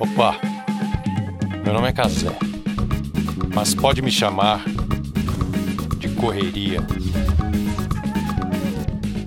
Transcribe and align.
Opa, 0.00 0.40
meu 1.62 1.74
nome 1.74 1.88
é 1.88 1.92
Casé, 1.92 2.30
mas 3.54 3.74
pode 3.74 4.00
me 4.00 4.10
chamar 4.10 4.64
de 5.98 6.08
Correria. 6.14 6.80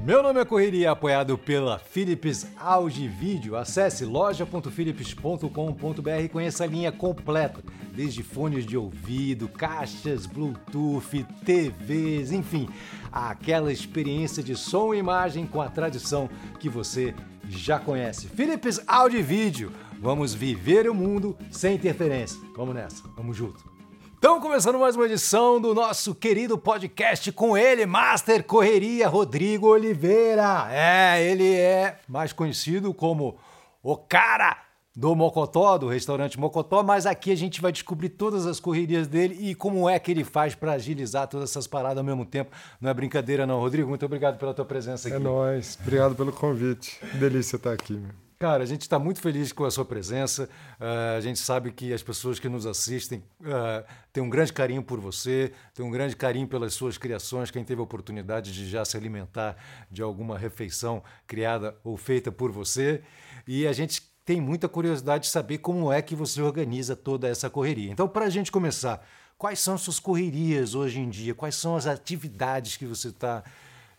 Meu 0.03 0.23
nome 0.23 0.39
é 0.39 0.45
Correria, 0.45 0.89
apoiado 0.91 1.37
pela 1.37 1.77
Philips 1.77 2.47
Auge 2.57 3.07
Vídeo. 3.07 3.55
Acesse 3.55 4.03
loja.philips.com.br 4.03 6.09
e 6.23 6.29
conheça 6.29 6.63
a 6.63 6.67
linha 6.67 6.91
completa, 6.91 7.61
desde 7.93 8.23
fones 8.23 8.65
de 8.65 8.77
ouvido, 8.77 9.47
caixas, 9.47 10.25
Bluetooth, 10.25 11.23
TVs, 11.45 12.31
enfim, 12.31 12.67
aquela 13.11 13.71
experiência 13.71 14.41
de 14.41 14.55
som 14.55 14.91
e 14.93 14.97
imagem 14.97 15.45
com 15.45 15.61
a 15.61 15.69
tradição 15.69 16.27
que 16.59 16.69
você 16.69 17.13
já 17.49 17.79
conhece. 17.79 18.27
Philips 18.27 18.81
Audio 18.87 19.23
Vídeo. 19.23 19.71
Vamos 19.99 20.33
viver 20.33 20.89
o 20.89 20.93
mundo 20.93 21.37
sem 21.51 21.75
interferência. 21.75 22.39
Vamos 22.55 22.75
nessa, 22.75 23.03
vamos 23.15 23.35
junto. 23.35 23.77
Então, 24.17 24.41
começando 24.41 24.79
mais 24.79 24.95
uma 24.95 25.05
edição 25.05 25.61
do 25.61 25.75
nosso 25.75 26.15
querido 26.15 26.57
podcast 26.57 27.31
com 27.31 27.57
ele, 27.57 27.85
Master 27.85 28.43
Correria, 28.43 29.07
Rodrigo 29.07 29.67
Oliveira. 29.67 30.67
É, 30.71 31.23
ele 31.23 31.53
é 31.53 31.99
mais 32.07 32.33
conhecido 32.33 32.93
como 32.93 33.37
o 33.83 33.95
cara 33.95 34.57
do 34.97 35.15
Mocotó, 35.15 35.77
do 35.77 35.87
restaurante 35.87 36.39
Mocotó, 36.39 36.81
mas 36.81 37.05
aqui 37.05 37.31
a 37.31 37.35
gente 37.35 37.61
vai 37.61 37.71
descobrir 37.71 38.09
todas 38.09 38.47
as 38.47 38.59
correrias 38.59 39.07
dele 39.07 39.37
e 39.39 39.53
como 39.53 39.87
é 39.87 39.99
que 39.99 40.09
ele 40.09 40.23
faz 40.23 40.55
para 40.55 40.71
agilizar 40.71 41.27
todas 41.27 41.51
essas 41.51 41.67
paradas 41.67 41.99
ao 41.99 42.03
mesmo 42.03 42.25
tempo. 42.25 42.49
Não 42.81 42.89
é 42.89 42.93
brincadeira 42.95 43.45
não, 43.45 43.59
Rodrigo, 43.59 43.87
muito 43.87 44.03
obrigado 44.03 44.39
pela 44.39 44.55
tua 44.55 44.65
presença 44.65 45.07
aqui. 45.07 45.15
É 45.15 45.19
nóis, 45.19 45.77
obrigado 45.79 46.15
pelo 46.15 46.33
convite. 46.33 46.99
Delícia 47.13 47.57
estar 47.57 47.73
aqui. 47.73 47.93
Meu. 47.93 48.09
Cara, 48.39 48.63
a 48.63 48.65
gente 48.65 48.81
está 48.81 48.97
muito 48.97 49.19
feliz 49.19 49.51
com 49.51 49.65
a 49.65 49.71
sua 49.71 49.85
presença. 49.85 50.49
Uh, 50.79 51.17
a 51.17 51.21
gente 51.21 51.37
sabe 51.37 51.71
que 51.71 51.93
as 51.93 52.01
pessoas 52.01 52.39
que 52.39 52.49
nos 52.49 52.65
assistem 52.65 53.23
uh, 53.41 53.85
têm 54.11 54.23
um 54.23 54.29
grande 54.29 54.51
carinho 54.51 54.81
por 54.81 54.99
você, 54.99 55.53
têm 55.75 55.85
um 55.85 55.91
grande 55.91 56.15
carinho 56.15 56.47
pelas 56.47 56.73
suas 56.73 56.97
criações. 56.97 57.51
Quem 57.51 57.63
teve 57.63 57.81
a 57.81 57.83
oportunidade 57.83 58.51
de 58.51 58.67
já 58.67 58.83
se 58.83 58.97
alimentar 58.97 59.57
de 59.91 60.01
alguma 60.01 60.37
refeição 60.37 61.03
criada 61.27 61.75
ou 61.83 61.97
feita 61.97 62.31
por 62.31 62.51
você. 62.51 63.01
E 63.47 63.65
a 63.65 63.73
gente 63.73 64.03
tem 64.27 64.41
muita 64.41 64.67
curiosidade 64.67 65.23
de 65.23 65.29
saber 65.29 65.59
como 65.59 65.89
é 65.89 66.01
que 66.01 66.13
você 66.13 66.41
organiza 66.41 66.97
toda 66.97 67.29
essa 67.29 67.49
correria. 67.49 67.89
Então, 67.89 68.09
para 68.09 68.25
a 68.25 68.29
gente 68.29 68.51
começar, 68.51 69.01
quais 69.37 69.57
são 69.57 69.77
suas 69.77 70.01
correrias 70.01 70.75
hoje 70.75 70.99
em 70.99 71.09
dia? 71.09 71.33
Quais 71.33 71.55
são 71.55 71.77
as 71.77 71.87
atividades 71.87 72.75
que 72.75 72.85
você 72.85 73.07
está 73.07 73.41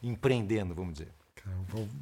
empreendendo, 0.02 0.74
vamos 0.74 0.92
dizer? 0.92 1.08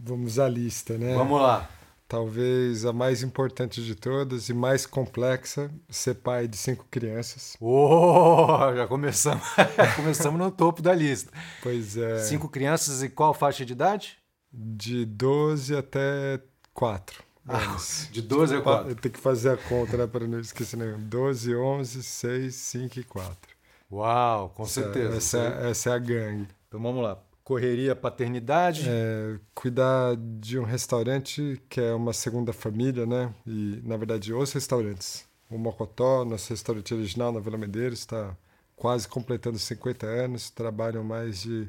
Vamos 0.02 0.40
à 0.40 0.48
lista, 0.48 0.98
né? 0.98 1.14
Vamos 1.14 1.40
lá 1.40 1.70
talvez 2.08 2.84
a 2.84 2.92
mais 2.92 3.24
importante 3.24 3.84
de 3.84 3.96
todas 3.96 4.48
e 4.48 4.54
mais 4.54 4.86
complexa, 4.86 5.68
ser 5.88 6.14
pai 6.14 6.46
de 6.46 6.56
cinco 6.56 6.86
crianças. 6.88 7.56
Oh, 7.60 8.72
já 8.76 8.86
começamos, 8.86 9.44
começamos 9.96 10.38
no 10.38 10.50
topo 10.52 10.80
da 10.80 10.94
lista. 10.94 11.32
Pois 11.64 11.96
é. 11.96 12.20
Cinco 12.20 12.48
crianças 12.48 13.02
e 13.02 13.08
qual 13.08 13.34
faixa 13.34 13.66
de 13.66 13.72
idade? 13.72 14.18
De 14.52 15.04
12 15.04 15.74
até 15.76 16.40
4. 16.72 17.25
Ah, 17.48 17.76
de 18.10 18.22
12 18.22 18.56
a 18.56 18.60
4. 18.60 18.94
Tem 18.96 19.12
que 19.12 19.20
fazer 19.20 19.50
a 19.50 19.56
conta, 19.56 19.96
né, 19.96 20.06
para 20.06 20.26
não 20.26 20.40
esquecer 20.40 20.76
nenhum. 20.76 20.98
12, 20.98 21.54
11, 21.54 22.02
6, 22.02 22.54
5 22.54 23.00
e 23.00 23.04
4. 23.04 23.56
Uau, 23.90 24.50
com 24.50 24.64
essa, 24.64 24.82
certeza. 24.82 25.16
Essa, 25.16 25.38
é, 25.38 25.70
essa 25.70 25.90
é 25.90 25.92
a 25.92 25.98
gangue. 25.98 26.48
Então 26.66 26.80
vamos 26.80 27.02
lá. 27.02 27.18
Correria 27.44 27.94
paternidade? 27.94 28.86
É, 28.88 29.38
cuidar 29.54 30.16
de 30.16 30.58
um 30.58 30.64
restaurante 30.64 31.62
que 31.68 31.80
é 31.80 31.92
uma 31.92 32.12
segunda 32.12 32.52
família, 32.52 33.06
né? 33.06 33.32
E, 33.46 33.80
na 33.84 33.96
verdade, 33.96 34.34
os 34.34 34.52
restaurantes. 34.52 35.24
O 35.48 35.56
Mocotó, 35.56 36.24
nosso 36.24 36.50
restaurante 36.50 36.92
original 36.92 37.30
na 37.30 37.38
Vila 37.38 37.56
Medeiros, 37.56 38.00
está 38.00 38.36
quase 38.74 39.06
completando 39.06 39.60
50 39.60 40.04
anos. 40.06 40.50
Trabalham 40.50 41.04
mais 41.04 41.42
de 41.42 41.68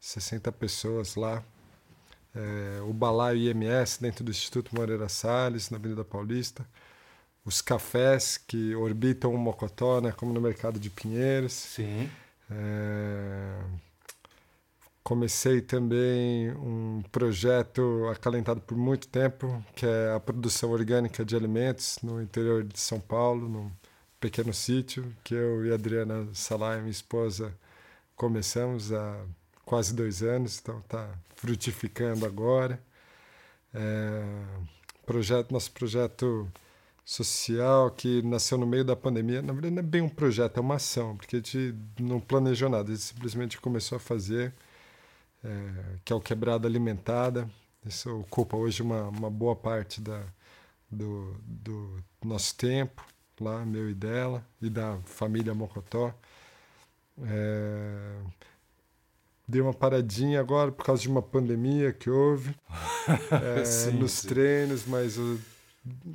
60 0.00 0.50
pessoas 0.50 1.14
lá. 1.14 1.44
É, 2.34 2.80
o 2.82 2.92
Balaio 2.92 3.38
IMS, 3.38 4.00
dentro 4.00 4.24
do 4.24 4.30
Instituto 4.30 4.74
Moreira 4.74 5.08
Salles, 5.08 5.70
na 5.70 5.78
Avenida 5.78 6.04
Paulista. 6.04 6.66
Os 7.44 7.60
cafés 7.60 8.38
que 8.38 8.74
orbitam 8.74 9.34
o 9.34 9.38
Mocotó, 9.38 10.00
né? 10.00 10.12
Como 10.12 10.32
no 10.32 10.40
Mercado 10.40 10.78
de 10.78 10.90
Pinheiros. 10.90 11.52
Sim. 11.52 12.10
É, 12.50 13.62
Comecei 15.04 15.60
também 15.60 16.50
um 16.52 17.02
projeto 17.12 18.08
acalentado 18.10 18.62
por 18.62 18.74
muito 18.74 19.06
tempo, 19.06 19.62
que 19.76 19.84
é 19.84 20.14
a 20.14 20.18
produção 20.18 20.70
orgânica 20.70 21.22
de 21.22 21.36
alimentos 21.36 21.98
no 22.02 22.22
interior 22.22 22.64
de 22.64 22.80
São 22.80 22.98
Paulo, 22.98 23.46
num 23.46 23.70
pequeno 24.18 24.54
sítio, 24.54 25.14
que 25.22 25.34
eu 25.34 25.66
e 25.66 25.70
a 25.70 25.74
Adriana 25.74 26.26
Salai, 26.32 26.78
minha 26.78 26.90
esposa, 26.90 27.54
começamos 28.16 28.92
há 28.94 29.20
quase 29.64 29.94
dois 29.94 30.22
anos, 30.22 30.58
então 30.60 30.78
está 30.80 31.08
frutificando 31.36 32.26
agora. 32.26 32.82
É, 33.72 34.22
projeto, 35.04 35.52
nosso 35.52 35.72
projeto 35.72 36.50
social 37.04 37.90
que 37.90 38.22
nasceu 38.22 38.56
no 38.56 38.66
meio 38.66 38.84
da 38.84 38.96
pandemia, 38.96 39.42
na 39.42 39.52
verdade 39.52 39.74
não 39.74 39.80
é 39.80 39.86
bem 39.86 40.00
um 40.00 40.08
projeto, 40.08 40.56
é 40.56 40.60
uma 40.60 40.76
ação, 40.76 41.16
porque 41.16 41.36
a 41.36 41.38
gente 41.38 41.74
não 42.00 42.18
planejou 42.20 42.68
nada, 42.68 42.90
a 42.90 42.94
gente 42.94 43.04
simplesmente 43.04 43.60
começou 43.60 43.96
a 43.96 44.00
fazer 44.00 44.54
é, 45.44 45.98
que 46.04 46.12
é 46.12 46.16
o 46.16 46.20
Quebrada 46.20 46.66
Alimentada. 46.66 47.48
Isso 47.84 48.20
ocupa 48.20 48.56
hoje 48.56 48.82
uma, 48.82 49.08
uma 49.08 49.30
boa 49.30 49.54
parte 49.54 50.00
da, 50.00 50.24
do, 50.90 51.36
do 51.44 52.02
nosso 52.24 52.56
tempo, 52.56 53.04
lá, 53.38 53.64
meu 53.64 53.90
e 53.90 53.94
dela, 53.94 54.46
e 54.62 54.70
da 54.70 54.98
família 55.04 55.54
Mocotó. 55.54 56.14
É, 57.22 58.20
dei 59.46 59.60
uma 59.60 59.74
paradinha 59.74 60.40
agora 60.40 60.72
por 60.72 60.84
causa 60.84 61.02
de 61.02 61.08
uma 61.08 61.22
pandemia 61.22 61.92
que 61.92 62.08
houve 62.08 62.54
é, 63.30 63.64
sim, 63.66 63.92
nos 63.92 64.12
sim. 64.12 64.28
treinos, 64.28 64.86
mas 64.86 65.16
eu 65.16 65.38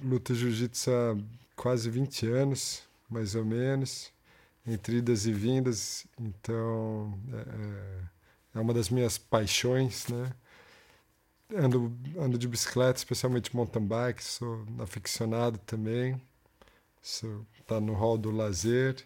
luto 0.03 0.34
jiu-jitsu 0.34 0.91
há 0.91 1.17
quase 1.56 1.90
20 1.90 2.28
anos, 2.28 2.84
mais 3.09 3.35
ou 3.35 3.45
menos, 3.45 4.12
entre 4.66 4.97
idas 4.97 5.25
e 5.25 5.31
vindas. 5.31 6.06
Então, 6.19 7.13
é, 7.34 7.38
é 7.38 8.19
é 8.53 8.59
uma 8.59 8.73
das 8.73 8.90
minhas 8.90 9.17
paixões, 9.17 10.07
né? 10.07 10.34
Ando, 11.56 11.96
ando 12.17 12.38
de 12.38 12.47
bicicleta, 12.47 12.97
especialmente 12.97 13.56
mountain 13.56 13.85
bike, 13.85 14.23
sou 14.23 14.66
aficionado 14.79 15.57
também. 15.59 16.19
Sou, 17.01 17.46
tá 17.66 17.79
no 17.79 17.94
hall 17.94 18.17
do 18.17 18.31
lazer. 18.31 19.06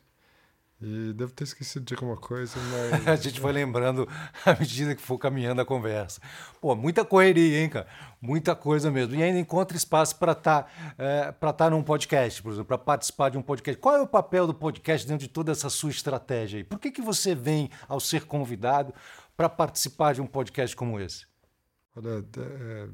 E 0.85 1.13
devo 1.13 1.31
ter 1.31 1.45
esquecido 1.45 1.85
de 1.85 1.93
alguma 1.93 2.17
coisa, 2.17 2.59
mas... 2.91 3.07
a 3.07 3.15
gente 3.15 3.39
vai 3.39 3.53
lembrando 3.53 4.05
à 4.45 4.53
medida 4.53 4.93
que 4.93 5.01
for 5.01 5.17
caminhando 5.17 5.61
a 5.61 5.65
conversa. 5.65 6.19
Pô, 6.59 6.75
muita 6.75 7.05
correria, 7.05 7.61
hein, 7.61 7.69
cara? 7.69 7.87
Muita 8.21 8.53
coisa 8.53 8.91
mesmo. 8.91 9.15
E 9.15 9.23
ainda 9.23 9.39
encontra 9.39 9.77
espaço 9.77 10.17
para 10.17 10.33
estar 10.33 10.63
tá, 10.63 10.69
é, 10.97 11.31
tá 11.53 11.69
num 11.69 11.81
podcast, 11.81 12.43
por 12.43 12.49
exemplo, 12.51 12.65
para 12.65 12.77
participar 12.77 13.29
de 13.29 13.37
um 13.37 13.41
podcast. 13.41 13.79
Qual 13.79 13.95
é 13.95 14.01
o 14.01 14.07
papel 14.07 14.45
do 14.45 14.53
podcast 14.53 15.07
dentro 15.07 15.25
de 15.25 15.31
toda 15.31 15.53
essa 15.53 15.69
sua 15.69 15.89
estratégia 15.89 16.57
aí? 16.57 16.63
Por 16.65 16.77
que, 16.77 16.91
que 16.91 17.01
você 17.01 17.33
vem, 17.33 17.69
ao 17.87 18.01
ser 18.01 18.25
convidado, 18.25 18.93
para 19.37 19.47
participar 19.47 20.13
de 20.13 20.21
um 20.21 20.27
podcast 20.27 20.75
como 20.75 20.99
esse? 20.99 21.25
Olha, 21.95 22.25
é, 22.37 22.89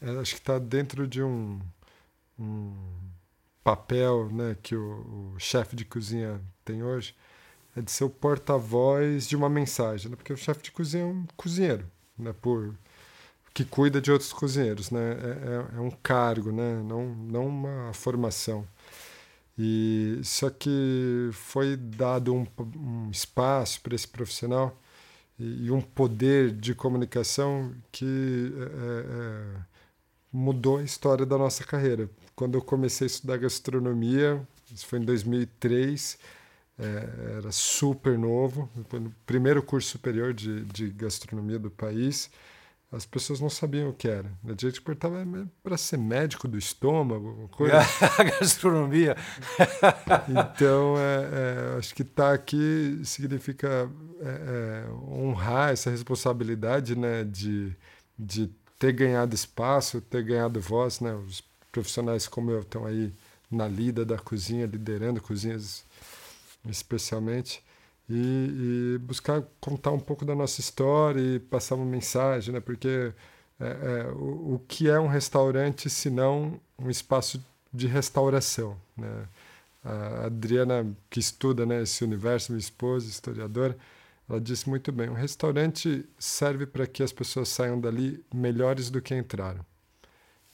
é, 0.00 0.18
acho 0.18 0.34
que 0.34 0.40
está 0.40 0.58
dentro 0.58 1.06
de 1.06 1.22
um, 1.22 1.60
um 2.36 2.74
papel 3.62 4.28
né, 4.32 4.56
que 4.60 4.74
o, 4.74 5.34
o 5.34 5.38
chefe 5.38 5.76
de 5.76 5.84
cozinha 5.84 6.40
tem 6.64 6.82
hoje, 6.82 7.14
é 7.76 7.80
de 7.80 7.90
ser 7.90 8.04
o 8.04 8.10
porta-voz 8.10 9.26
de 9.26 9.36
uma 9.36 9.48
mensagem, 9.48 10.10
né? 10.10 10.16
porque 10.16 10.32
o 10.32 10.36
chefe 10.36 10.62
de 10.62 10.72
cozinha 10.72 11.04
é 11.04 11.06
um 11.06 11.26
cozinheiro, 11.36 11.90
né, 12.18 12.34
por 12.40 12.74
que 13.54 13.64
cuida 13.64 14.00
de 14.00 14.10
outros 14.10 14.32
cozinheiros, 14.32 14.90
né? 14.90 15.12
É, 15.12 15.76
é, 15.76 15.78
é 15.78 15.80
um 15.80 15.90
cargo, 15.90 16.50
né? 16.50 16.82
Não, 16.82 17.14
não 17.14 17.46
uma 17.46 17.92
formação. 17.94 18.66
E 19.56 20.20
só 20.24 20.50
que 20.50 21.30
foi 21.32 21.76
dado 21.76 22.34
um, 22.34 22.44
um 22.76 23.10
espaço 23.10 23.80
para 23.80 23.94
esse 23.94 24.08
profissional 24.08 24.76
e, 25.38 25.66
e 25.66 25.70
um 25.70 25.80
poder 25.80 26.50
de 26.50 26.74
comunicação 26.74 27.72
que 27.92 28.52
é, 28.58 28.64
é, 28.64 29.62
mudou 30.32 30.78
a 30.78 30.82
história 30.82 31.24
da 31.24 31.38
nossa 31.38 31.62
carreira. 31.62 32.10
Quando 32.34 32.56
eu 32.58 32.62
comecei 32.62 33.06
a 33.06 33.10
estudar 33.10 33.36
gastronomia, 33.36 34.42
isso 34.72 34.86
foi 34.86 34.98
em 34.98 35.04
2003, 35.04 36.18
é, 36.78 37.36
era 37.38 37.52
super 37.52 38.18
novo, 38.18 38.68
no 38.92 39.14
primeiro 39.26 39.62
curso 39.62 39.88
superior 39.90 40.32
de, 40.34 40.64
de 40.64 40.90
gastronomia 40.90 41.58
do 41.58 41.70
país 41.70 42.30
as 42.94 43.04
pessoas 43.04 43.40
não 43.40 43.50
sabiam 43.50 43.88
o 43.88 43.92
que 43.92 44.08
era. 44.08 44.30
A 44.44 44.50
gente 44.50 44.80
perguntava 44.80 45.26
para 45.62 45.76
ser 45.76 45.98
médico 45.98 46.46
do 46.46 46.56
estômago, 46.56 47.48
coisa. 47.52 47.78
a 48.18 48.22
gastronomia. 48.22 49.16
então, 50.28 50.94
é, 50.96 51.74
é, 51.74 51.78
acho 51.78 51.94
que 51.94 52.02
estar 52.02 52.28
tá 52.28 52.32
aqui 52.32 53.00
significa 53.04 53.90
é, 54.20 54.84
é, 54.86 54.92
honrar 54.92 55.72
essa 55.72 55.90
responsabilidade, 55.90 56.96
né, 56.96 57.24
de, 57.24 57.74
de 58.16 58.48
ter 58.78 58.92
ganhado 58.92 59.34
espaço, 59.34 60.00
ter 60.00 60.22
ganhado 60.22 60.60
voz, 60.60 61.00
né, 61.00 61.12
os 61.14 61.42
profissionais 61.72 62.28
como 62.28 62.52
eu 62.52 62.60
estão 62.60 62.86
aí 62.86 63.12
na 63.50 63.66
lida 63.66 64.04
da 64.04 64.18
cozinha, 64.18 64.66
liderando 64.66 65.20
cozinhas 65.20 65.84
especialmente, 66.66 67.62
e, 68.08 68.94
e, 68.96 68.98
buscar 68.98 69.42
contar 69.60 69.90
um 69.92 69.98
pouco 70.00 70.24
da 70.24 70.34
nossa 70.34 70.60
história 70.60 71.20
e 71.20 71.38
passar 71.38 71.74
uma 71.74 71.86
mensagem, 71.86 72.52
né? 72.52 72.60
Porque 72.60 73.12
é, 73.58 73.66
é, 73.66 74.12
o, 74.12 74.54
o, 74.54 74.62
que 74.68 74.88
é 74.90 75.00
um 75.00 75.06
restaurante 75.06 75.88
se 75.88 76.10
não 76.10 76.60
um 76.78 76.90
espaço 76.90 77.42
de 77.72 77.86
restauração, 77.86 78.76
né? 78.96 79.26
A 79.84 80.26
Adriana, 80.26 80.86
que 81.10 81.20
estuda 81.20 81.66
né, 81.66 81.82
esse 81.82 82.02
universo, 82.02 82.52
minha 82.52 82.60
esposa, 82.60 83.06
historiadora, 83.06 83.76
ela 84.28 84.40
disse 84.40 84.68
muito 84.68 84.90
bem: 84.90 85.10
um 85.10 85.14
restaurante 85.14 86.06
serve 86.18 86.66
para 86.66 86.86
que 86.86 87.02
as 87.02 87.12
pessoas 87.12 87.48
saiam 87.48 87.78
dali 87.78 88.24
melhores 88.32 88.90
do 88.90 89.02
que 89.02 89.14
entraram. 89.14 89.64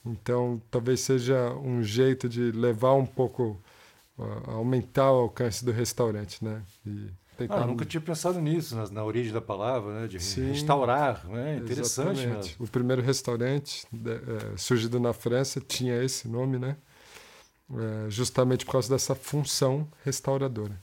Então, 0.04 0.60
talvez 0.70 1.00
seja 1.00 1.52
um 1.54 1.82
jeito 1.82 2.28
de 2.28 2.50
levar 2.52 2.94
um 2.94 3.06
pouco, 3.06 3.60
aumentar 4.46 5.10
o 5.12 5.20
alcance 5.20 5.64
do 5.64 5.72
restaurante, 5.72 6.44
né? 6.44 6.62
E 6.86 7.10
tentar... 7.36 7.62
Ah, 7.62 7.66
nunca 7.66 7.84
tinha 7.84 8.00
pensado 8.00 8.40
nisso, 8.40 8.76
na, 8.76 8.88
na, 8.88 9.04
origem 9.04 9.32
da 9.32 9.40
palavra, 9.40 10.00
né? 10.00 10.06
De 10.06 10.20
Sim, 10.20 10.48
restaurar, 10.48 11.26
né? 11.26 11.56
Interessante, 11.56 12.26
né? 12.26 12.40
O 12.58 12.66
primeiro 12.66 13.02
restaurante 13.02 13.86
de, 13.90 14.12
é, 14.12 14.56
surgido 14.56 15.00
na 15.00 15.12
França 15.12 15.60
tinha 15.60 16.02
esse 16.02 16.28
nome, 16.28 16.58
né? 16.58 16.76
É, 17.72 18.10
justamente 18.10 18.64
por 18.64 18.72
causa 18.72 18.88
dessa 18.88 19.14
função 19.14 19.86
restauradora. 20.04 20.76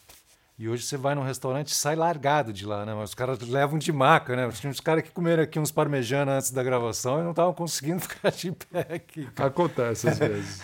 E 0.60 0.68
hoje 0.68 0.82
você 0.82 0.98
vai 0.98 1.14
num 1.14 1.22
restaurante 1.22 1.68
e 1.68 1.76
sai 1.76 1.96
largado 1.96 2.52
de 2.52 2.66
lá, 2.66 2.84
né? 2.84 2.92
Mas 2.96 3.10
os 3.10 3.16
caras 3.16 3.40
levam 3.42 3.78
de 3.78 3.92
maca, 3.92 4.36
né? 4.36 4.50
Tinha 4.50 4.72
uns 4.72 4.80
caras 4.80 5.04
que 5.04 5.12
comeram 5.12 5.44
aqui 5.44 5.60
uns 5.60 5.72
parmejanos 5.72 6.34
antes 6.34 6.50
da 6.50 6.64
gravação 6.64 7.20
e 7.20 7.24
não 7.24 7.30
estavam 7.30 7.54
conseguindo 7.54 8.00
ficar 8.10 8.32
de 8.32 8.52
pé 8.52 8.88
aqui. 8.96 9.30
Acontece 9.36 10.10
às 10.10 10.18
vezes. 10.18 10.64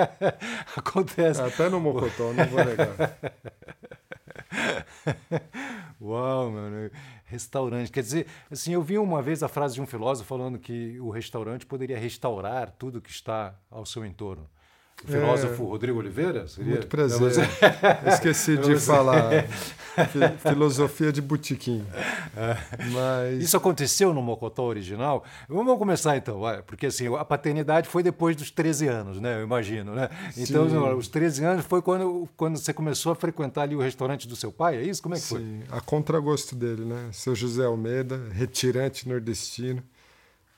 Acontece. 0.74 1.42
Até 1.42 1.68
no 1.68 1.78
Mocotó, 1.78 2.32
não 2.32 2.46
vou 2.46 2.64
negar. 2.64 3.18
Uau, 6.00 6.50
mano. 6.50 6.90
Restaurante. 7.26 7.92
Quer 7.92 8.02
dizer, 8.02 8.26
assim, 8.50 8.72
eu 8.72 8.80
vi 8.80 8.96
uma 8.96 9.20
vez 9.20 9.42
a 9.42 9.48
frase 9.48 9.74
de 9.74 9.82
um 9.82 9.86
filósofo 9.86 10.26
falando 10.26 10.58
que 10.58 10.98
o 11.00 11.10
restaurante 11.10 11.66
poderia 11.66 11.98
restaurar 11.98 12.70
tudo 12.78 12.98
que 12.98 13.10
está 13.10 13.54
ao 13.70 13.84
seu 13.84 14.06
entorno 14.06 14.48
filósofo 15.06 15.62
é, 15.62 15.66
Rodrigo 15.66 15.98
Oliveira? 15.98 16.46
Seria? 16.48 16.72
Muito 16.72 16.86
prazer. 16.86 17.32
Esqueci 18.06 18.56
de 18.56 18.76
falar. 18.80 19.46
Filosofia 20.38 21.12
de 21.12 21.20
botiquim. 21.20 21.84
É. 22.36 22.56
Mas... 22.92 23.42
Isso 23.42 23.56
aconteceu 23.56 24.12
no 24.12 24.22
Mocotó 24.22 24.64
original? 24.64 25.24
Vamos 25.48 25.78
começar 25.78 26.16
então, 26.16 26.40
porque 26.66 26.86
assim, 26.86 27.14
a 27.16 27.24
paternidade 27.24 27.88
foi 27.88 28.02
depois 28.02 28.36
dos 28.36 28.50
13 28.50 28.88
anos, 28.88 29.20
né? 29.20 29.38
Eu 29.38 29.44
imagino, 29.44 29.94
né? 29.94 30.08
Então, 30.36 30.68
Sim. 30.68 30.76
os 30.96 31.08
13 31.08 31.44
anos 31.44 31.66
foi 31.66 31.82
quando, 31.82 32.28
quando 32.36 32.58
você 32.58 32.72
começou 32.72 33.12
a 33.12 33.14
frequentar 33.14 33.62
ali 33.62 33.74
o 33.74 33.80
restaurante 33.80 34.28
do 34.28 34.36
seu 34.36 34.52
pai, 34.52 34.76
é 34.76 34.82
isso? 34.82 35.02
Como 35.02 35.14
é 35.14 35.18
que 35.18 35.24
Sim, 35.24 35.28
foi? 35.28 35.40
Sim, 35.40 35.62
a 35.70 35.80
contragosto 35.80 36.54
dele, 36.54 36.84
né? 36.84 37.10
Seu 37.12 37.34
José 37.34 37.64
Almeida, 37.64 38.28
retirante 38.32 39.08
nordestino, 39.08 39.82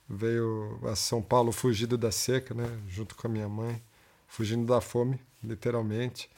veio 0.08 0.78
a 0.84 0.96
São 0.96 1.22
Paulo 1.22 1.52
fugido 1.52 1.96
da 1.96 2.10
seca, 2.10 2.54
né? 2.54 2.68
Junto 2.88 3.14
com 3.14 3.26
a 3.26 3.30
minha 3.30 3.48
mãe 3.48 3.80
fugindo 4.30 4.64
da 4.64 4.80
fome, 4.80 5.20
literalmente. 5.42 6.30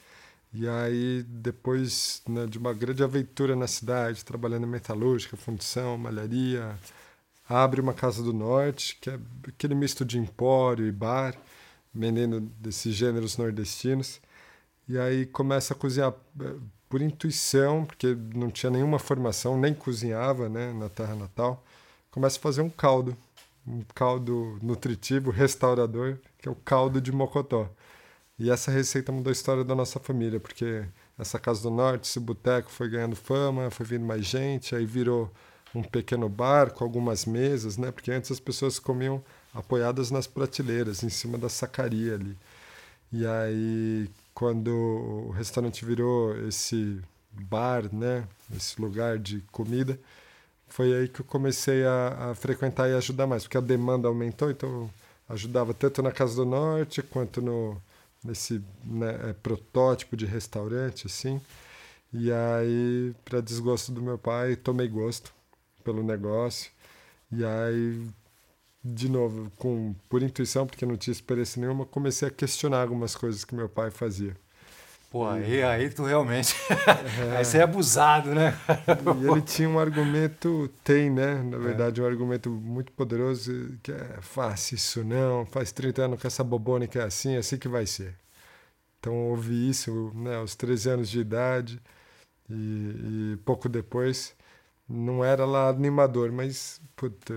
E 0.51 0.67
aí, 0.67 1.23
depois 1.23 2.21
né, 2.27 2.45
de 2.45 2.57
uma 2.57 2.73
grande 2.73 3.03
aventura 3.03 3.55
na 3.55 3.67
cidade, 3.67 4.25
trabalhando 4.25 4.65
em 4.65 4.69
metalúrgica, 4.69 5.37
fundição, 5.37 5.97
malharia, 5.97 6.77
abre 7.47 7.79
uma 7.79 7.93
Casa 7.93 8.21
do 8.21 8.33
Norte, 8.33 8.97
que 8.99 9.09
é 9.09 9.19
aquele 9.47 9.75
misto 9.75 10.03
de 10.03 10.17
empório 10.17 10.85
e 10.87 10.91
bar, 10.91 11.35
vendendo 11.93 12.41
desses 12.41 12.93
gêneros 12.95 13.37
nordestinos. 13.37 14.19
E 14.87 14.97
aí 14.97 15.25
começa 15.25 15.73
a 15.73 15.77
cozinhar 15.77 16.13
eh, 16.41 16.55
por 16.89 17.01
intuição, 17.01 17.85
porque 17.85 18.15
não 18.35 18.51
tinha 18.51 18.69
nenhuma 18.71 18.99
formação, 18.99 19.59
nem 19.59 19.73
cozinhava 19.73 20.49
né, 20.49 20.73
na 20.73 20.89
terra 20.89 21.15
natal. 21.15 21.63
Começa 22.11 22.37
a 22.37 22.41
fazer 22.41 22.61
um 22.61 22.69
caldo, 22.69 23.15
um 23.67 23.81
caldo 23.95 24.57
nutritivo, 24.61 25.31
restaurador, 25.31 26.17
que 26.37 26.47
é 26.47 26.51
o 26.51 26.55
caldo 26.55 27.01
de 27.01 27.11
mocotó. 27.11 27.69
E 28.37 28.49
essa 28.49 28.71
receita 28.71 29.11
mudou 29.11 29.29
a 29.29 29.33
história 29.33 29.63
da 29.63 29.75
nossa 29.75 29.99
família, 29.99 30.39
porque 30.39 30.85
essa 31.17 31.39
Casa 31.39 31.61
do 31.61 31.69
Norte, 31.69 32.07
esse 32.07 32.19
boteco 32.19 32.69
foi 32.69 32.89
ganhando 32.89 33.15
fama, 33.15 33.69
foi 33.69 33.85
vindo 33.85 34.05
mais 34.05 34.25
gente, 34.25 34.75
aí 34.75 34.85
virou 34.85 35.31
um 35.73 35.83
pequeno 35.83 36.29
bar 36.29 36.71
com 36.71 36.83
algumas 36.83 37.25
mesas, 37.25 37.77
né? 37.77 37.91
Porque 37.91 38.11
antes 38.11 38.31
as 38.31 38.39
pessoas 38.39 38.79
comiam 38.79 39.23
apoiadas 39.53 40.11
nas 40.11 40.27
prateleiras, 40.27 41.03
em 41.03 41.09
cima 41.09 41.37
da 41.37 41.49
sacaria 41.49 42.15
ali. 42.15 42.37
E 43.11 43.25
aí, 43.25 44.09
quando 44.33 44.69
o 44.69 45.31
restaurante 45.31 45.85
virou 45.85 46.35
esse 46.47 46.99
bar, 47.31 47.93
né? 47.93 48.27
Esse 48.55 48.79
lugar 48.81 49.17
de 49.19 49.41
comida, 49.51 49.99
foi 50.73 50.91
aí 50.91 51.07
que 51.07 51.21
eu 51.21 51.25
comecei 51.25 51.85
a, 51.85 52.31
a 52.31 52.35
frequentar 52.35 52.89
e 52.89 52.95
ajudar 52.95 53.27
mais, 53.27 53.43
porque 53.43 53.57
a 53.57 53.61
demanda 53.61 54.07
aumentou, 54.07 54.49
então 54.49 54.69
eu 54.69 54.89
ajudava 55.29 55.71
tanto 55.71 56.01
na 56.01 56.11
Casa 56.11 56.35
do 56.35 56.45
Norte 56.45 57.03
quanto 57.03 57.43
no 57.43 57.79
nesse 58.23 58.63
né, 58.83 59.29
é, 59.29 59.33
protótipo 59.33 60.17
de 60.17 60.25
restaurante 60.25 61.05
assim. 61.05 61.39
E 62.11 62.31
aí, 62.31 63.13
para 63.23 63.41
desgosto 63.41 63.91
do 63.91 64.01
meu 64.01 64.17
pai, 64.17 64.55
tomei 64.55 64.87
gosto 64.87 65.31
pelo 65.83 66.01
negócio. 66.01 66.71
E 67.31 67.45
aí, 67.45 68.07
de 68.83 69.09
novo, 69.09 69.51
com 69.57 69.93
por 70.09 70.23
intuição, 70.23 70.65
porque 70.65 70.85
não 70.87 70.97
tinha 70.97 71.11
experiência 71.11 71.61
nenhuma, 71.61 71.85
comecei 71.85 72.27
a 72.27 72.31
questionar 72.31 72.81
algumas 72.81 73.15
coisas 73.15 73.45
que 73.45 73.55
meu 73.55 73.69
pai 73.69 73.91
fazia. 73.91 74.35
Pô, 75.13 75.27
aí, 75.27 75.61
aí 75.61 75.91
tu 75.91 76.03
realmente. 76.03 76.55
É. 77.31 77.37
aí 77.37 77.45
você 77.45 77.59
é 77.59 77.61
abusado, 77.61 78.33
né? 78.33 78.57
e 79.21 79.27
ele 79.27 79.41
tinha 79.43 79.69
um 79.69 79.77
argumento, 79.77 80.67
tem, 80.83 81.07
né? 81.07 81.35
Na 81.43 81.57
é. 81.57 81.59
verdade, 81.59 82.01
é. 82.01 82.03
um 82.03 82.07
argumento 82.07 82.49
muito 82.49 82.91
poderoso, 82.93 83.77
que 83.83 83.91
é 83.91 84.17
faça 84.21 84.73
isso 84.73 85.03
não, 85.03 85.45
faz 85.45 85.71
30 85.71 86.01
anos 86.01 86.19
com 86.19 86.27
essa 86.27 86.43
que 86.89 86.97
é 86.97 87.03
assim, 87.03 87.35
é 87.35 87.37
assim 87.37 87.59
que 87.59 87.67
vai 87.67 87.85
ser. 87.85 88.15
Então 88.99 89.13
ouvi 89.29 89.69
isso 89.69 90.11
né, 90.15 90.37
aos 90.37 90.55
13 90.55 90.89
anos 90.89 91.09
de 91.11 91.19
idade 91.19 91.79
e, 92.49 93.33
e 93.33 93.37
pouco 93.45 93.69
depois 93.69 94.33
não 94.89 95.23
era 95.23 95.45
lá 95.45 95.69
animador, 95.69 96.31
mas 96.31 96.81
puta, 96.95 97.35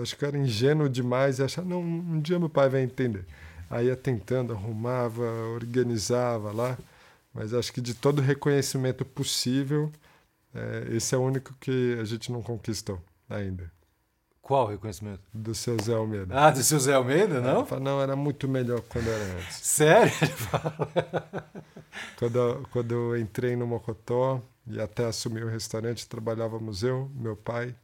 acho 0.00 0.16
que 0.16 0.24
era 0.24 0.38
ingênuo 0.38 0.88
demais 0.88 1.40
e 1.40 1.42
achava, 1.42 1.68
não, 1.68 1.80
um 1.80 2.20
dia 2.20 2.38
meu 2.38 2.48
pai 2.48 2.68
vai 2.68 2.82
entender. 2.82 3.24
Aí 3.68 3.86
ia 3.86 3.96
tentando, 3.96 4.52
arrumava, 4.52 5.24
organizava 5.54 6.52
lá 6.52 6.78
mas 7.36 7.52
acho 7.52 7.70
que 7.70 7.82
de 7.82 7.92
todo 7.92 8.22
reconhecimento 8.22 9.04
possível, 9.04 9.92
é, 10.54 10.86
esse 10.96 11.14
é 11.14 11.18
o 11.18 11.20
único 11.20 11.54
que 11.60 11.98
a 12.00 12.04
gente 12.04 12.32
não 12.32 12.42
conquistou 12.42 12.98
ainda. 13.28 13.70
Qual 14.40 14.66
reconhecimento? 14.66 15.20
Do 15.34 15.54
seu 15.54 15.76
Zé 15.78 15.92
Almeida. 15.92 16.34
Ah, 16.34 16.50
do 16.50 16.62
seu 16.62 16.80
Zé 16.80 16.94
Almeida, 16.94 17.40
não? 17.40 17.66
Fala, 17.66 17.80
não, 17.82 18.00
era 18.00 18.16
muito 18.16 18.48
melhor 18.48 18.80
quando 18.88 19.08
era 19.08 19.38
antes. 19.38 19.56
Sério? 19.56 20.12
quando, 22.16 22.66
quando 22.70 22.92
eu 22.92 23.18
entrei 23.18 23.54
no 23.54 23.66
Mocotó 23.66 24.40
e 24.66 24.80
até 24.80 25.04
assumi 25.04 25.42
o 25.42 25.48
restaurante, 25.48 26.08
trabalhava 26.08 26.58
museu, 26.58 27.10
meu 27.14 27.36
pai, 27.36 27.74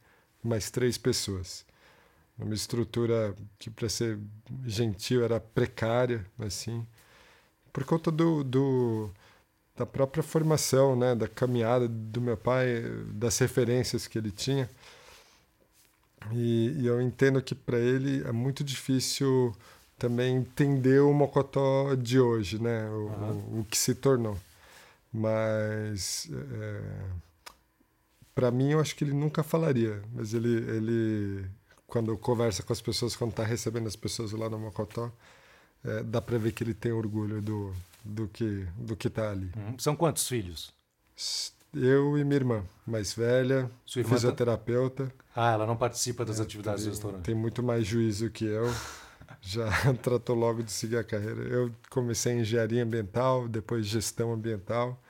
mais 0.43 0.71
três 0.71 0.97
pessoas. 0.97 1.63
Uma 2.39 2.55
estrutura 2.55 3.35
que, 3.59 3.69
para 3.69 3.87
ser 3.87 4.17
gentil, 4.65 5.23
era 5.23 5.39
precária, 5.39 6.25
assim. 6.39 6.87
Por 7.71 7.83
conta 7.83 8.09
do, 8.09 8.43
do 8.43 9.11
da 9.75 9.85
própria 9.85 10.21
formação, 10.21 10.95
né, 10.95 11.15
da 11.15 11.27
caminhada 11.27 11.87
do 11.87 12.21
meu 12.21 12.37
pai, 12.37 12.83
das 13.07 13.37
referências 13.39 14.07
que 14.07 14.17
ele 14.17 14.31
tinha. 14.31 14.69
E, 16.31 16.75
e 16.79 16.87
eu 16.87 17.01
entendo 17.01 17.41
que 17.41 17.55
para 17.55 17.77
ele 17.77 18.23
é 18.23 18.31
muito 18.31 18.63
difícil 18.63 19.55
também 19.97 20.37
entender 20.37 20.99
o 20.99 21.13
Mocotó 21.13 21.95
de 21.95 22.19
hoje, 22.19 22.61
né, 22.61 22.87
o, 22.89 22.93
uhum. 22.93 23.57
o, 23.57 23.59
o 23.61 23.65
que 23.65 23.77
se 23.77 23.95
tornou. 23.95 24.37
Mas 25.11 26.29
é, 26.31 26.81
para 28.33 28.51
mim 28.51 28.71
eu 28.71 28.79
acho 28.79 28.95
que 28.95 29.03
ele 29.03 29.13
nunca 29.13 29.43
falaria, 29.43 30.01
mas 30.13 30.33
ele 30.33 30.55
ele 30.71 31.45
quando 31.87 32.17
conversa 32.17 32.63
com 32.63 32.73
as 32.73 32.81
pessoas, 32.81 33.15
quando 33.15 33.31
está 33.31 33.43
recebendo 33.43 33.87
as 33.87 33.95
pessoas 33.95 34.31
lá 34.31 34.49
no 34.49 34.57
Mocotó, 34.57 35.11
é, 35.85 36.01
dá 36.01 36.19
para 36.19 36.39
ver 36.39 36.51
que 36.51 36.63
ele 36.63 36.73
tem 36.73 36.91
orgulho 36.91 37.39
do 37.41 37.71
do 38.03 38.27
que 38.27 38.67
do 38.77 38.95
que 38.95 39.07
está 39.07 39.31
ali. 39.31 39.51
Uhum. 39.55 39.77
São 39.79 39.95
quantos 39.95 40.27
filhos? 40.27 40.73
Eu 41.73 42.17
e 42.17 42.23
minha 42.23 42.35
irmã, 42.35 42.63
mais 42.85 43.13
velha, 43.13 43.69
Sua 43.85 44.01
irmã 44.01 44.09
tá- 44.11 44.15
fisioterapeuta. 44.15 45.07
Tá... 45.07 45.13
Ah, 45.35 45.51
ela 45.53 45.65
não 45.65 45.75
participa 45.75 46.23
das 46.23 46.39
é, 46.39 46.43
atividades 46.43 46.83
tem, 46.83 46.91
do 46.91 46.93
restaurante. 46.93 47.23
Tem 47.23 47.35
muito 47.35 47.63
mais 47.63 47.85
juízo 47.85 48.29
que 48.29 48.45
eu. 48.45 48.65
Já 49.41 49.67
tratou 50.01 50.35
logo 50.35 50.61
de 50.63 50.71
seguir 50.71 50.97
a 50.97 51.03
carreira. 51.03 51.41
Eu 51.41 51.71
comecei 51.89 52.33
em 52.33 52.41
engenharia 52.41 52.83
ambiental, 52.83 53.47
depois 53.47 53.85
gestão 53.85 54.31
ambiental, 54.31 55.01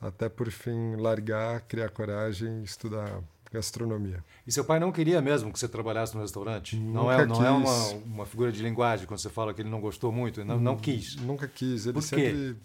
até 0.00 0.28
por 0.28 0.50
fim 0.50 0.96
largar, 0.96 1.60
criar 1.62 1.90
coragem, 1.90 2.62
estudar 2.62 3.22
gastronomia. 3.52 4.24
E 4.46 4.52
seu 4.52 4.64
pai 4.64 4.80
não 4.80 4.90
queria 4.90 5.20
mesmo 5.20 5.52
que 5.52 5.58
você 5.58 5.68
trabalhasse 5.68 6.14
no 6.14 6.22
restaurante? 6.22 6.76
não 6.76 7.04
Nunca 7.04 7.22
é, 7.22 7.26
não 7.26 7.44
é 7.44 7.50
uma, 7.50 7.84
quis. 7.88 7.92
uma 8.06 8.26
figura 8.26 8.50
de 8.52 8.62
linguagem 8.62 9.06
quando 9.06 9.20
você 9.20 9.28
fala 9.30 9.52
que 9.52 9.60
ele 9.62 9.68
não 9.70 9.80
gostou 9.80 10.10
muito? 10.12 10.44
Não, 10.44 10.58
não 10.58 10.76
quis. 10.76 11.16
Nunca 11.16 11.46
quis. 11.46 11.86
Ele 11.86 11.94
Por 11.94 12.00
quê? 12.02 12.06
sempre 12.08 12.56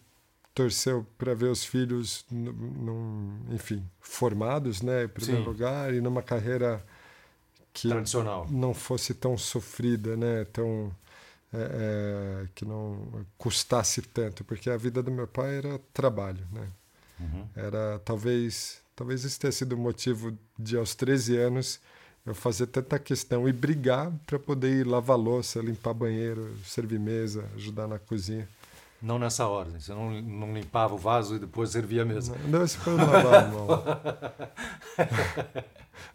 torceu 0.53 1.05
para 1.17 1.35
ver 1.35 1.51
os 1.51 1.63
filhos, 1.63 2.25
num- 2.31 3.39
enfim, 3.51 3.85
formados, 3.99 4.81
né, 4.81 5.03
em 5.03 5.07
primeiro 5.07 5.43
Sim. 5.43 5.47
lugar, 5.47 5.93
e 5.93 6.01
numa 6.01 6.23
carreira 6.23 6.83
que 7.73 7.89
Tradicional. 7.89 8.47
não 8.49 8.73
fosse 8.73 9.13
tão 9.13 9.37
sofrida, 9.37 10.17
né, 10.17 10.45
tão 10.45 10.91
é, 11.53 12.43
é, 12.43 12.47
que 12.55 12.65
não 12.65 13.25
custasse 13.37 14.01
tanto, 14.01 14.43
porque 14.43 14.69
a 14.69 14.75
vida 14.77 15.01
do 15.03 15.11
meu 15.11 15.27
pai 15.27 15.57
era 15.57 15.79
trabalho, 15.93 16.45
né? 16.51 16.67
Uhum. 17.19 17.47
Era 17.55 17.99
talvez, 17.99 18.81
talvez 18.97 19.23
esse 19.23 19.39
tenha 19.39 19.51
sido 19.51 19.73
o 19.73 19.77
motivo 19.77 20.35
de 20.57 20.75
aos 20.75 20.95
13 20.95 21.37
anos 21.37 21.79
eu 22.25 22.35
fazer 22.35 22.67
tanta 22.67 22.99
questão 22.99 23.47
e 23.47 23.53
brigar 23.53 24.11
para 24.25 24.37
poder 24.37 24.81
ir 24.81 24.83
lavar 24.83 25.17
louça, 25.17 25.61
limpar 25.61 25.93
banheiro, 25.93 26.53
servir 26.65 26.99
mesa, 26.99 27.45
ajudar 27.55 27.87
na 27.87 27.97
cozinha. 27.97 28.49
Não 29.01 29.17
nessa 29.17 29.47
ordem. 29.47 29.79
Você 29.79 29.93
não, 29.93 30.21
não 30.21 30.53
limpava 30.53 30.93
o 30.93 30.97
vaso 30.97 31.35
e 31.35 31.39
depois 31.39 31.69
servia 31.69 32.01
a 32.01 32.05
mesa. 32.05 32.35
Não, 32.49 32.63
esse 32.63 32.77
foi 32.77 32.95
lavar 32.95 33.45
a 33.45 33.47
mão. 33.47 33.67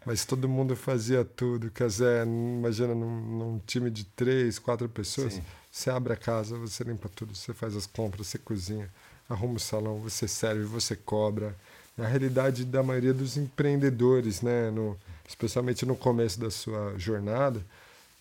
Mas 0.04 0.26
todo 0.26 0.46
mundo 0.46 0.76
fazia 0.76 1.24
tudo. 1.24 1.70
Dizer, 1.70 2.26
imagina 2.26 2.94
num, 2.94 3.20
num 3.20 3.58
time 3.64 3.90
de 3.90 4.04
três, 4.04 4.58
quatro 4.58 4.88
pessoas, 4.90 5.34
Sim. 5.34 5.44
você 5.70 5.88
abre 5.88 6.12
a 6.12 6.16
casa, 6.16 6.58
você 6.58 6.84
limpa 6.84 7.08
tudo, 7.08 7.34
você 7.34 7.54
faz 7.54 7.74
as 7.74 7.86
compras, 7.86 8.26
você 8.26 8.36
cozinha, 8.36 8.90
arruma 9.30 9.54
o 9.54 9.60
salão, 9.60 9.96
você 9.96 10.28
serve, 10.28 10.64
você 10.64 10.94
cobra. 10.94 11.56
A 11.98 12.06
realidade 12.06 12.64
da 12.64 12.82
maioria 12.82 13.12
dos 13.12 13.36
empreendedores, 13.36 14.40
né? 14.40 14.70
No, 14.70 14.96
especialmente 15.28 15.84
no 15.84 15.94
começo 15.94 16.40
da 16.40 16.50
sua 16.50 16.94
jornada, 16.96 17.64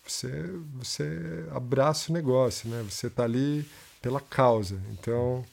você, 0.06 0.30
você 0.74 1.46
abraça 1.50 2.10
o 2.10 2.14
negócio, 2.14 2.68
né? 2.68 2.84
Você 2.88 3.06
está 3.06 3.24
ali 3.24 3.64
pela 4.00 4.20
causa. 4.20 4.78
Então, 4.92 5.44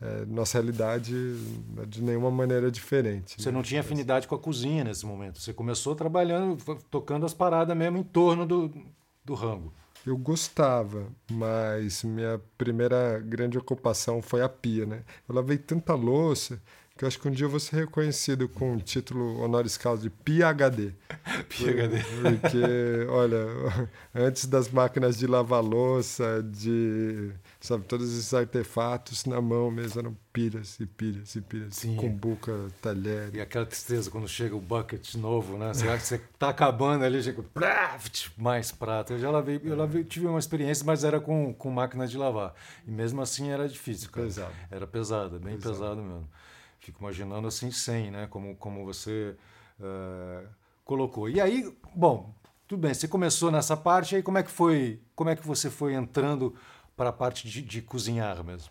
é, 0.00 0.24
nossa 0.26 0.58
realidade 0.58 1.14
é 1.82 1.86
de 1.86 2.02
nenhuma 2.02 2.30
maneira 2.30 2.70
diferente. 2.70 3.40
Você 3.40 3.50
né? 3.50 3.56
não 3.56 3.62
tinha 3.62 3.80
afinidade 3.80 4.28
com 4.28 4.34
a 4.34 4.38
cozinha 4.38 4.84
nesse 4.84 5.06
momento. 5.06 5.40
Você 5.40 5.52
começou 5.52 5.94
trabalhando, 5.94 6.62
tocando 6.90 7.24
as 7.24 7.32
paradas 7.32 7.76
mesmo 7.76 7.96
em 7.96 8.02
torno 8.02 8.44
do, 8.44 8.70
do 9.24 9.34
rango. 9.34 9.72
Eu 10.06 10.18
gostava, 10.18 11.06
mas 11.30 12.04
minha 12.04 12.38
primeira 12.58 13.18
grande 13.20 13.56
ocupação 13.56 14.20
foi 14.20 14.42
a 14.42 14.48
pia, 14.48 14.84
né? 14.84 15.02
Eu 15.26 15.34
lavei 15.34 15.56
tanta 15.56 15.94
louça 15.94 16.60
que 16.96 17.04
eu 17.04 17.08
acho 17.08 17.18
que 17.18 17.26
um 17.26 17.30
dia 17.32 17.46
eu 17.46 17.50
vou 17.50 17.58
ser 17.58 17.74
reconhecido 17.76 18.48
com 18.48 18.76
o 18.76 18.80
título 18.80 19.40
honoris 19.40 19.76
causa 19.76 20.02
de 20.02 20.10
PhD. 20.10 20.92
PhD. 21.48 21.98
Porque, 22.22 23.06
olha, 23.08 23.90
antes 24.14 24.46
das 24.46 24.68
máquinas 24.68 25.18
de 25.18 25.26
lavar 25.26 25.60
louça, 25.60 26.40
de, 26.40 27.32
sabe, 27.60 27.84
todos 27.84 28.12
esses 28.12 28.32
artefatos 28.32 29.24
na 29.24 29.40
mão 29.40 29.72
mesmo 29.72 30.00
eram 30.02 30.16
pilhas 30.32 30.78
e 30.78 30.86
pilhas 30.86 31.34
e 31.34 31.40
pilhas, 31.40 31.74
Sim. 31.74 31.96
cumbuca, 31.96 32.52
talher. 32.80 33.34
E 33.34 33.40
aquela 33.40 33.66
tristeza 33.66 34.08
quando 34.08 34.28
chega 34.28 34.54
o 34.54 34.60
bucket 34.60 35.14
novo, 35.16 35.58
né? 35.58 35.74
Você 35.74 35.88
acha 35.88 35.98
que 35.98 36.06
você 36.06 36.20
tá 36.38 36.50
acabando 36.50 37.04
ali, 37.04 37.20
chega 37.20 37.44
mais 38.36 38.70
prato. 38.70 39.14
Eu 39.14 39.18
já 39.18 39.32
lavei, 39.32 39.60
eu 39.64 39.76
lavei, 39.76 40.04
tive 40.04 40.28
uma 40.28 40.38
experiência, 40.38 40.86
mas 40.86 41.02
era 41.02 41.20
com, 41.20 41.52
com 41.52 41.70
máquina 41.70 42.06
de 42.06 42.16
lavar. 42.16 42.54
E 42.86 42.90
mesmo 42.92 43.20
assim 43.20 43.50
era 43.50 43.68
difícil, 43.68 44.10
cara. 44.10 44.26
Pesado. 44.26 44.52
Era 44.70 44.86
pesado, 44.86 45.40
bem 45.40 45.56
pesado, 45.56 45.74
Pesado. 45.74 46.02
mesmo. 46.02 46.28
Fico 46.84 47.00
imaginando 47.02 47.48
assim 47.48 47.70
sem, 47.70 48.10
né? 48.10 48.26
Como, 48.28 48.54
como 48.56 48.84
você 48.84 49.34
eh, 49.80 50.44
colocou. 50.84 51.30
E 51.30 51.40
aí, 51.40 51.74
bom, 51.94 52.34
tudo 52.68 52.80
bem, 52.80 52.92
você 52.92 53.08
começou 53.08 53.50
nessa 53.50 53.74
parte, 53.74 54.14
aí 54.16 54.22
como 54.22 54.36
é 54.36 54.42
que 54.42 54.50
foi, 54.50 55.00
como 55.16 55.30
é 55.30 55.36
que 55.36 55.46
você 55.46 55.70
foi 55.70 55.94
entrando 55.94 56.54
para 56.94 57.08
a 57.08 57.12
parte 57.12 57.48
de, 57.48 57.62
de 57.62 57.80
cozinhar 57.80 58.44
mesmo? 58.44 58.70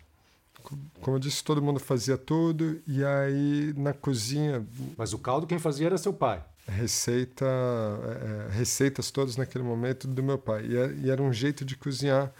Como 1.00 1.16
eu 1.16 1.20
disse, 1.20 1.42
todo 1.44 1.60
mundo 1.60 1.78
fazia 1.80 2.16
tudo, 2.16 2.80
e 2.86 3.04
aí 3.04 3.74
na 3.76 3.92
cozinha, 3.92 4.64
Mas 4.96 5.12
o 5.12 5.18
caldo 5.18 5.46
quem 5.46 5.58
fazia 5.58 5.86
era 5.86 5.98
seu 5.98 6.12
pai. 6.12 6.42
receita, 6.66 7.44
é, 7.44 8.46
é, 8.52 8.56
receitas 8.56 9.10
todas 9.10 9.36
naquele 9.36 9.64
momento 9.64 10.06
do 10.06 10.22
meu 10.22 10.38
pai. 10.38 10.64
E, 10.66 10.76
é- 10.76 10.92
e 11.02 11.10
era 11.10 11.20
um 11.22 11.32
jeito 11.32 11.64
de 11.64 11.76
cozinhar 11.76 12.32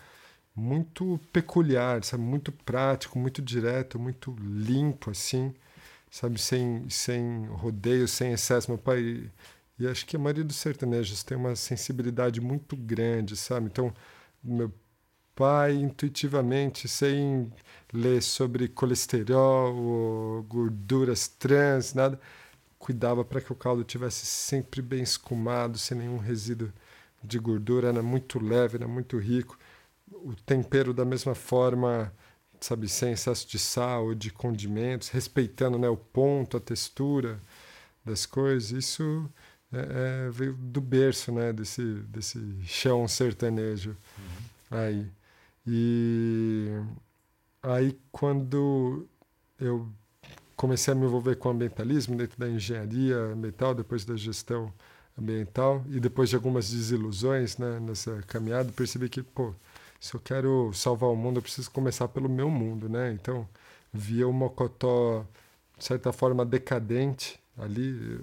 muito 0.57 1.21
peculiar, 1.33 2.02
sabe? 2.04 2.23
Muito 2.23 2.50
prático, 2.52 3.19
muito 3.19 3.43
direto, 3.43 3.99
muito 3.99 4.35
limpo, 4.40 5.11
assim, 5.11 5.52
sabe? 6.14 6.40
Sem, 6.40 6.88
sem 6.88 7.47
rodeio, 7.47 8.06
sem 8.06 8.33
excesso. 8.33 8.71
Meu 8.71 8.78
pai, 8.78 9.28
e 9.78 9.87
acho 9.88 10.06
que 10.06 10.16
a 10.16 10.18
maioria 10.18 10.44
dos 10.44 10.56
sertanejos 10.56 11.25
tem 11.25 11.37
uma 11.37 11.56
sensibilidade 11.56 12.40
muito 12.40 12.76
grande, 12.76 13.37
sabe? 13.37 13.66
Então, 13.66 13.92
meu 14.42 14.73
pai, 15.35 15.75
intuitivamente, 15.75 16.87
sem 16.87 17.52
ler 17.92 18.23
sobre 18.23 18.68
colesterol, 18.68 19.75
ou 19.75 20.42
gorduras 20.44 21.26
trans, 21.26 21.94
nada, 21.94 22.21
cuidava 22.78 23.25
para 23.25 23.40
que 23.40 23.52
o 23.52 23.56
caldo 23.56 23.83
tivesse 23.83 24.25
sempre 24.26 24.80
bem 24.83 25.02
escumado, 25.02 25.78
sem 25.78 25.99
nenhum 25.99 26.18
resíduo 26.18 26.73
de 27.23 27.38
gordura, 27.40 27.88
era 27.88 28.02
muito 28.02 28.38
leve, 28.38 28.76
era 28.76 28.87
muito 28.87 29.18
rico. 29.18 29.59
O 30.12 30.35
tempero 30.47 30.94
da 30.94 31.04
mesma 31.04 31.35
forma, 31.35 32.12
sabe, 32.64 32.88
sem 32.88 33.12
excesso 33.12 33.47
de 33.47 33.59
sal 33.59 34.06
ou 34.06 34.14
de 34.14 34.30
condimentos, 34.30 35.11
respeitando 35.11 35.78
né, 35.78 35.88
o 35.88 35.97
ponto, 35.97 36.56
a 36.56 36.61
textura 36.61 37.38
das 38.04 38.25
coisas. 38.25 38.71
Isso 38.71 39.30
é, 39.73 40.26
é, 40.26 40.30
veio 40.30 40.54
do 40.54 40.80
berço, 40.80 41.30
né, 41.30 41.52
desse, 41.52 41.83
desse 42.09 42.40
chão 42.64 43.06
sertanejo 43.06 43.97
aí. 44.71 45.06
E 45.66 46.68
aí 47.62 47.99
quando 48.11 49.06
eu 49.61 49.88
comecei 50.56 50.92
a 50.92 50.94
me 50.94 51.04
envolver 51.04 51.37
com 51.37 51.50
ambientalismo 51.50 52.16
dentro 52.16 52.38
da 52.38 52.49
engenharia 52.49 53.16
ambiental, 53.16 53.75
depois 53.75 54.04
da 54.06 54.16
gestão 54.16 54.73
ambiental 55.18 55.85
e 55.88 56.00
depois 56.00 56.30
de 56.30 56.37
algumas 56.37 56.71
desilusões 56.71 57.59
né, 57.59 57.78
nessa 57.80 58.23
caminhada, 58.26 58.73
percebi 58.73 59.09
que, 59.09 59.23
pô, 59.23 59.54
se 60.05 60.15
eu 60.15 60.21
quero 60.21 60.73
salvar 60.75 61.11
o 61.11 61.17
mundo, 61.17 61.39
eu 61.39 61.43
preciso 61.43 61.71
começar 61.71 62.09
pelo 62.09 62.29
meu 62.29 62.51
mundo, 62.51 62.89
né? 62.89 63.13
Então, 63.13 63.49
via 63.93 64.29
o 64.29 64.33
Mocotó, 64.33 65.25
de 65.79 65.85
certa 65.85 66.13
forma, 66.13 66.45
decadente 66.45 67.41
ali. 67.59 68.21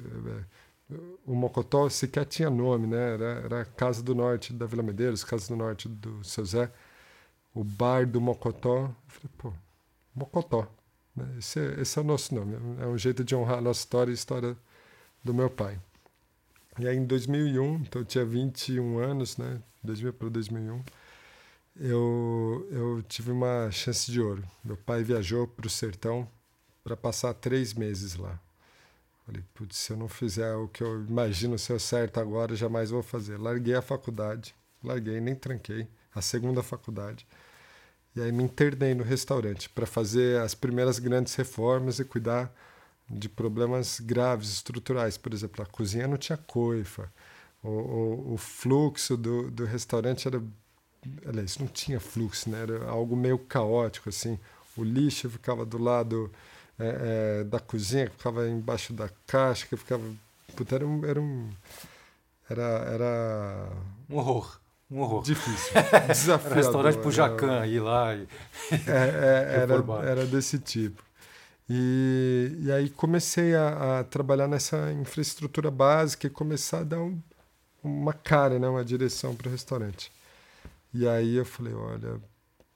eh, 0.92 0.98
O 1.26 1.36
Mocotó 1.36 1.90
sequer 1.90 2.26
tinha 2.26 2.50
nome, 2.50 2.88
né? 2.88 3.14
Era, 3.14 3.26
era 3.46 3.66
Casa 3.66 4.04
do 4.04 4.14
Norte 4.16 4.54
da 4.54 4.66
Vila 4.66 4.84
Medeiros, 4.84 5.24
Casa 5.24 5.48
do 5.48 5.56
Norte 5.56 5.88
do 5.90 6.24
Seu 6.24 6.46
Zé. 6.46 6.72
O 7.56 7.64
bar 7.64 8.08
do 8.08 8.22
Mocotó. 8.22 8.86
Eu 8.86 8.96
falei, 9.08 9.32
pô, 9.38 9.54
Mocotó. 10.16 10.68
né? 11.16 11.26
Esse 11.40 11.60
é, 11.60 11.82
esse 11.82 12.00
é 12.00 12.02
o 12.02 12.06
nosso 12.06 12.36
nome. 12.36 12.56
É 12.82 12.88
um 12.88 12.98
jeito 12.98 13.24
de 13.24 13.36
honrar 13.36 13.60
a 13.60 13.62
nossa 13.62 13.82
história 13.82 14.12
e 14.12 14.14
a 14.14 14.16
história 14.16 14.58
do 15.24 15.34
meu 15.34 15.50
pai. 15.50 15.80
E 16.80 16.88
aí, 16.88 16.98
em 16.98 17.06
2001, 17.06 17.76
então 17.78 18.02
eu 18.02 18.06
tinha 18.06 18.26
21 18.26 18.98
anos, 19.00 19.38
né? 19.38 19.62
2000 19.84 20.14
para 20.14 20.30
2001, 20.30 20.82
eu, 21.76 22.68
eu 22.72 23.04
tive 23.04 23.32
uma 23.32 23.70
chance 23.72 24.12
de 24.12 24.22
ouro. 24.22 24.44
Meu 24.64 24.78
pai 24.78 25.04
viajou 25.04 25.48
para 25.48 25.68
o 25.68 25.70
sertão 25.70 26.28
para 26.84 26.98
passar 26.98 27.34
três 27.34 27.74
meses 27.74 28.16
lá. 28.16 28.40
Falei, 29.26 29.44
putz, 29.54 29.78
se 29.78 29.92
eu 29.94 29.98
não 29.98 30.08
fizer 30.08 30.54
o 30.56 30.68
que 30.68 30.84
eu 30.84 31.06
imagino 31.06 31.58
ser 31.58 31.80
certo 31.80 32.20
agora, 32.20 32.56
jamais 32.56 32.90
vou 32.90 33.04
fazer. 33.04 33.38
Larguei 33.38 33.76
a 33.76 33.82
faculdade, 33.82 34.56
larguei, 34.84 35.22
nem 35.22 35.36
tranquei, 35.36 35.88
a 36.14 36.22
segunda 36.22 36.64
faculdade. 36.64 37.26
E 38.16 38.22
aí 38.22 38.32
me 38.32 38.44
internei 38.44 38.94
no 38.94 39.04
restaurante 39.04 39.70
para 39.70 39.86
fazer 39.86 40.42
as 40.42 40.54
primeiras 40.54 41.00
grandes 41.00 41.34
reformas 41.36 42.00
e 42.00 42.04
cuidar 42.04 42.54
de 43.10 43.30
problemas 43.30 44.00
graves, 44.00 44.50
estruturais. 44.50 45.18
Por 45.18 45.34
exemplo, 45.34 45.64
a 45.64 45.66
cozinha 45.66 46.08
não 46.08 46.18
tinha 46.18 46.38
coifa, 46.38 47.12
o, 47.64 47.70
o, 47.70 48.34
o 48.34 48.38
fluxo 48.38 49.16
do, 49.16 49.50
do 49.52 49.66
restaurante 49.66 50.28
era. 50.28 50.42
Aliás, 51.28 51.58
não 51.58 51.68
tinha 51.68 52.00
fluxo, 52.00 52.50
né? 52.50 52.62
era 52.62 52.90
algo 52.90 53.16
meio 53.16 53.38
caótico. 53.38 54.10
assim. 54.10 54.40
O 54.78 54.84
lixo 54.84 55.30
ficava 55.30 55.66
do 55.66 55.78
lado 55.78 56.32
é, 56.80 57.42
é, 57.42 57.44
da 57.44 57.60
cozinha, 57.60 58.08
que 58.08 58.16
ficava 58.16 58.48
embaixo 58.48 58.94
da 58.94 59.10
caixa, 59.28 59.68
que 59.68 59.76
ficava. 59.76 60.04
Puta, 60.56 60.76
era 60.76 60.86
um. 60.88 61.06
Era, 61.06 61.22
um, 61.22 61.50
era, 62.50 62.64
era 62.64 63.70
Um 64.10 64.18
horror. 64.18 64.60
Um 64.90 65.00
horror. 65.00 65.24
difícil. 65.24 65.72
Desafiador. 66.08 66.58
Restaurante 66.58 66.98
pro? 66.98 67.12
Jacan, 67.12 67.66
ir 67.66 67.80
lá 67.80 68.14
e... 68.14 68.28
É, 68.72 69.56
é, 69.56 69.60
era, 69.64 69.76
era 70.06 70.26
desse 70.26 70.60
tipo. 70.60 71.02
E, 71.70 72.58
e 72.60 72.72
aí 72.72 72.90
comecei 72.90 73.56
a, 73.56 74.00
a 74.00 74.04
trabalhar 74.04 74.50
nessa 74.50 74.92
infraestrutura 74.92 75.72
básica 75.72 76.28
e 76.28 76.30
começar 76.30 76.80
a 76.80 76.84
dar 76.84 77.00
um, 77.00 77.18
uma 77.82 78.12
cara, 78.12 78.60
né, 78.60 78.68
uma 78.68 78.84
direção 78.84 79.34
para 79.34 79.48
o 79.48 79.52
restaurante. 79.52 80.12
E 80.94 81.08
aí 81.08 81.36
eu 81.36 81.46
falei, 81.46 81.74
olha, 81.74 82.22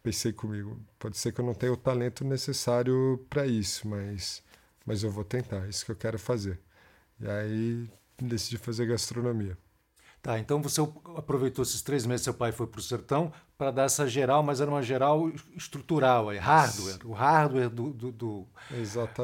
pensei 0.01 0.31
comigo, 0.31 0.79
pode 0.97 1.17
ser 1.17 1.31
que 1.33 1.41
eu 1.41 1.45
não 1.45 1.53
tenha 1.53 1.73
o 1.73 1.77
talento 1.77 2.23
necessário 2.23 3.25
para 3.29 3.45
isso, 3.45 3.87
mas, 3.87 4.43
mas 4.85 5.03
eu 5.03 5.11
vou 5.11 5.23
tentar, 5.23 5.65
é 5.65 5.69
isso 5.69 5.85
que 5.85 5.91
eu 5.91 5.95
quero 5.95 6.17
fazer. 6.17 6.59
E 7.19 7.27
aí 7.27 7.89
decidi 8.17 8.57
fazer 8.57 8.85
gastronomia. 8.85 9.57
Tá, 10.21 10.39
então 10.39 10.59
você 10.59 10.81
aproveitou 11.15 11.61
esses 11.61 11.83
três 11.83 12.03
meses, 12.03 12.23
seu 12.23 12.33
pai 12.33 12.51
foi 12.51 12.65
para 12.65 12.79
o 12.79 12.81
sertão 12.81 13.31
para 13.57 13.69
dar 13.69 13.83
essa 13.83 14.07
geral, 14.07 14.41
mas 14.41 14.59
era 14.59 14.71
uma 14.71 14.81
geral 14.81 15.29
estrutural, 15.55 16.29
aí, 16.29 16.39
hardware, 16.39 16.99
o 17.05 17.11
hardware 17.11 17.69
do, 17.69 17.93
do, 17.93 18.11
do, 18.11 18.47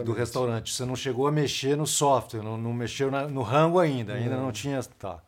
do, 0.05 0.13
restaurante. 0.13 0.71
Você 0.71 0.85
não 0.85 0.95
chegou 0.95 1.25
a 1.25 1.31
mexer 1.31 1.75
no 1.75 1.87
software, 1.87 2.43
não, 2.43 2.55
não 2.55 2.71
mexeu 2.71 3.09
na, 3.09 3.27
no 3.27 3.41
rango 3.41 3.79
ainda, 3.79 4.13
ainda 4.13 4.35
não, 4.35 4.43
não 4.43 4.51
tinha. 4.51 4.79
Tá. 4.83 5.23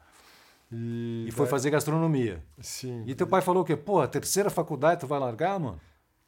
E, 0.76 1.26
e 1.28 1.32
foi 1.32 1.46
fazer 1.46 1.70
gastronomia. 1.70 2.44
Sim. 2.60 3.04
E 3.06 3.14
teu 3.14 3.28
pai 3.28 3.42
falou 3.42 3.62
o 3.62 3.66
quê? 3.66 3.76
Pô, 3.76 4.06
terceira 4.08 4.50
faculdade 4.50 5.02
tu 5.02 5.08
vai 5.08 5.20
largar, 5.20 5.60
mano? 5.60 5.80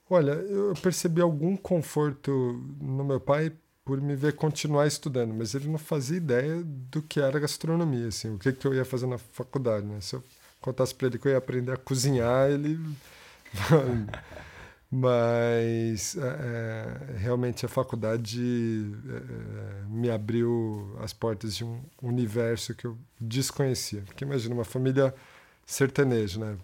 Olha, 0.08 0.34
eu 0.34 0.74
percebi 0.82 1.20
algum 1.20 1.58
conforto 1.58 2.32
no 2.80 3.04
meu 3.04 3.20
pai 3.20 3.52
por 3.84 4.00
me 4.00 4.16
ver 4.16 4.34
continuar 4.34 4.86
estudando, 4.86 5.34
mas 5.34 5.56
ele 5.56 5.68
não 5.68 5.80
fazia 5.80 6.18
ideia 6.18 6.62
do 6.64 7.02
que 7.02 7.20
era 7.20 7.40
gastronomia, 7.40 8.08
assim, 8.08 8.36
o 8.36 8.38
que, 8.38 8.52
que 8.52 8.68
eu 8.68 8.74
ia 8.74 8.86
fazer 8.86 9.08
na 9.08 9.18
faculdade, 9.18 9.86
né? 9.86 10.00
Se 10.02 10.16
eu 10.16 10.24
contasse 10.62 10.94
para 10.94 11.08
ele 11.08 11.18
que 11.18 11.28
eu 11.28 11.32
ia 11.32 11.38
aprender 11.38 11.72
a 11.72 11.78
cozinhar, 11.78 12.50
ele... 12.50 12.80
mas 14.90 16.16
é, 16.16 16.22
é, 16.22 17.18
realmente 17.18 17.66
a 17.66 17.70
faculdade 17.70 18.42
é, 19.10 19.84
me 19.90 20.10
abriu 20.10 20.96
as 21.02 21.12
portas 21.12 21.56
de 21.56 21.66
um 21.66 21.82
universo 22.02 22.74
que 22.76 22.86
eu 22.86 22.98
desconhecia. 23.20 24.02
Porque 24.04 24.24
imagina, 24.24 24.56
uma 24.56 24.66
família 24.66 25.14
sertaneja, 25.66 26.40
né? 26.40 26.58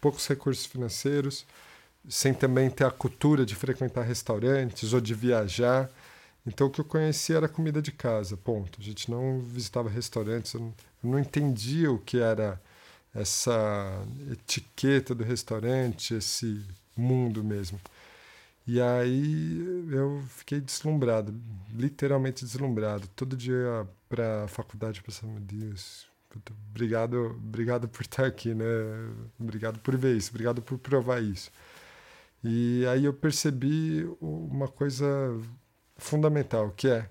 Poucos 0.00 0.26
recursos 0.28 0.66
financeiros, 0.66 1.44
sem 2.08 2.32
também 2.32 2.70
ter 2.70 2.84
a 2.84 2.90
cultura 2.90 3.44
de 3.44 3.54
frequentar 3.54 4.02
restaurantes 4.02 4.92
ou 4.92 5.00
de 5.00 5.14
viajar. 5.14 5.90
Então 6.46 6.68
o 6.68 6.70
que 6.70 6.80
eu 6.80 6.84
conhecia 6.84 7.36
era 7.36 7.48
comida 7.48 7.82
de 7.82 7.90
casa, 7.90 8.36
ponto. 8.36 8.80
A 8.80 8.84
gente 8.84 9.10
não 9.10 9.40
visitava 9.40 9.90
restaurantes, 9.90 10.54
eu 10.54 10.60
não, 10.60 10.74
eu 11.02 11.10
não 11.10 11.18
entendia 11.18 11.90
o 11.90 11.98
que 11.98 12.18
era 12.18 12.60
essa 13.12 14.04
etiqueta 14.30 15.14
do 15.14 15.24
restaurante, 15.24 16.14
esse 16.14 16.62
mundo 16.96 17.44
mesmo. 17.44 17.80
E 18.66 18.80
aí 18.80 19.86
eu 19.92 20.22
fiquei 20.28 20.60
deslumbrado, 20.60 21.34
literalmente 21.72 22.44
deslumbrado. 22.44 23.06
Todo 23.14 23.36
dia 23.36 23.86
para 24.08 24.44
a 24.44 24.48
faculdade 24.48 25.02
pensando, 25.02 25.32
meu 25.32 25.40
Deus, 25.40 26.08
obrigado, 26.70 27.36
obrigado 27.36 27.88
por 27.88 28.02
estar 28.02 28.26
aqui, 28.26 28.54
né? 28.54 28.64
Obrigado 29.38 29.78
por 29.78 29.96
ver 29.96 30.16
isso, 30.16 30.30
obrigado 30.30 30.62
por 30.62 30.78
provar 30.78 31.22
isso. 31.22 31.50
E 32.42 32.84
aí 32.86 33.04
eu 33.04 33.12
percebi 33.12 34.04
uma 34.20 34.68
coisa 34.68 35.06
fundamental, 35.96 36.70
que 36.76 36.88
é 36.88 37.08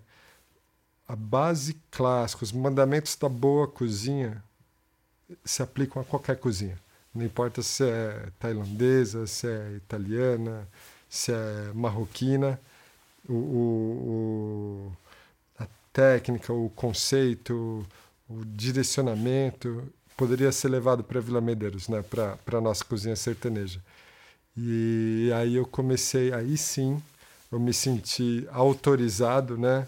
a 1.07 1.15
base 1.15 1.75
clássica, 1.91 2.43
os 2.43 2.51
mandamentos 2.51 3.15
da 3.15 3.29
boa 3.29 3.67
cozinha 3.67 4.43
se 5.43 5.61
aplicam 5.61 6.01
a 6.01 6.05
qualquer 6.05 6.37
cozinha. 6.37 6.77
Não 7.15 7.23
importa 7.23 7.61
se 7.61 7.83
é 7.85 8.27
tailandesa, 8.37 9.25
se 9.25 9.47
é 9.47 9.71
italiana, 9.77 10.67
se 11.09 11.31
é 11.31 11.71
marroquina, 11.73 12.59
o, 13.27 13.33
o, 13.33 14.91
o 15.57 15.63
a 15.63 15.67
técnica, 15.93 16.51
o 16.51 16.69
conceito, 16.71 17.85
o 18.29 18.43
direcionamento 18.45 19.83
poderia 20.17 20.51
ser 20.51 20.69
levado 20.69 21.03
para 21.03 21.21
Vila 21.21 21.39
Medeiros, 21.39 21.87
né? 21.87 22.01
para 22.01 22.37
a 22.57 22.61
nossa 22.61 22.83
cozinha 22.83 23.15
sertaneja. 23.15 23.79
E 24.57 25.31
aí 25.35 25.55
eu 25.55 25.65
comecei, 25.65 26.33
aí 26.33 26.57
sim, 26.57 27.01
eu 27.51 27.59
me 27.59 27.73
senti 27.73 28.47
autorizado, 28.51 29.57
né, 29.57 29.87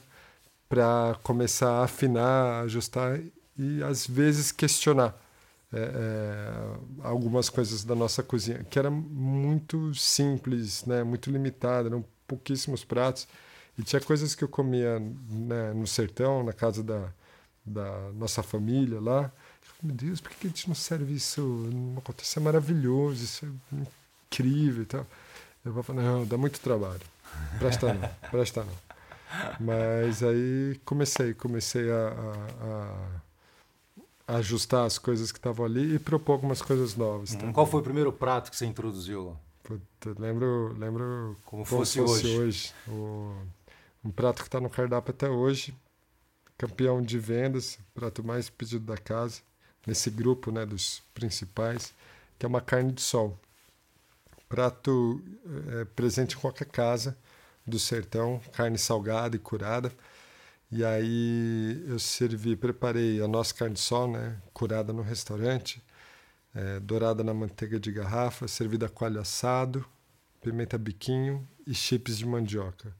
para 0.70 1.18
começar 1.24 1.70
a 1.80 1.84
afinar, 1.86 2.64
ajustar 2.64 3.20
e 3.58 3.82
às 3.84 4.06
vezes 4.06 4.52
questionar 4.52 5.16
é, 5.74 5.80
é, 5.80 7.08
algumas 7.08 7.50
coisas 7.50 7.84
da 7.84 7.94
nossa 7.94 8.24
cozinha, 8.24 8.64
que 8.64 8.80
era 8.80 8.90
muito 8.90 9.94
simples, 9.94 10.86
né, 10.86 11.04
muito 11.04 11.30
limitada, 11.30 11.90
eram 11.90 12.06
pouquíssimos 12.26 12.84
pratos 12.86 13.28
e 13.78 13.84
tinha 13.84 14.02
coisas 14.02 14.34
que 14.34 14.44
eu 14.44 14.48
comia 14.48 15.00
né, 15.00 15.74
no 15.74 15.86
sertão, 15.86 16.44
na 16.44 16.54
casa 16.54 16.82
da, 16.82 17.10
da 17.66 18.12
nossa 18.14 18.42
família 18.42 19.00
lá. 19.00 19.32
Meu 19.84 19.96
Deus, 19.96 20.20
por 20.20 20.32
que 20.32 20.48
a 20.48 20.50
gente 20.50 20.68
não 20.68 20.76
serve 20.76 21.14
isso? 21.14 21.70
Isso 22.20 22.40
é 22.40 22.42
maravilhoso, 22.42 23.24
isso 23.24 23.46
é 23.46 23.76
incrível 24.32 24.84
e 24.84 24.86
tal. 24.86 25.06
Eu 25.64 25.74
vou 25.74 25.84
não, 25.94 26.26
dá 26.26 26.38
muito 26.38 26.60
trabalho. 26.60 27.02
Presta 27.60 27.94
não, 27.94 28.10
presta 28.32 28.64
não. 28.64 28.88
Mas 29.60 30.24
aí 30.24 30.80
comecei, 30.84 31.34
comecei 31.34 31.92
a, 31.92 32.08
a, 32.08 32.66
a 32.66 33.22
ajustar 34.28 34.86
as 34.86 34.98
coisas 34.98 35.32
que 35.32 35.40
estavam 35.40 35.66
ali 35.66 35.96
e 35.96 36.00
propor 36.00 36.34
algumas 36.34 36.62
coisas 36.62 36.96
novas. 36.96 37.34
Hum, 37.34 37.54
qual 37.54 37.66
foi 37.66 37.80
o 37.80 37.84
primeiro 37.84 38.12
prato 38.12 38.52
que 38.52 38.58
você 38.58 38.66
introduziu? 38.66 39.38
Puta, 39.64 40.16
lembro, 40.20 40.76
lembro 40.78 41.36
como, 41.46 41.64
como 41.64 41.66
fosse, 41.66 42.00
fosse, 42.00 42.28
hoje. 42.28 42.40
hoje. 42.40 42.74
O, 42.88 43.34
um 44.04 44.12
prato 44.12 44.42
que 44.42 44.48
está 44.48 44.60
no 44.60 44.70
cardápio 44.70 45.12
até 45.12 45.30
hoje, 45.30 45.74
campeão 46.58 47.02
de 47.02 47.18
vendas, 47.18 47.80
prato 47.94 48.24
mais 48.24 48.50
pedido 48.50 48.86
da 48.86 48.98
casa, 48.98 49.42
nesse 49.86 50.10
grupo 50.10 50.52
né, 50.52 50.66
dos 50.66 51.02
principais, 51.14 51.94
que 52.38 52.46
é 52.46 52.50
uma 52.50 52.62
carne 52.62 52.92
de 52.92 53.02
sol 53.02 53.40
prato 54.48 55.22
é, 55.74 55.86
presente 55.86 56.36
em 56.36 56.40
qualquer 56.40 56.66
casa 56.66 57.18
do 57.66 57.78
sertão, 57.78 58.42
carne 58.54 58.78
salgada 58.78 59.36
e 59.36 59.40
curada. 59.40 59.92
E 60.72 60.84
aí 60.84 61.84
eu 61.88 61.98
servi, 61.98 62.56
preparei 62.56 63.22
a 63.22 63.28
nossa 63.28 63.54
carne 63.54 63.78
sol, 63.78 64.12
né, 64.12 64.42
curada 64.54 64.92
no 64.92 65.02
restaurante, 65.02 65.82
é, 66.54 66.80
dourada 66.80 67.24
na 67.24 67.34
manteiga 67.34 67.80
de 67.80 67.92
garrafa, 67.92 68.48
servida 68.48 68.90
com 68.90 69.06
alho 69.06 69.20
assado, 69.22 69.86
pimenta 70.42 70.78
biquinho 70.78 71.48
e 71.66 71.74
chips 71.74 72.18
de 72.18 72.26
mandioca. 72.26 72.94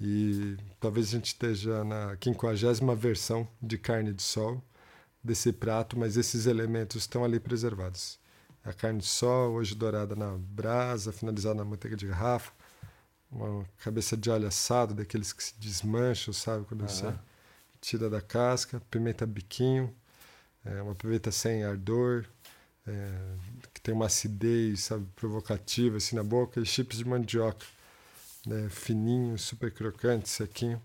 E 0.00 0.56
talvez 0.80 1.08
a 1.08 1.10
gente 1.12 1.26
esteja 1.26 1.84
na 1.84 2.16
quinquagésima 2.16 2.94
versão 2.94 3.48
de 3.62 3.78
carne 3.78 4.12
de 4.12 4.22
sol 4.22 4.62
desse 5.22 5.52
prato, 5.52 5.98
mas 5.98 6.16
esses 6.16 6.46
elementos 6.46 7.02
estão 7.02 7.24
ali 7.24 7.40
preservados 7.40 8.18
a 8.64 8.72
carne 8.72 9.00
de 9.00 9.06
sol, 9.06 9.52
hoje 9.52 9.74
dourada 9.74 10.16
na 10.16 10.36
brasa, 10.38 11.12
finalizada 11.12 11.56
na 11.56 11.64
manteiga 11.64 11.96
de 11.96 12.06
garrafa, 12.06 12.50
uma 13.34 13.64
cabeça 13.78 14.16
de 14.16 14.30
alho 14.30 14.46
assado, 14.46 14.94
daqueles 14.94 15.32
que 15.32 15.42
se 15.42 15.54
desmancham, 15.58 16.32
sabe? 16.32 16.64
Quando 16.66 16.88
você 16.88 17.12
tira 17.80 18.08
da 18.08 18.20
casca, 18.20 18.80
pimenta 18.90 19.26
biquinho, 19.26 19.94
é, 20.64 20.80
uma 20.80 20.94
pimenta 20.94 21.30
sem 21.32 21.64
ardor, 21.64 22.24
é, 22.86 23.12
que 23.72 23.80
tem 23.80 23.94
uma 23.94 24.06
acidez, 24.06 24.84
sabe, 24.84 25.06
provocativa 25.16 25.96
assim 25.96 26.16
na 26.16 26.22
boca, 26.22 26.60
e 26.60 26.66
chips 26.66 26.98
de 26.98 27.04
mandioca, 27.04 27.66
né, 28.46 28.68
fininho, 28.70 29.38
super 29.38 29.70
crocante, 29.70 30.28
sequinho. 30.28 30.80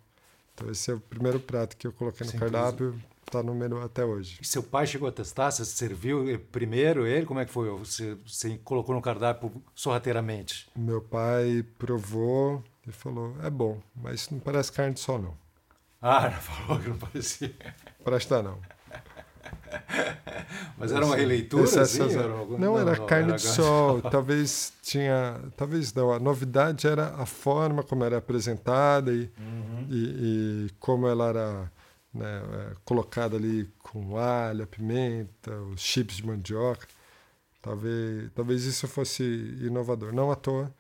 Então 0.53 0.69
esse 0.69 0.91
é 0.91 0.93
o 0.93 0.99
primeiro 0.99 1.39
prato 1.39 1.77
que 1.77 1.87
eu 1.87 1.93
coloquei 1.93 2.25
no 2.25 2.31
Sim, 2.31 2.39
cardápio 2.39 2.99
está 3.29 3.43
no 3.43 3.53
menu 3.53 3.81
até 3.81 4.03
hoje. 4.03 4.39
E 4.41 4.45
seu 4.45 4.61
pai 4.61 4.85
chegou 4.85 5.07
a 5.07 5.11
testar? 5.11 5.51
Você 5.51 5.63
serviu 5.63 6.25
primeiro 6.51 7.07
ele? 7.07 7.25
Como 7.25 7.39
é 7.39 7.45
que 7.45 7.51
foi? 7.51 7.69
Você, 7.69 8.17
você 8.25 8.57
colocou 8.57 8.93
no 8.93 9.01
cardápio 9.01 9.51
sorrateiramente? 9.73 10.69
Meu 10.75 11.01
pai 11.01 11.63
provou 11.77 12.63
e 12.87 12.91
falou: 12.91 13.35
é 13.43 13.49
bom, 13.49 13.79
mas 13.95 14.29
não 14.29 14.39
parece 14.39 14.71
carne 14.71 14.93
de 14.93 14.99
sol, 14.99 15.19
não. 15.19 15.37
Ah, 16.01 16.29
falou 16.41 16.81
que 16.81 16.89
não 16.89 16.97
parecia. 16.97 17.55
Presta 18.03 18.41
não. 18.41 18.57
Mas 20.77 20.91
era 20.91 21.05
uma 21.05 21.15
releitura, 21.15 21.81
assim? 21.81 22.01
Era 22.01 22.31
algum... 22.31 22.57
Não, 22.57 22.73
não, 22.73 22.79
era 22.79 22.97
não, 22.97 23.05
carne 23.05 23.29
era 23.29 23.37
de 23.37 23.43
sol. 23.47 24.01
talvez 24.01 24.73
tinha, 24.81 25.39
talvez 25.55 25.93
não. 25.93 26.11
A 26.11 26.19
novidade 26.19 26.87
era 26.87 27.15
a 27.15 27.25
forma 27.25 27.83
como 27.83 28.03
era 28.03 28.17
apresentada 28.17 29.11
e, 29.11 29.29
uhum. 29.37 29.87
e, 29.89 30.67
e 30.67 30.69
como 30.79 31.07
ela 31.07 31.29
era 31.29 31.71
né, 32.13 32.25
é, 32.25 32.75
colocada 32.83 33.37
ali 33.37 33.69
com 33.79 34.17
alho, 34.17 34.65
pimenta, 34.67 35.55
os 35.73 35.81
chips 35.81 36.17
de 36.17 36.25
mandioca. 36.25 36.87
Talvez, 37.61 38.31
talvez 38.33 38.63
isso 38.63 38.87
fosse 38.87 39.23
inovador. 39.61 40.13
Não 40.13 40.31
à 40.31 40.35
toa, 40.35 40.73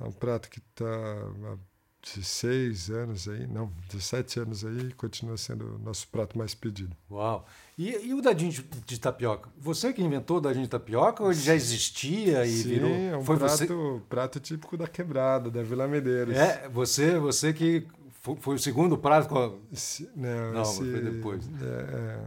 é 0.00 0.04
um 0.04 0.12
prato 0.12 0.48
que 0.48 0.58
está 0.58 0.84
há 0.84 1.56
16 2.02 2.90
anos 2.90 3.28
aí, 3.28 3.46
não, 3.46 3.70
17 3.90 4.40
anos 4.40 4.64
aí, 4.64 4.88
e 4.88 4.92
continua 4.92 5.36
sendo 5.36 5.76
o 5.76 5.78
nosso 5.78 6.08
prato 6.08 6.38
mais 6.38 6.54
pedido. 6.54 6.96
Uau! 7.10 7.46
E, 7.76 7.90
e 8.06 8.14
o 8.14 8.22
dadinho 8.22 8.50
de, 8.50 8.62
de, 8.62 8.98
tapioca? 8.98 9.50
Você 9.58 9.92
que 9.92 10.02
inventou 10.02 10.38
o 10.38 10.40
dadinho 10.40 10.64
de 10.64 10.70
tapioca 10.70 11.22
ou 11.22 11.30
ele 11.30 11.40
já 11.40 11.54
existia 11.54 12.46
e 12.46 12.52
Sim, 12.52 12.68
virou? 12.68 12.90
é 12.90 13.16
um 13.18 13.24
Foi 13.24 13.36
prato, 13.36 13.56
você... 13.56 14.00
prato 14.08 14.40
típico 14.40 14.76
da 14.76 14.88
quebrada, 14.88 15.50
da 15.50 15.62
Vila 15.62 15.86
Medeiros. 15.86 16.34
É, 16.34 16.68
você, 16.68 17.18
você 17.18 17.52
que 17.52 17.86
foi, 18.20 18.36
foi, 18.36 18.54
o 18.54 18.58
segundo 18.58 18.98
prazo? 18.98 19.28
Com 19.28 19.38
a... 19.38 19.48
não, 20.16 20.52
não 20.52 20.62
esse, 20.62 20.76
foi 20.78 21.00
depois. 21.00 21.48
É, 21.62 22.18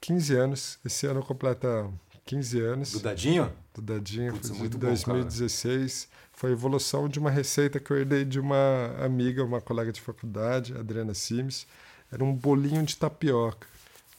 15 0.00 0.36
é, 0.36 0.38
anos. 0.38 0.78
Esse 0.84 1.06
ano 1.06 1.22
completa 1.22 1.90
15 2.24 2.60
anos. 2.60 2.92
Do 2.92 3.00
Dadinho? 3.00 3.52
Do 3.74 3.82
Dadinho, 3.82 4.32
Putz, 4.32 4.50
foi 4.50 4.68
de 4.68 4.78
2016. 4.78 6.08
Bom, 6.10 6.16
foi 6.32 6.50
a 6.50 6.52
evolução 6.52 7.08
de 7.08 7.18
uma 7.18 7.30
receita 7.30 7.80
que 7.80 7.90
eu 7.90 7.98
herdei 7.98 8.24
de 8.24 8.38
uma 8.38 8.94
amiga, 9.04 9.44
uma 9.44 9.60
colega 9.60 9.92
de 9.92 10.00
faculdade, 10.00 10.76
Adriana 10.76 11.14
Sims. 11.14 11.66
Era 12.12 12.22
um 12.22 12.34
bolinho 12.34 12.82
de 12.82 12.96
tapioca. 12.96 13.66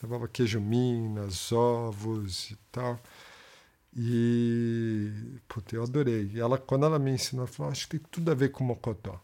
levava 0.02 0.28
queijo 0.28 0.60
minas, 0.60 1.52
ovos 1.52 2.50
e 2.50 2.56
tal. 2.70 3.00
E 3.96 5.10
puta, 5.48 5.76
eu 5.76 5.82
adorei. 5.82 6.30
E 6.34 6.40
ela, 6.40 6.58
quando 6.58 6.86
ela 6.86 6.98
me 6.98 7.10
ensinou, 7.10 7.44
ela 7.44 7.52
falou: 7.52 7.72
acho 7.72 7.88
que 7.88 7.98
tem 7.98 8.08
tudo 8.10 8.30
a 8.30 8.34
ver 8.34 8.50
com 8.50 8.64
mocotó. 8.64 9.20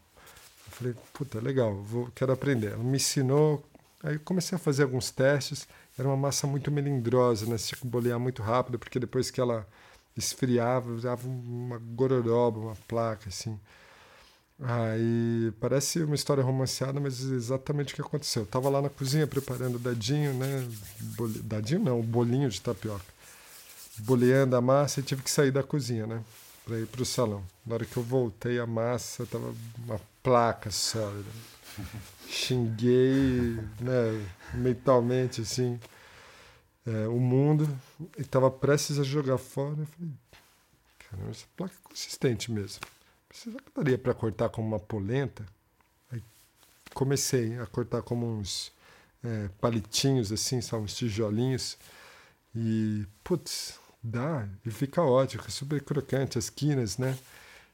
Falei: 0.79 0.95
puta, 1.13 1.39
legal, 1.39 1.75
vou, 1.75 2.09
quero 2.15 2.31
aprender. 2.31 2.71
Ela 2.71 2.83
me 2.83 2.95
ensinou, 2.95 3.63
aí 4.01 4.17
comecei 4.17 4.55
a 4.55 4.59
fazer 4.59 4.83
alguns 4.83 5.11
testes. 5.11 5.67
Era 5.97 6.07
uma 6.07 6.17
massa 6.17 6.47
muito 6.47 6.71
melindrosa, 6.71 7.45
né? 7.45 7.57
Você 7.57 7.67
tinha 7.69 7.79
que 7.79 7.87
bolear 7.87 8.17
muito 8.17 8.41
rápido, 8.41 8.79
porque 8.79 8.99
depois 8.99 9.29
que 9.29 9.41
ela 9.41 9.67
esfriava, 10.15 10.89
usava 10.91 11.27
uma 11.27 11.77
gororoba, 11.77 12.59
uma 12.59 12.75
placa, 12.87 13.27
assim. 13.29 13.59
Aí 14.61 15.53
parece 15.59 16.01
uma 16.03 16.15
história 16.15 16.43
romanceada, 16.43 16.99
mas 16.99 17.21
exatamente 17.21 17.93
o 17.93 17.95
que 17.95 18.01
aconteceu. 18.01 18.43
Eu 18.43 18.47
tava 18.47 18.69
lá 18.69 18.81
na 18.81 18.89
cozinha 18.89 19.27
preparando 19.27 19.77
dadinho, 19.77 20.33
né? 20.33 20.67
Dadinho 21.43 21.81
não, 21.81 21.99
o 21.99 22.03
bolinho 22.03 22.49
de 22.49 22.61
tapioca 22.61 23.19
boleando 23.99 24.55
a 24.55 24.61
massa 24.61 24.99
e 24.99 25.03
tive 25.03 25.21
que 25.21 25.31
sair 25.31 25.51
da 25.51 25.63
cozinha, 25.63 26.07
né? 26.07 26.23
Para 26.69 26.81
ir 26.81 26.85
para 26.85 27.01
o 27.01 27.05
salão. 27.05 27.43
Na 27.65 27.73
hora 27.73 27.83
que 27.83 27.97
eu 27.97 28.03
voltei, 28.03 28.59
a 28.59 28.67
massa 28.67 29.25
tava 29.25 29.55
uma 29.79 29.99
placa 30.21 30.69
sólida. 30.69 31.27
Xinguei, 32.27 33.55
né, 33.81 34.27
mentalmente, 34.53 35.41
assim, 35.41 35.79
é, 36.85 37.07
o 37.07 37.19
mundo 37.19 37.67
e 38.15 38.21
estava 38.21 38.51
prestes 38.51 38.99
a 38.99 39.03
jogar 39.03 39.39
fora. 39.39 39.79
Eu 39.79 39.87
falei, 39.87 40.11
caramba, 40.99 41.31
essa 41.31 41.45
placa 41.57 41.73
é 41.73 41.87
consistente 41.89 42.51
mesmo. 42.51 42.81
Será 43.33 43.57
que 43.57 43.71
daria 43.75 43.97
para 43.97 44.13
cortar 44.13 44.49
como 44.49 44.67
uma 44.67 44.79
polenta? 44.79 45.43
Aí 46.11 46.21
comecei 46.93 47.57
a 47.57 47.65
cortar 47.65 48.03
como 48.03 48.27
uns 48.27 48.71
é, 49.23 49.49
palitinhos, 49.59 50.31
assim, 50.31 50.61
só 50.61 50.77
uns 50.77 50.93
tijolinhos. 50.93 51.79
E, 52.55 53.07
putz, 53.23 53.78
Dá, 54.01 54.47
e 54.65 54.71
fica 54.71 55.01
ótimo, 55.01 55.43
super 55.49 55.81
crocante, 55.81 56.37
as 56.37 56.49
quinas, 56.49 56.97
né? 56.97 57.17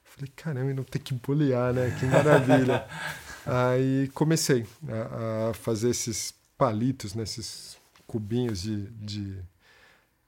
Falei, 0.03 0.31
caramba, 0.35 0.73
não 0.73 0.83
tem 0.83 1.01
que 1.01 1.13
bolear, 1.13 1.73
né? 1.73 1.95
Que 1.99 2.05
maravilha. 2.05 2.87
Aí 3.45 4.09
comecei 4.13 4.65
a, 4.87 5.49
a, 5.49 5.53
fazer 5.53 5.89
esses 5.89 6.33
palitos, 6.57 7.13
né? 7.13 7.23
esses 7.23 7.77
cubinhos 8.07 8.61
de, 8.61 8.87
de, 8.91 9.37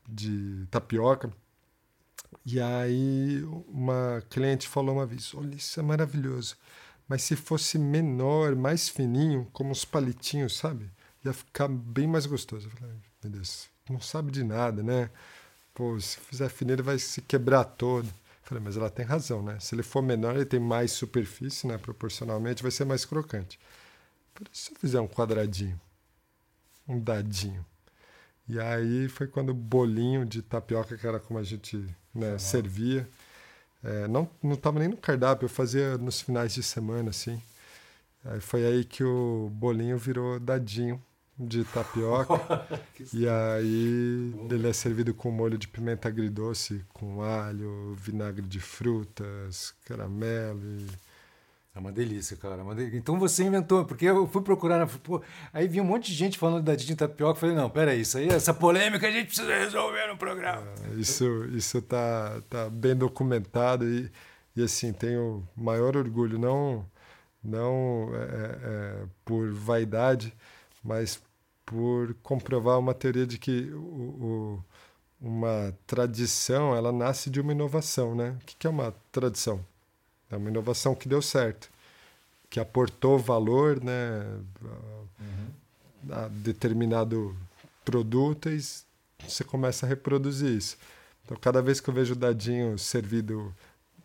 de 0.07 0.67
tapioca. 0.69 1.31
E 2.45 2.61
aí 2.61 3.43
uma 3.67 4.23
cliente 4.29 4.67
falou 4.67 4.95
uma 4.95 5.05
vez, 5.05 5.33
olha, 5.33 5.55
isso 5.55 5.79
é 5.79 5.83
maravilhoso. 5.83 6.55
Mas 7.07 7.23
se 7.23 7.35
fosse 7.35 7.79
menor, 7.79 8.55
mais 8.55 8.87
fininho, 8.87 9.47
como 9.51 9.71
uns 9.71 9.83
palitinhos, 9.83 10.55
sabe? 10.57 10.89
Ia 11.25 11.33
ficar 11.33 11.67
bem 11.67 12.07
mais 12.07 12.25
gostoso. 12.25 12.67
Eu 12.67 12.71
falei, 12.71 12.95
meu 13.23 13.31
Deus, 13.31 13.67
não 13.89 13.99
sabe 13.99 14.31
de 14.31 14.43
nada, 14.43 14.83
né? 14.83 15.09
Pô, 15.77 15.99
se 15.99 16.17
fizer 16.19 16.49
fino 16.49 16.71
ele 16.71 16.81
vai 16.81 16.97
se 16.97 17.21
quebrar 17.21 17.63
todo. 17.63 18.09
Falei, 18.41 18.63
mas 18.63 18.75
ela 18.75 18.89
tem 18.89 19.05
razão, 19.05 19.43
né? 19.43 19.59
Se 19.59 19.75
ele 19.75 19.83
for 19.83 20.01
menor, 20.01 20.35
ele 20.35 20.45
tem 20.45 20.59
mais 20.59 20.91
superfície, 20.91 21.67
né? 21.67 21.77
Proporcionalmente, 21.77 22.63
vai 22.63 22.71
ser 22.71 22.83
mais 22.83 23.05
crocante. 23.05 23.59
Falei, 24.33 24.49
se 24.51 24.71
eu 24.71 24.77
fizer 24.79 24.99
um 24.99 25.07
quadradinho, 25.07 25.79
um 26.87 26.99
dadinho. 26.99 27.63
E 28.47 28.59
aí 28.59 29.07
foi 29.07 29.27
quando 29.27 29.49
o 29.49 29.53
bolinho 29.53 30.25
de 30.25 30.41
tapioca, 30.41 30.97
que 30.97 31.05
era 31.05 31.19
como 31.19 31.37
a 31.37 31.43
gente 31.43 31.85
né, 32.15 32.39
servia, 32.39 33.07
é, 33.83 34.07
não 34.07 34.27
não 34.41 34.53
estava 34.53 34.79
nem 34.79 34.87
no 34.87 34.97
cardápio, 34.97 35.45
eu 35.45 35.49
fazia 35.49 35.97
nos 35.97 36.21
finais 36.21 36.55
de 36.55 36.63
semana, 36.63 37.11
assim. 37.11 37.41
Aí 38.25 38.39
foi 38.41 38.65
aí 38.65 38.83
que 38.83 39.03
o 39.03 39.49
bolinho 39.53 39.97
virou 39.97 40.39
dadinho 40.39 41.01
de 41.37 41.63
tapioca. 41.65 42.65
e 43.13 43.27
aí 43.27 44.33
ele 44.49 44.67
é 44.67 44.73
servido 44.73 45.13
com 45.13 45.29
molho 45.29 45.57
de 45.57 45.67
pimenta 45.67 46.07
agridoce, 46.07 46.83
com 46.93 47.21
alho, 47.21 47.95
vinagre 47.95 48.45
de 48.45 48.59
frutas, 48.59 49.73
caramelo 49.85 50.61
e... 50.63 51.07
É 51.75 51.79
uma 51.79 51.91
delícia, 51.91 52.35
cara. 52.35 52.63
Uma 52.63 52.73
delícia. 52.73 52.97
Então 52.97 53.19
você 53.19 53.43
inventou, 53.43 53.85
porque 53.85 54.05
eu 54.05 54.27
fui 54.27 54.41
procurar, 54.41 54.87
pô, 55.03 55.21
aí 55.53 55.67
vi 55.67 55.79
um 55.79 55.83
monte 55.83 56.07
de 56.07 56.15
gente 56.15 56.35
falando 56.35 56.63
da 56.63 56.73
Didi 56.73 56.95
Tapioca, 56.95 57.39
falei, 57.39 57.55
não, 57.55 57.69
peraí, 57.69 58.01
isso 58.01 58.17
aí, 58.17 58.27
essa 58.29 58.51
polêmica 58.51 59.07
a 59.07 59.11
gente 59.11 59.27
precisa 59.27 59.53
resolver 59.55 60.07
no 60.07 60.17
programa. 60.17 60.65
É, 60.89 60.95
isso, 60.95 61.45
isso 61.53 61.79
tá, 61.83 62.41
tá 62.49 62.67
bem 62.67 62.95
documentado 62.95 63.87
e, 63.87 64.11
e 64.55 64.63
assim, 64.63 64.91
tenho 64.91 65.47
maior 65.55 65.95
orgulho, 65.95 66.39
não, 66.39 66.83
não 67.43 68.09
é, 68.11 68.17
é, 68.17 69.03
é 69.03 69.05
por 69.23 69.51
vaidade, 69.51 70.33
mas 70.83 71.21
por 71.67 72.15
comprovar 72.23 72.79
uma 72.79 72.93
teoria 72.93 73.27
de 73.27 73.37
que 73.37 73.69
o, 73.73 73.77
o, 73.77 74.63
uma 75.19 75.77
tradição 75.85 76.73
ela 76.73 76.93
nasce 76.93 77.29
de 77.29 77.41
uma 77.41 77.51
inovação, 77.51 78.15
né? 78.15 78.37
O 78.41 78.45
que, 78.45 78.65
é 78.65 78.69
uma 78.69 78.95
tradição? 79.11 79.63
É 80.31 80.37
uma 80.37 80.49
inovação 80.49 80.95
que 80.95 81.09
deu 81.09 81.21
certo, 81.21 81.69
que 82.49 82.57
aportou 82.57 83.19
valor, 83.19 83.83
né, 83.83 84.25
a, 86.09 86.29
determinado 86.29 87.35
produto 87.83 88.49
e 88.49 88.61
você 89.27 89.43
começa 89.43 89.85
a 89.85 89.89
reproduzir 89.89 90.49
isso. 90.49 90.77
Então, 91.25 91.35
cada 91.35 91.61
vez 91.61 91.81
que 91.81 91.89
eu 91.89 91.93
vejo 91.93 92.13
o 92.13 92.17
dadinho 92.17 92.79
servido 92.79 93.53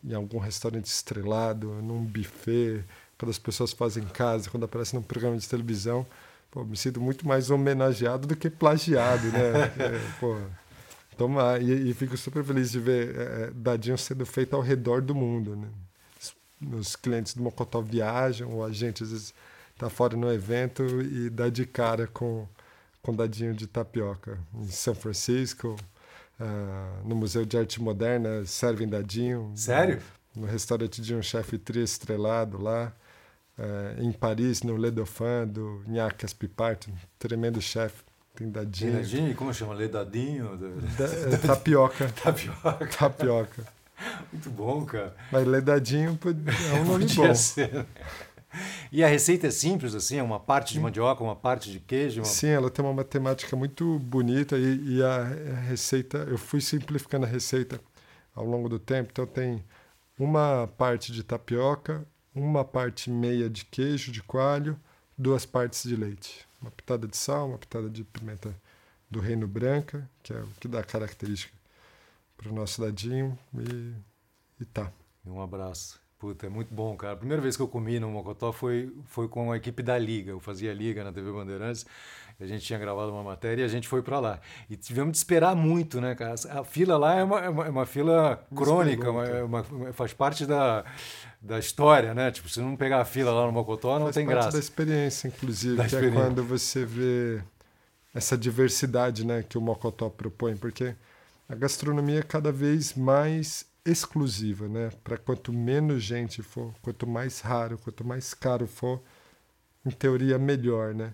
em 0.03 0.15
algum 0.15 0.39
restaurante 0.39 0.87
estrelado, 0.87 1.69
num 1.81 2.05
buffet, 2.05 2.85
quando 3.17 3.31
as 3.31 3.39
pessoas 3.39 3.73
fazem 3.73 4.03
em 4.03 4.09
casa, 4.09 4.51
quando 4.51 4.65
aparece 4.65 4.97
num 4.97 5.03
programa 5.03 5.39
de 5.39 5.49
televisão, 5.49 6.05
pô, 6.53 6.63
me 6.65 6.77
sinto 6.77 7.01
muito 7.01 7.27
mais 7.27 7.51
homenageado 7.51 8.29
do 8.29 8.37
que 8.37 8.49
plagiado, 8.49 9.27
né? 9.29 9.73
é, 9.81 10.21
pô, 10.21 10.39
toma, 11.17 11.59
e, 11.59 11.91
e, 11.91 11.95
fico 11.95 12.17
super 12.17 12.45
feliz 12.45 12.71
de 12.71 12.79
ver 12.79 13.17
é, 13.17 13.23
é, 13.23 13.51
dadinho 13.53 13.99
sendo 13.99 14.25
feito 14.25 14.55
ao 14.55 14.63
redor 14.63 15.01
do 15.01 15.15
mundo, 15.15 15.57
né? 15.57 15.69
Os 16.79 16.95
clientes 16.95 17.35
do 17.35 17.43
Mocotó 17.43 17.81
viajam, 17.81 18.53
ou 18.53 18.65
a 18.65 18.71
gente 18.71 19.03
às 19.03 19.11
vezes 19.11 19.35
está 19.75 19.91
fora 19.91 20.17
no 20.17 20.33
evento 20.33 20.85
e 21.03 21.29
dá 21.29 21.49
de 21.49 21.67
cara 21.67 22.07
com, 22.07 22.47
com 23.03 23.17
dadinho 23.17 23.53
de 23.53 23.67
tapioca. 23.67 24.39
Em 24.55 24.69
São 24.69 24.95
Francisco, 24.95 25.75
uh, 26.39 27.09
no 27.09 27.17
Museu 27.17 27.45
de 27.45 27.59
Arte 27.59 27.83
Moderna, 27.83 28.45
servem 28.45 28.87
dadinho. 28.87 29.51
Sério? 29.57 30.01
No, 30.37 30.43
no 30.43 30.47
restaurante 30.47 31.03
de 31.03 31.17
um 31.17 31.23
chefe 31.23 31.59
tri 31.59 31.83
estrelado 31.83 32.63
lá. 32.63 32.93
É, 33.59 34.03
em 34.03 34.13
Paris, 34.13 34.63
no 34.63 34.77
Le 34.77 34.91
Dauphin, 34.91 35.47
do 35.47 35.85
Nhacas 35.87 36.33
Pipart, 36.33 36.89
um 36.89 36.95
tremendo 37.19 37.61
chefe. 37.61 38.03
Tem 38.35 38.51
dadinho. 38.51 38.95
Dadinho? 38.95 39.35
Como 39.35 39.53
chama? 39.53 39.75
Ledadinho? 39.75 40.57
Da, 40.57 41.05
é, 41.05 41.37
tapioca. 41.37 42.09
tapioca. 42.23 42.87
Tapioca. 42.87 43.67
Muito 44.33 44.51
bom, 44.51 44.85
cara. 44.85 45.15
Mas 45.31 45.47
ledadinho 45.47 46.19
é 46.71 46.75
um 46.81 46.85
nome 46.85 47.07
bom. 47.15 47.35
Ser. 47.35 47.87
E 48.91 49.03
a 49.03 49.09
receita 49.09 49.47
é 49.47 49.51
simples, 49.51 49.95
assim? 49.95 50.19
É 50.19 50.23
uma 50.23 50.41
parte 50.41 50.75
de 50.75 50.81
mandioca, 50.81 51.23
uma 51.23 51.37
parte 51.37 51.71
de 51.71 51.81
queijo? 51.81 52.21
Uma... 52.21 52.27
Sim, 52.27 52.49
ela 52.49 52.71
tem 52.71 52.85
uma 52.85 52.93
matemática 52.93 53.57
muito 53.57 53.99
bonita 53.99 54.59
e, 54.59 54.97
e 54.97 55.03
a, 55.03 55.17
a, 55.17 55.61
receita, 55.61 56.19
eu 56.29 56.37
fui 56.37 56.61
simplificando 56.61 57.25
a 57.25 57.29
receita 57.29 57.81
ao 58.35 58.45
longo 58.45 58.69
do 58.69 58.79
tempo. 58.79 59.11
Então 59.13 59.27
tem 59.27 59.65
uma 60.19 60.69
parte 60.77 61.13
de 61.13 61.23
tapioca, 61.23 62.07
uma 62.35 62.65
parte 62.65 63.11
meia 63.11 63.49
de 63.49 63.65
queijo 63.65 64.11
de 64.11 64.23
coalho, 64.23 64.79
duas 65.17 65.45
partes 65.47 65.83
de 65.85 65.97
leite. 65.97 66.47
Uma 66.61 66.71
pitada 66.71 67.07
de 67.07 67.17
sal, 67.17 67.49
uma 67.49 67.59
pitada 67.59 67.89
de 67.91 68.05
pimenta 68.05 68.55
do 69.11 69.21
reino 69.21 69.47
branca, 69.47 70.09
que 70.23 70.33
é 70.33 70.41
o 70.41 70.49
que 70.61 70.69
dá 70.69 70.83
característica 70.83 71.55
para 72.37 72.51
o 72.51 72.55
nosso 72.55 72.81
dadinho, 72.81 73.39
e, 73.55 73.95
e 74.61 74.65
tá. 74.65 74.91
Um 75.25 75.41
abraço. 75.41 76.02
Puta, 76.23 76.47
é 76.47 76.49
muito 76.49 76.73
bom, 76.73 76.97
cara. 76.97 77.15
A 77.15 77.17
primeira 77.17 77.43
vez 77.43 77.57
que 77.57 77.63
eu 77.65 77.67
comi 77.67 77.99
no 77.99 78.09
Mocotó 78.09 78.53
foi, 78.53 78.95
foi 79.07 79.27
com 79.27 79.51
a 79.51 79.57
equipe 79.57 79.83
da 79.83 79.99
Liga. 79.99 80.31
Eu 80.31 80.39
fazia 80.39 80.73
Liga 80.73 81.03
na 81.03 81.11
TV 81.11 81.33
Bandeirantes. 81.33 81.85
A 82.39 82.47
gente 82.47 82.65
tinha 82.65 82.79
gravado 82.79 83.11
uma 83.11 83.25
matéria 83.25 83.63
e 83.63 83.65
a 83.65 83.69
gente 83.69 83.89
foi 83.89 84.03
para 84.03 84.21
lá. 84.21 84.41
E 84.71 84.77
tivemos 84.77 85.11
de 85.11 85.19
esperar 85.19 85.57
muito, 85.57 86.01
né, 86.01 86.15
cara? 86.15 86.37
A 86.51 86.63
fila 86.63 86.97
lá 86.97 87.17
é 87.17 87.25
uma, 87.25 87.41
é 87.41 87.49
uma, 87.49 87.67
é 87.67 87.71
uma 87.71 87.85
fila 87.85 88.41
crônica, 88.55 89.11
uma, 89.11 89.27
é 89.27 89.43
uma, 89.43 89.65
faz 89.93 90.13
parte 90.13 90.47
da, 90.47 90.85
da 91.41 91.59
história, 91.59 92.15
né? 92.15 92.31
Tipo, 92.31 92.49
se 92.49 92.61
não 92.61 92.77
pegar 92.77 93.01
a 93.01 93.05
fila 93.05 93.33
lá 93.33 93.45
no 93.45 93.51
Mocotó, 93.51 93.99
não 93.99 94.07
faz 94.07 94.15
tem 94.15 94.25
parte 94.25 94.37
graça. 94.37 94.53
da 94.53 94.61
experiência, 94.61 95.27
inclusive, 95.27 95.75
da 95.75 95.89
que 95.89 95.97
é 95.97 95.99
experiência. 95.99 96.21
é 96.21 96.23
quando 96.23 96.45
você 96.45 96.85
vê 96.85 97.43
essa 98.15 98.39
diversidade 98.39 99.27
né, 99.27 99.43
que 99.43 99.59
o 99.59 99.61
Mocotó 99.61 100.09
propõe, 100.09 100.57
porque 100.57 100.95
a 101.49 101.57
gastronomia 101.57 102.21
é 102.21 102.23
cada 102.23 102.53
vez 102.53 102.95
mais 102.95 103.72
exclusiva, 103.85 104.69
né? 104.69 104.91
Para 105.03 105.17
quanto 105.17 105.53
menos 105.53 106.03
gente 106.03 106.43
for, 106.43 106.75
quanto 106.83 107.07
mais 107.07 107.41
raro, 107.41 107.79
quanto 107.79 108.05
mais 108.05 108.33
caro 108.35 108.67
for, 108.67 109.03
em 109.85 109.91
teoria 109.91 110.39
melhor, 110.39 110.95
né? 110.95 111.13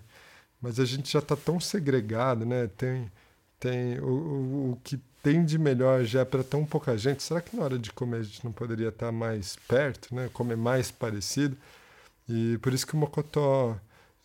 Mas 0.61 0.79
a 0.79 0.85
gente 0.85 1.11
já 1.11 1.19
está 1.19 1.35
tão 1.35 1.59
segregado, 1.59 2.45
né? 2.45 2.67
Tem, 2.67 3.11
tem 3.59 3.99
o, 3.99 4.05
o, 4.05 4.71
o, 4.73 4.81
que 4.83 4.99
tem 5.23 5.43
de 5.43 5.57
melhor 5.57 6.03
já 6.03 6.21
é 6.21 6.25
para 6.25 6.43
tão 6.43 6.65
pouca 6.65 6.97
gente. 6.97 7.23
Será 7.23 7.41
que 7.41 7.55
na 7.55 7.63
hora 7.63 7.79
de 7.79 7.91
comer 7.91 8.17
a 8.17 8.23
gente 8.23 8.43
não 8.45 8.51
poderia 8.51 8.89
estar 8.89 9.07
tá 9.07 9.11
mais 9.11 9.55
perto, 9.67 10.13
né? 10.13 10.29
Comer 10.33 10.57
mais 10.57 10.91
parecido? 10.91 11.57
E 12.27 12.57
por 12.59 12.73
isso 12.73 12.85
que 12.85 12.93
o 12.93 12.97
Mocotó 12.97 13.77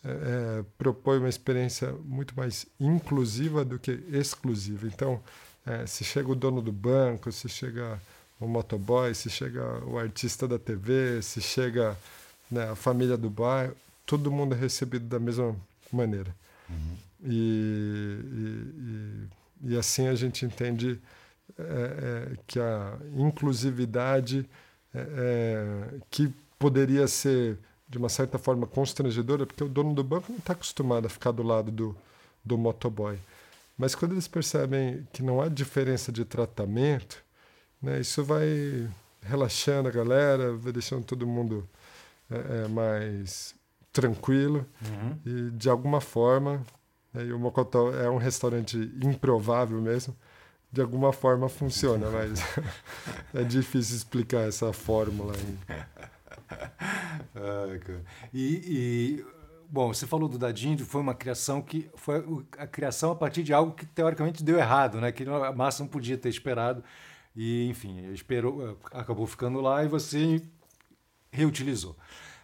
é, 0.03 0.63
propõe 0.77 1.17
uma 1.17 1.29
experiência 1.29 1.91
muito 2.03 2.35
mais 2.37 2.67
inclusiva 2.79 3.65
do 3.65 3.79
que 3.79 3.91
exclusiva. 4.11 4.87
Então, 4.87 5.21
é, 5.65 5.87
se 5.87 6.03
chega 6.03 6.31
o 6.31 6.35
dono 6.35 6.61
do 6.61 6.71
banco, 6.71 7.31
se 7.31 7.49
chega 7.49 7.99
o 8.39 8.47
motoboy, 8.47 9.13
se 9.13 9.29
chega 9.29 9.63
o 9.85 9.97
artista 9.97 10.47
da 10.47 10.59
TV, 10.59 11.21
se 11.21 11.41
chega 11.41 11.97
né, 12.51 12.69
a 12.69 12.75
família 12.75 13.17
do 13.17 13.29
bairro, 13.29 13.75
todo 14.05 14.31
mundo 14.31 14.53
é 14.53 14.57
recebido 14.57 15.05
da 15.05 15.19
mesma 15.19 15.55
maneira. 15.91 16.35
Uhum. 16.69 16.95
E, 17.23 18.19
e, 19.63 19.71
e, 19.71 19.77
assim 19.77 20.07
a 20.07 20.15
gente 20.15 20.45
entende 20.45 20.99
é, 21.57 21.63
é, 21.63 22.37
que 22.45 22.59
a 22.59 22.97
inclusividade 23.15 24.47
é, 24.93 24.99
é 24.99 25.99
que 26.11 26.31
poderia 26.59 27.07
ser 27.07 27.57
de 27.87 27.97
uma 27.97 28.09
certa 28.09 28.37
forma 28.37 28.67
constrangedora, 28.67 29.45
porque 29.45 29.63
o 29.63 29.69
dono 29.69 29.93
do 29.93 30.03
banco 30.03 30.31
não 30.31 30.39
está 30.39 30.53
acostumado 30.53 31.05
a 31.05 31.09
ficar 31.09 31.31
do 31.31 31.43
lado 31.43 31.71
do, 31.71 31.95
do 32.43 32.57
motoboy. 32.57 33.17
Mas 33.77 33.93
quando 33.93 34.13
eles 34.13 34.27
percebem 34.27 35.07
que 35.13 35.21
não 35.21 35.41
há 35.41 35.47
diferença 35.47 36.11
de 36.11 36.25
tratamento, 36.25 37.24
né, 37.81 37.99
isso 37.99 38.23
vai 38.23 38.87
relaxando 39.21 39.89
a 39.89 39.91
galera, 39.91 40.53
vai 40.53 40.71
deixando 40.71 41.03
todo 41.03 41.25
mundo 41.25 41.67
é, 42.29 42.65
é, 42.65 42.67
mais 42.67 43.55
tranquilo 43.91 44.65
uhum. 44.81 45.17
e 45.25 45.51
de 45.51 45.69
alguma 45.69 46.01
forma, 46.01 46.61
né, 47.13 47.25
e 47.25 47.33
o 47.33 47.39
Mocotó 47.39 47.93
é 47.93 48.09
um 48.09 48.17
restaurante 48.17 48.77
improvável 49.01 49.81
mesmo, 49.81 50.15
de 50.71 50.81
alguma 50.81 51.13
forma 51.13 51.47
funciona, 51.47 52.09
mas 52.09 52.41
é 53.33 53.43
difícil 53.43 53.95
explicar 53.95 54.47
essa 54.47 54.73
fórmula 54.73 55.33
aí. 55.33 55.57
e, 58.33 58.43
e, 58.43 59.25
bom, 59.69 59.93
você 59.93 60.05
falou 60.05 60.27
do 60.27 60.37
Dadinho, 60.37 60.77
foi 60.85 61.01
uma 61.01 61.15
criação 61.15 61.61
que 61.61 61.89
foi 61.95 62.23
a 62.57 62.67
criação 62.67 63.11
a 63.11 63.15
partir 63.15 63.43
de 63.43 63.53
algo 63.53 63.73
que 63.73 63.85
teoricamente 63.85 64.43
deu 64.43 64.57
errado, 64.57 64.99
né? 64.99 65.11
Que 65.11 65.23
a 65.23 65.51
massa 65.53 65.81
não 65.81 65.87
podia 65.87 66.17
ter 66.17 66.29
esperado 66.29 66.83
e, 67.35 67.67
enfim, 67.69 68.11
esperou, 68.13 68.79
acabou 68.91 69.27
ficando 69.27 69.59
lá 69.61 69.83
e 69.83 69.87
você 69.87 70.41
reutilizou. 71.31 71.97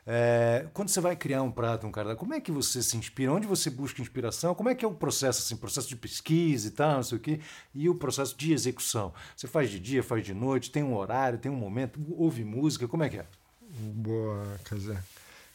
É, 0.05 0.67
quando 0.73 0.89
você 0.89 0.99
vai 0.99 1.15
criar 1.15 1.43
um 1.43 1.51
prato, 1.51 1.85
um 1.85 1.91
cardápio, 1.91 2.17
como 2.17 2.33
é 2.33 2.41
que 2.41 2.51
você 2.51 2.81
se 2.81 2.97
inspira? 2.97 3.31
Onde 3.31 3.45
você 3.45 3.69
busca 3.69 4.01
inspiração? 4.01 4.55
Como 4.55 4.67
é 4.67 4.75
que 4.75 4.83
é 4.83 4.87
o 4.87 4.93
processo, 4.93 5.41
assim, 5.41 5.55
processo 5.55 5.87
de 5.87 5.95
pesquisa 5.95 6.67
e 6.67 6.71
tal, 6.71 6.95
não 6.95 7.03
sei 7.03 7.17
o 7.17 7.21
quê, 7.21 7.39
e 7.73 7.87
o 7.87 7.95
processo 7.95 8.35
de 8.35 8.51
execução? 8.51 9.13
Você 9.35 9.47
faz 9.47 9.69
de 9.69 9.79
dia, 9.79 10.01
faz 10.01 10.25
de 10.25 10.33
noite, 10.33 10.71
tem 10.71 10.83
um 10.83 10.95
horário, 10.95 11.37
tem 11.37 11.51
um 11.51 11.55
momento, 11.55 11.99
ouve 12.17 12.43
música, 12.43 12.87
como 12.87 13.03
é 13.03 13.09
que 13.09 13.17
é? 13.17 13.25
Boa, 13.61 14.59
Casé. 14.63 15.01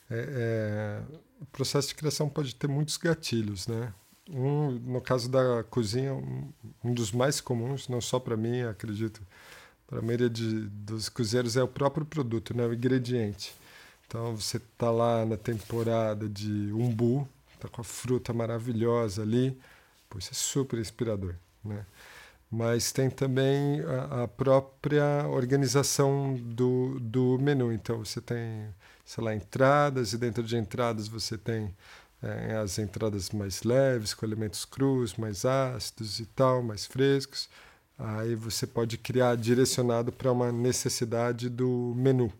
É, 0.08 1.02
é, 1.10 1.16
o 1.40 1.46
processo 1.46 1.88
de 1.88 1.96
criação 1.96 2.28
pode 2.28 2.54
ter 2.54 2.68
muitos 2.68 2.96
gatilhos, 2.96 3.66
né? 3.66 3.92
Um, 4.30 4.70
no 4.70 5.00
caso 5.00 5.30
da 5.30 5.62
cozinha, 5.64 6.14
um, 6.14 6.48
um 6.82 6.92
dos 6.92 7.12
mais 7.12 7.40
comuns, 7.40 7.88
não 7.88 8.00
só 8.00 8.18
para 8.18 8.36
mim, 8.36 8.62
acredito, 8.62 9.20
para 9.86 10.00
a 10.00 10.02
maioria 10.02 10.28
de, 10.28 10.62
dos 10.68 11.08
cozinheiros, 11.08 11.56
é 11.56 11.62
o 11.62 11.68
próprio 11.68 12.04
produto, 12.04 12.56
né? 12.56 12.66
o 12.66 12.74
ingrediente. 12.74 13.54
Então 14.06 14.36
você 14.36 14.56
está 14.56 14.90
lá 14.90 15.24
na 15.24 15.36
temporada 15.36 16.28
de 16.28 16.72
umbu, 16.72 17.28
está 17.54 17.68
com 17.68 17.80
a 17.80 17.84
fruta 17.84 18.32
maravilhosa 18.32 19.22
ali, 19.22 19.56
pois 20.10 20.24
isso 20.24 20.32
é 20.32 20.36
super 20.36 20.78
inspirador. 20.78 21.34
Né? 21.64 21.84
mas 22.50 22.92
tem 22.92 23.10
também 23.10 23.80
a, 23.82 24.22
a, 24.22 24.28
própria 24.28 25.26
organização 25.28 26.34
do, 26.34 26.98
do 27.00 27.38
menu. 27.38 27.72
Então 27.72 27.98
você 27.98 28.20
tem, 28.20 28.68
sei 29.04 29.24
lá, 29.24 29.34
entradas, 29.34 30.12
e 30.12 30.18
dentro 30.18 30.42
de 30.42 30.56
entradas 30.56 31.08
você 31.08 31.36
tem 31.36 31.74
é, 32.22 32.56
as 32.56 32.78
entradas 32.78 33.30
mais 33.30 33.62
leves, 33.62 34.14
com 34.14 34.24
elementos 34.26 34.64
crus, 34.64 35.14
mais 35.16 35.44
ácidos 35.44 36.20
e 36.20 36.26
tal, 36.26 36.62
mais 36.62 36.86
frescos. 36.86 37.48
Aí 37.98 38.34
você 38.34 38.66
pode 38.66 38.98
criar 38.98 39.36
direcionado 39.36 40.12
para 40.12 40.30
uma 40.30 40.52
necessidade 40.52 41.48
do 41.48 41.94
menu, 41.96 42.32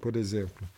por 0.00 0.16
exemplo. 0.16 0.68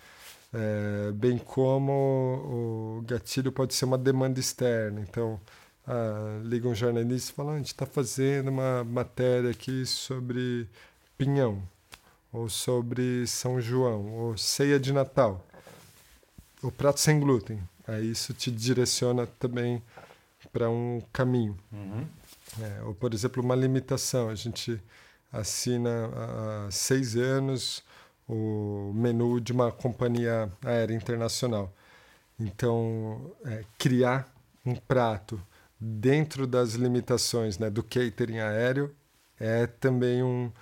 É, 0.53 1.13
bem 1.13 1.39
como 1.39 2.99
o 2.99 3.03
gatilho 3.07 3.53
pode 3.53 3.75
ser 3.75 3.85
uma 3.85 3.99
demanda 3.99 4.39
externa. 4.41 5.01
Então, 5.01 5.41
ah, 5.87 6.41
liga 6.45 6.69
um 6.69 6.75
jornalista 6.75 7.33
e 7.33 7.35
fala: 7.35 7.53
ah, 7.53 7.55
a 7.55 7.59
gente 7.59 7.69
está 7.69 7.85
fazendo 7.85 8.49
uma 8.49 8.85
matéria 8.85 9.51
aqui 9.51 9.85
sobre 9.85 10.69
pinhão, 11.19 11.63
ou 12.33 12.49
sobre 12.49 13.27
São 13.27 13.61
João, 13.61 14.13
ou 14.13 14.37
ceia 14.39 14.79
de 14.79 14.93
Natal, 14.93 15.45
o 16.63 16.71
prato 16.71 17.01
sem 17.01 17.19
glúten. 17.19 17.61
Aí 17.91 18.11
isso 18.11 18.33
te 18.33 18.51
direciona 18.51 19.27
também 19.27 19.83
para 20.53 20.71
um 20.71 21.03
caminho. 21.13 21.57
Uhum. 21.73 22.07
É, 22.61 22.83
ou, 22.83 22.95
por 22.95 23.13
exemplo, 23.13 23.43
uma 23.43 23.55
limitação. 23.55 24.29
A 24.29 24.35
gente 24.35 24.81
assina 25.33 26.11
há 26.15 26.71
seis 26.71 27.17
anos 27.17 27.83
o 28.29 28.93
menu 28.95 29.41
de 29.41 29.53
uma 29.53 29.73
companhia 29.73 30.51
aérea 30.65 30.95
internacional. 30.95 31.73
Então, 32.39 33.35
é, 33.45 33.65
criar 33.77 34.33
um 34.65 34.75
prato 34.75 35.41
dentro 35.79 36.47
das 36.47 36.75
limitações 36.75 37.59
né, 37.59 37.69
do 37.71 37.83
catering 37.83 38.39
aéreo, 38.39 38.95
é 39.39 39.67
também 39.67 40.23
um, 40.23 40.53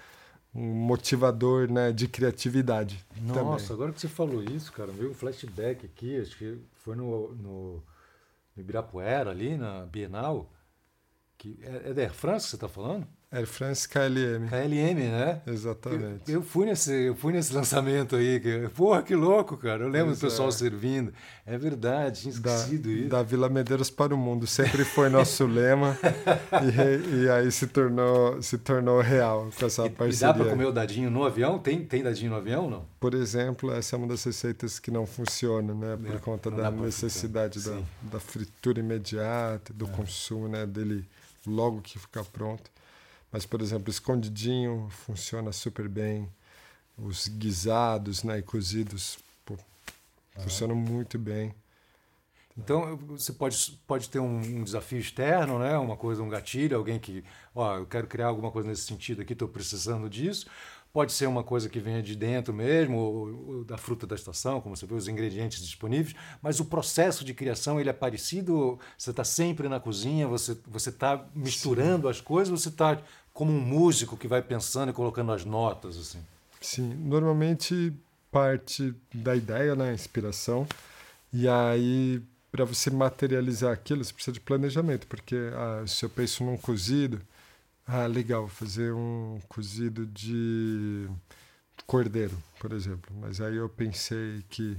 um 0.55 0.65
motivador 0.65 1.71
né, 1.71 1.93
de 1.93 2.09
criatividade. 2.09 3.05
Nossa, 3.21 3.39
também. 3.39 3.73
agora 3.73 3.93
que 3.93 4.01
você 4.01 4.09
falou 4.09 4.43
isso, 4.43 4.73
cara, 4.73 4.91
veio 4.91 5.11
um 5.11 5.15
flashback 5.15 5.87
aqui, 5.87 6.19
acho 6.21 6.37
que 6.37 6.59
foi 6.77 6.97
no, 6.97 7.35
no, 7.35 7.83
no 8.57 8.63
Ibirapuera, 8.63 9.31
ali 9.31 9.57
na 9.57 9.87
Bienal. 9.87 10.51
Que 11.37 11.59
é, 11.63 11.91
é 11.91 11.95
da 11.95 12.03
Air 12.03 12.13
France 12.13 12.47
que 12.47 12.51
você 12.51 12.57
está 12.57 12.69
falando? 12.69 13.07
Air 13.31 13.47
France 13.47 13.87
KLM. 13.87 14.49
KLM, 14.49 15.11
né? 15.11 15.43
Exatamente. 15.47 16.33
Eu, 16.33 16.37
eu, 16.37 16.43
fui 16.43 16.65
nesse, 16.65 16.91
eu 16.91 17.15
fui 17.15 17.31
nesse 17.31 17.53
lançamento 17.55 18.17
aí. 18.17 18.41
Que, 18.41 18.69
porra, 18.75 19.03
que 19.03 19.15
louco, 19.15 19.55
cara. 19.59 19.85
Eu 19.85 19.89
lembro 19.91 20.15
do 20.15 20.19
pessoal 20.19 20.49
é. 20.49 20.53
servindo. 20.53 21.13
É 21.45 21.59
verdade, 21.59 22.23
tinha 22.23 22.33
esquecido 22.33 22.89
da, 22.89 22.95
isso. 22.95 23.09
Da 23.09 23.23
Vila 23.23 23.51
Medeiros 23.51 23.91
para 23.91 24.15
o 24.15 24.19
mundo. 24.19 24.47
Sempre 24.47 24.83
foi 24.83 25.11
nosso 25.11 25.45
lema. 25.47 25.99
E, 26.63 27.25
e, 27.25 27.31
aí 27.31 27.53
se 27.53 27.67
tornou, 27.67 28.41
se 28.41 28.57
tornou 28.57 29.01
real 29.03 29.51
com 29.59 29.67
essa 29.67 29.85
e, 29.85 29.91
parceria. 29.91 30.17
E 30.17 30.33
dá 30.33 30.35
para 30.35 30.51
comer 30.51 30.67
o 30.67 30.73
dadinho 30.73 31.11
no 31.11 31.23
avião? 31.23 31.59
Tem, 31.59 31.85
tem 31.85 32.03
dadinho 32.03 32.31
no 32.31 32.37
avião 32.37 32.71
não? 32.71 32.87
Por 32.99 33.13
exemplo, 33.13 33.71
essa 33.73 33.95
é 33.95 33.99
uma 33.99 34.09
das 34.09 34.25
receitas 34.25 34.79
que 34.79 34.91
não 34.91 35.05
funciona, 35.05 35.75
né? 35.75 35.97
Por 35.97 36.15
é, 36.15 36.19
conta 36.19 36.51
da 36.51 36.71
necessidade 36.71 37.61
da, 37.61 37.79
da, 38.03 38.21
fritura 38.21 38.81
imediata, 38.81 39.73
do 39.75 39.85
é. 39.85 39.89
consumo 39.89 40.49
né? 40.49 40.65
dele 40.65 41.07
logo 41.47 41.83
que 41.83 41.99
ficar 41.99 42.25
pronto. 42.25 42.71
Mas, 43.31 43.45
por 43.45 43.61
exemplo, 43.61 43.91
escondidinho 43.91 44.89
funciona 44.91 45.53
super 45.53 45.89
bem. 45.89 46.29
Os 46.97 47.29
guisados 47.29 48.25
né, 48.25 48.39
e 48.39 48.43
cozidos 48.43 49.19
pô, 49.45 49.57
ah. 50.37 50.41
funcionam 50.41 50.75
muito 50.75 51.19
bem. 51.19 51.55
Então 52.59 52.97
você 52.97 53.33
pode, 53.33 53.81
pode 53.87 54.11
ter 54.11 54.19
um, 54.19 54.39
um, 54.39 54.65
desafio 54.65 54.99
externo, 54.99 55.61
né? 55.61 55.79
uma 55.79 55.97
coisa, 55.97 56.23
um 56.23 56.29
gatilho, 56.29 56.77
alguém 56.77 56.99
que, 56.99 57.25
ó, 57.55 57.77
eu 57.77 57.87
quero 57.87 58.09
criar 58.09 58.27
alguma 58.27 58.51
coisa 58.51 58.69
nesse 58.69 58.83
sentido 58.83 59.23
aqui, 59.23 59.33
estou 59.33 59.47
precisando 59.47 60.11
disso. 60.11 60.47
Pode 60.93 61.13
ser 61.13 61.27
uma 61.27 61.45
coisa 61.45 61.69
que 61.69 61.79
venha 61.79 62.03
de 62.03 62.17
dentro 62.17 62.53
mesmo, 62.53 62.97
ou, 62.97 63.47
ou, 63.49 63.65
da 63.65 63.77
fruta 63.77 64.07
da 64.07 64.15
estação, 64.15 64.61
como 64.61 64.77
você 64.77 64.87
vê, 64.87 64.95
os 64.95 65.07
ingredientes 65.07 65.61
disponíveis, 65.61 66.17
mas 66.43 66.61
o 66.61 66.65
processo 66.65 67.25
de 67.25 67.35
criação 67.35 67.79
ele 67.79 67.91
é 67.91 67.93
parecido? 67.93 68.79
Você 68.97 69.11
está 69.11 69.23
sempre 69.23 69.69
na 69.69 69.79
cozinha, 69.79 70.27
você 70.27 70.57
está 70.75 71.27
misturando 71.35 72.07
Sim. 72.07 72.11
as 72.11 72.21
coisas, 72.21 72.61
você 72.61 72.69
está 72.69 73.01
como 73.33 73.53
um 73.53 73.61
músico 73.61 74.17
que 74.17 74.27
vai 74.27 74.43
pensando 74.43 74.91
e 74.91 74.93
colocando 74.93 75.31
as 75.33 75.45
notas? 75.45 75.97
assim? 75.97 76.19
Sim, 76.61 76.95
normalmente 76.95 77.93
parte 78.31 78.95
da 79.15 79.37
ideia, 79.37 79.75
né, 79.77 79.93
inspiração, 79.95 80.67
e 81.33 81.49
aí 81.49 82.21
para 82.51 82.65
você 82.65 82.91
materializar 82.91 83.73
aquilo, 83.73 84.03
você 84.03 84.13
precisa 84.13 84.33
de 84.33 84.41
planejamento, 84.41 85.07
porque 85.07 85.37
ah, 85.55 85.85
se 85.87 86.05
eu 86.05 86.11
penso 86.11 86.43
num 86.45 86.57
cozido, 86.57 87.21
ah, 87.91 88.07
legal, 88.07 88.47
fazer 88.49 88.93
um 88.93 89.41
cozido 89.49 90.05
de 90.05 91.09
cordeiro, 91.87 92.37
por 92.61 92.73
exemplo. 92.73 93.11
Mas 93.19 93.41
aí 93.41 93.57
eu 93.57 93.67
pensei 93.67 94.45
que 94.51 94.77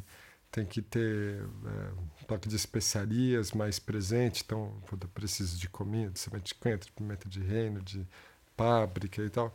tem 0.51 0.63
que 0.63 0.79
ter 0.79 1.41
é, 1.41 1.91
um 2.21 2.25
toque 2.27 2.47
de 2.47 2.55
especiarias 2.55 3.51
mais 3.51 3.79
presente, 3.79 4.43
então 4.45 4.71
eu 4.91 4.97
preciso 5.09 5.57
de 5.57 5.67
comida, 5.67 6.11
de 6.11 6.19
semente 6.19 6.53
de 6.53 6.55
coentro, 6.55 6.91
pimenta 6.93 7.27
de 7.27 7.39
reino, 7.39 7.81
de 7.81 8.07
páprica 8.55 9.23
e 9.23 9.29
tal. 9.29 9.51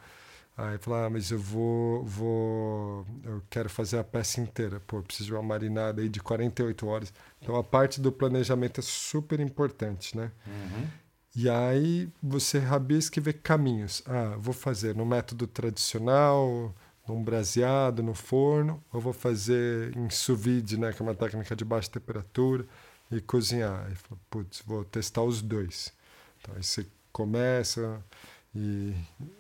Aí 0.57 0.77
falar, 0.79 1.07
ah, 1.07 1.11
mas 1.11 1.31
eu 1.31 1.39
vou, 1.39 2.05
vou, 2.05 3.07
eu 3.25 3.41
quero 3.49 3.71
fazer 3.71 3.99
a 3.99 4.05
peça 4.05 4.41
inteira. 4.41 4.81
Pô, 4.81 5.01
preciso 5.01 5.29
de 5.29 5.33
uma 5.33 5.43
marinada 5.43 6.03
aí 6.03 6.09
de 6.09 6.21
48 6.21 6.87
horas. 6.89 7.13
Então 7.41 7.55
a 7.55 7.63
parte 7.63 8.01
do 8.01 8.11
planejamento 8.11 8.81
é 8.81 8.83
super 8.83 9.39
importante, 9.39 10.17
né? 10.17 10.33
Uhum. 10.45 10.89
E 11.37 11.51
aí 11.51 12.09
você 12.23 12.59
rabisca 12.59 13.19
e 13.19 13.23
vê 13.23 13.33
caminhos. 13.33 14.03
Ah, 14.07 14.37
vou 14.39 14.55
fazer 14.55 14.95
no 14.95 15.05
método 15.05 15.47
tradicional, 15.47 16.73
num 17.09 17.23
braseado, 17.23 18.03
no 18.03 18.15
forno, 18.15 18.83
ou 18.93 19.01
vou 19.01 19.13
fazer 19.13 19.97
em 19.97 20.09
sous 20.11 20.41
vide, 20.41 20.79
né, 20.79 20.93
que 20.93 21.03
é 21.03 21.05
uma 21.05 21.15
técnica 21.15 21.55
de 21.55 21.65
baixa 21.65 21.91
temperatura, 21.91 22.65
e 23.11 23.21
cozinhar. 23.21 23.87
Aí 23.87 23.95
fala, 23.95 24.21
putz, 24.31 24.63
vou 24.67 24.85
testar 24.85 25.23
os 25.23 25.43
dois. 25.43 25.93
Então 26.41 26.55
aí 26.55 26.63
você 26.63 26.87
começa 27.13 28.03
e 28.55 28.95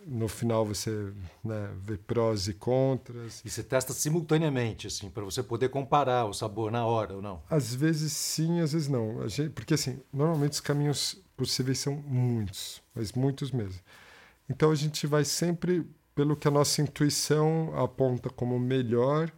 no 0.07 0.27
final 0.27 0.67
você 0.67 1.13
né, 1.45 1.71
vê 1.83 1.97
prós 1.97 2.49
e 2.49 2.55
contras. 2.55 3.43
E 3.45 3.51
você 3.51 3.63
testa 3.63 3.93
simultaneamente, 3.93 4.89
assim, 4.89 5.09
para 5.09 5.25
você 5.25 5.43
poder 5.43 5.69
comparar 5.69 6.25
o 6.27 6.35
sabor 6.35 6.73
na 6.73 6.85
hora 6.85 7.15
ou 7.15 7.23
não? 7.23 7.41
Às 7.49 7.73
vezes 7.73 8.13
sim, 8.13 8.61
às 8.61 8.73
vezes 8.73 8.89
não. 8.89 9.27
Gente, 9.29 9.51
porque 9.51 9.75
assim, 9.75 10.01
normalmente 10.13 10.53
os 10.53 10.61
caminhos 10.61 11.24
possíveis 11.37 11.79
são 11.79 11.95
muitos, 11.95 12.83
mas 12.95 13.13
muitos 13.13 13.51
mesmo. 13.51 13.81
Então 14.49 14.71
a 14.71 14.75
gente 14.75 15.07
vai 15.07 15.25
sempre 15.25 15.87
pelo 16.15 16.37
que 16.37 16.49
a 16.49 16.51
nossa 16.51 16.81
intuição 16.81 17.73
aponta 17.77 18.31
como 18.31 18.59
melhor. 18.59 19.33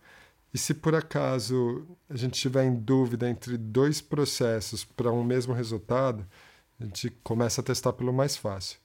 E 0.52 0.58
se 0.58 0.74
por 0.74 0.94
acaso 0.94 1.86
a 2.08 2.16
gente 2.16 2.38
tiver 2.40 2.64
em 2.64 2.74
dúvida 2.74 3.28
entre 3.28 3.56
dois 3.56 4.00
processos 4.00 4.84
para 4.84 5.10
um 5.10 5.24
mesmo 5.24 5.54
resultado, 5.54 6.26
a 6.80 6.84
gente 6.84 7.10
começa 7.22 7.60
a 7.60 7.64
testar 7.64 7.92
pelo 7.92 8.12
mais 8.12 8.36
fácil. 8.36 8.78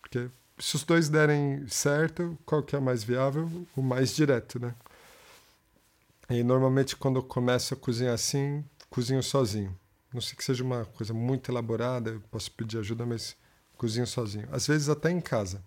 Porque 0.00 0.28
se 0.58 0.76
os 0.76 0.84
dois 0.84 1.08
derem 1.08 1.66
certo, 1.68 2.36
qual 2.44 2.62
que 2.62 2.76
é 2.76 2.80
mais 2.80 3.04
viável? 3.04 3.50
O 3.76 3.82
mais 3.82 4.14
direto, 4.14 4.58
né? 4.58 4.74
E 6.28 6.42
normalmente 6.42 6.96
quando 6.96 7.16
eu 7.16 7.22
começo 7.22 7.74
a 7.74 7.76
cozinhar 7.76 8.14
assim, 8.14 8.64
cozinho 8.90 9.22
sozinho. 9.22 9.76
Não 10.12 10.20
sei 10.20 10.36
que 10.36 10.44
seja 10.44 10.64
uma 10.64 10.84
coisa 10.84 11.12
muito 11.12 11.50
elaborada, 11.50 12.10
eu 12.10 12.20
posso 12.30 12.50
pedir 12.52 12.78
ajuda, 12.78 13.04
mas 13.04 13.36
cozinho 13.76 14.06
sozinho. 14.06 14.48
Às 14.50 14.66
vezes 14.66 14.88
até 14.88 15.10
em 15.10 15.20
casa. 15.20 15.62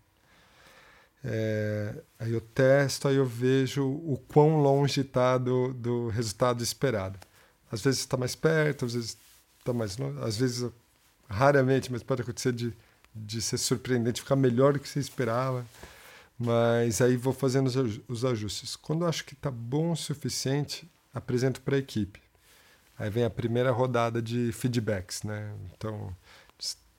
É, 1.24 1.96
aí 2.18 2.32
eu 2.32 2.42
testo, 2.42 3.08
aí 3.08 3.16
eu 3.16 3.26
vejo 3.26 3.86
o 3.86 4.18
quão 4.28 4.58
longe 4.62 5.02
está 5.02 5.38
do, 5.38 5.74
do 5.74 6.08
resultado 6.08 6.64
esperado. 6.64 7.20
Às 7.72 7.82
vezes 7.82 8.00
está 8.00 8.18
mais 8.18 8.36
perto, 8.36 8.86
às 8.86 8.94
vezes 8.94 9.18
está 9.60 9.74
mais 9.74 9.98
longe, 9.98 10.18
às 10.24 10.38
vezes, 10.38 10.72
raramente, 11.30 11.92
mas 11.92 12.02
pode 12.02 12.22
acontecer 12.22 12.54
de, 12.54 12.74
de 13.14 13.42
ser 13.42 13.58
surpreendente, 13.58 14.22
ficar 14.22 14.36
melhor 14.36 14.74
do 14.74 14.80
que 14.80 14.88
você 14.88 15.00
esperava. 15.00 15.66
Mas 16.38 17.02
aí 17.02 17.18
vou 17.18 17.34
fazendo 17.34 17.68
os 18.08 18.24
ajustes. 18.24 18.78
Quando 18.78 19.04
eu 19.04 19.10
acho 19.10 19.26
que 19.26 19.34
está 19.34 19.52
bom 19.52 19.92
o 19.92 19.96
suficiente, 19.96 20.90
apresento 21.14 21.60
para 21.60 21.76
a 21.76 21.80
equipe. 21.80 22.22
Aí 23.00 23.10
vem 23.10 23.24
a 23.24 23.30
primeira 23.30 23.72
rodada 23.72 24.22
de 24.22 24.52
feedbacks, 24.52 25.24
né? 25.24 25.56
Então, 25.72 26.14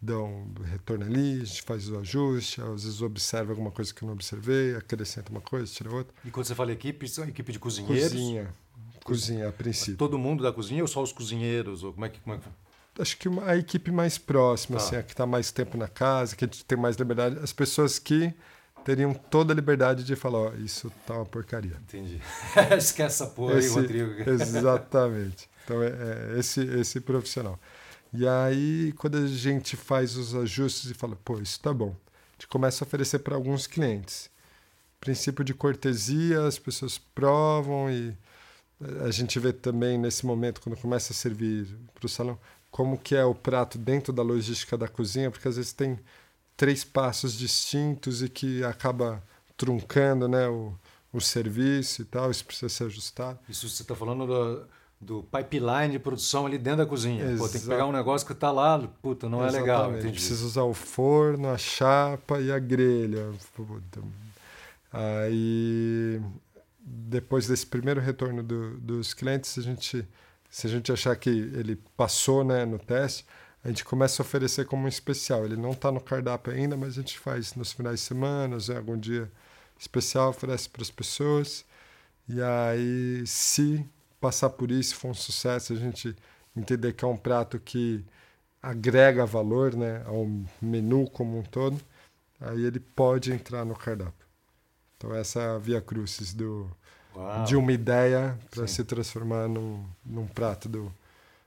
dão 0.00 0.50
retorno 0.64 1.04
ali, 1.04 1.42
a 1.42 1.44
gente 1.44 1.62
faz 1.62 1.90
o 1.90 1.98
ajuste, 1.98 2.62
às 2.62 2.84
vezes 2.84 3.02
observa 3.02 3.52
alguma 3.52 3.70
coisa 3.70 3.92
que 3.92 4.02
eu 4.02 4.06
não 4.06 4.14
observei, 4.14 4.74
acrescenta 4.74 5.30
uma 5.30 5.42
coisa, 5.42 5.70
tira 5.70 5.92
outra. 5.92 6.14
E 6.24 6.30
quando 6.30 6.46
você 6.46 6.54
fala 6.54 6.72
equipe, 6.72 7.06
são 7.06 7.24
equipe 7.24 7.52
de 7.52 7.58
cozinheiros? 7.58 8.12
Cozinha, 8.12 8.54
cozinha 9.04 9.48
a 9.48 9.52
princípio. 9.52 9.98
Todo 9.98 10.18
mundo 10.18 10.42
da 10.42 10.52
cozinha 10.52 10.82
ou 10.82 10.88
só 10.88 11.02
os 11.02 11.12
cozinheiros? 11.12 11.84
Ou 11.84 11.92
como 11.92 12.06
é 12.06 12.08
que, 12.08 12.18
como 12.20 12.36
é 12.36 12.38
que... 12.38 12.48
Acho 12.98 13.16
que 13.18 13.28
a 13.46 13.56
equipe 13.56 13.90
mais 13.90 14.16
próxima, 14.16 14.78
tá. 14.78 14.84
assim, 14.84 14.96
a 14.96 15.02
que 15.02 15.12
está 15.12 15.26
mais 15.26 15.52
tempo 15.52 15.76
na 15.76 15.86
casa, 15.86 16.34
que 16.34 16.44
a 16.44 16.48
gente 16.48 16.64
tem 16.64 16.78
mais 16.78 16.96
liberdade, 16.96 17.38
as 17.38 17.52
pessoas 17.52 17.98
que 17.98 18.34
teriam 18.84 19.12
toda 19.12 19.52
a 19.52 19.56
liberdade 19.56 20.02
de 20.02 20.16
falar, 20.16 20.38
ó, 20.38 20.54
isso 20.54 20.90
tá 21.06 21.14
uma 21.14 21.26
porcaria. 21.26 21.76
Entendi. 21.82 22.20
Esquece 22.76 23.22
essa 23.22 23.26
porra 23.26 23.58
esse, 23.58 23.68
aí, 23.68 23.74
Rodrigo. 23.74 24.30
Exatamente. 24.30 25.49
Então, 25.70 25.82
é, 25.84 26.34
é 26.34 26.38
esse, 26.38 26.60
esse 26.60 27.00
profissional. 27.00 27.56
E 28.12 28.26
aí, 28.26 28.92
quando 28.96 29.18
a 29.18 29.26
gente 29.28 29.76
faz 29.76 30.16
os 30.16 30.34
ajustes 30.34 30.90
e 30.90 30.94
fala, 30.94 31.16
pô, 31.24 31.38
isso 31.38 31.60
tá 31.60 31.72
bom, 31.72 31.90
a 31.90 32.32
gente 32.32 32.48
começa 32.48 32.82
a 32.82 32.86
oferecer 32.86 33.20
para 33.20 33.36
alguns 33.36 33.68
clientes. 33.68 34.28
Princípio 34.98 35.44
de 35.44 35.54
cortesia, 35.54 36.44
as 36.44 36.58
pessoas 36.58 36.98
provam 36.98 37.88
e 37.88 38.16
a 39.04 39.10
gente 39.12 39.38
vê 39.38 39.52
também 39.52 39.96
nesse 39.96 40.26
momento, 40.26 40.60
quando 40.60 40.76
começa 40.76 41.12
a 41.12 41.16
servir 41.16 41.68
para 41.94 42.06
o 42.06 42.08
salão, 42.08 42.36
como 42.70 42.98
que 42.98 43.14
é 43.14 43.24
o 43.24 43.34
prato 43.34 43.78
dentro 43.78 44.12
da 44.12 44.22
logística 44.22 44.76
da 44.76 44.88
cozinha, 44.88 45.30
porque 45.30 45.46
às 45.46 45.56
vezes 45.56 45.72
tem 45.72 45.98
três 46.56 46.82
passos 46.82 47.38
distintos 47.38 48.22
e 48.22 48.28
que 48.28 48.64
acaba 48.64 49.22
truncando 49.56 50.26
né, 50.26 50.48
o, 50.48 50.74
o 51.12 51.20
serviço 51.20 52.02
e 52.02 52.04
tal, 52.04 52.30
isso 52.30 52.44
precisa 52.44 52.68
ser 52.68 52.84
ajustado. 52.84 53.38
Isso 53.48 53.68
você 53.68 53.82
está 53.82 53.94
falando 53.94 54.26
do 54.26 54.66
do 55.00 55.22
pipeline 55.22 55.92
de 55.92 55.98
produção 55.98 56.44
ali 56.44 56.58
dentro 56.58 56.78
da 56.78 56.86
cozinha. 56.86 57.24
Pô, 57.38 57.48
tem 57.48 57.60
que 57.60 57.66
pegar 57.66 57.86
um 57.86 57.92
negócio 57.92 58.26
que 58.26 58.34
está 58.34 58.52
lá, 58.52 58.78
puta, 59.00 59.28
não 59.28 59.38
Exatamente. 59.38 59.56
é 59.56 59.60
legal. 59.60 59.90
Entendi. 59.92 60.12
Precisa 60.12 60.44
usar 60.44 60.62
o 60.64 60.74
forno, 60.74 61.48
a 61.48 61.56
chapa 61.56 62.38
e 62.38 62.52
a 62.52 62.58
grelha. 62.58 63.32
Aí, 64.92 66.20
depois 66.78 67.46
desse 67.46 67.66
primeiro 67.66 68.00
retorno 68.00 68.42
do, 68.42 68.76
dos 68.78 69.14
clientes, 69.14 69.56
a 69.56 69.62
gente, 69.62 70.06
se 70.50 70.66
a 70.66 70.70
gente 70.70 70.92
achar 70.92 71.16
que 71.16 71.30
ele 71.30 71.76
passou 71.96 72.44
né, 72.44 72.66
no 72.66 72.78
teste, 72.78 73.24
a 73.64 73.68
gente 73.68 73.84
começa 73.84 74.20
a 74.20 74.24
oferecer 74.24 74.66
como 74.66 74.84
um 74.84 74.88
especial. 74.88 75.46
Ele 75.46 75.56
não 75.56 75.70
está 75.70 75.90
no 75.90 76.00
cardápio 76.00 76.52
ainda, 76.52 76.76
mas 76.76 76.90
a 76.90 77.00
gente 77.00 77.18
faz 77.18 77.54
nos 77.54 77.72
finais 77.72 78.00
de 78.00 78.06
semana, 78.06 78.58
em 78.58 78.76
algum 78.76 78.98
dia 78.98 79.30
especial, 79.78 80.28
oferece 80.28 80.68
para 80.68 80.82
as 80.82 80.90
pessoas. 80.90 81.64
E 82.28 82.40
aí, 82.42 83.26
se 83.26 83.84
passar 84.20 84.50
por 84.50 84.70
isso, 84.70 84.94
for 84.96 85.08
um 85.08 85.14
sucesso, 85.14 85.72
a 85.72 85.76
gente 85.76 86.14
entender 86.56 86.92
que 86.92 87.04
é 87.04 87.08
um 87.08 87.16
prato 87.16 87.58
que 87.58 88.04
agrega 88.62 89.24
valor 89.24 89.74
né, 89.74 90.02
ao 90.04 90.28
menu 90.60 91.08
como 91.08 91.38
um 91.38 91.42
todo, 91.42 91.80
aí 92.40 92.64
ele 92.64 92.78
pode 92.78 93.32
entrar 93.32 93.64
no 93.64 93.74
cardápio. 93.74 94.26
Então 94.96 95.14
essa 95.14 95.40
é 95.40 95.48
a 95.48 95.58
via 95.58 95.80
crucis 95.80 96.34
do, 96.34 96.70
de 97.46 97.56
uma 97.56 97.72
ideia 97.72 98.38
para 98.50 98.66
se 98.66 98.84
transformar 98.84 99.48
num, 99.48 99.82
num 100.04 100.26
prato 100.26 100.68
do 100.68 100.92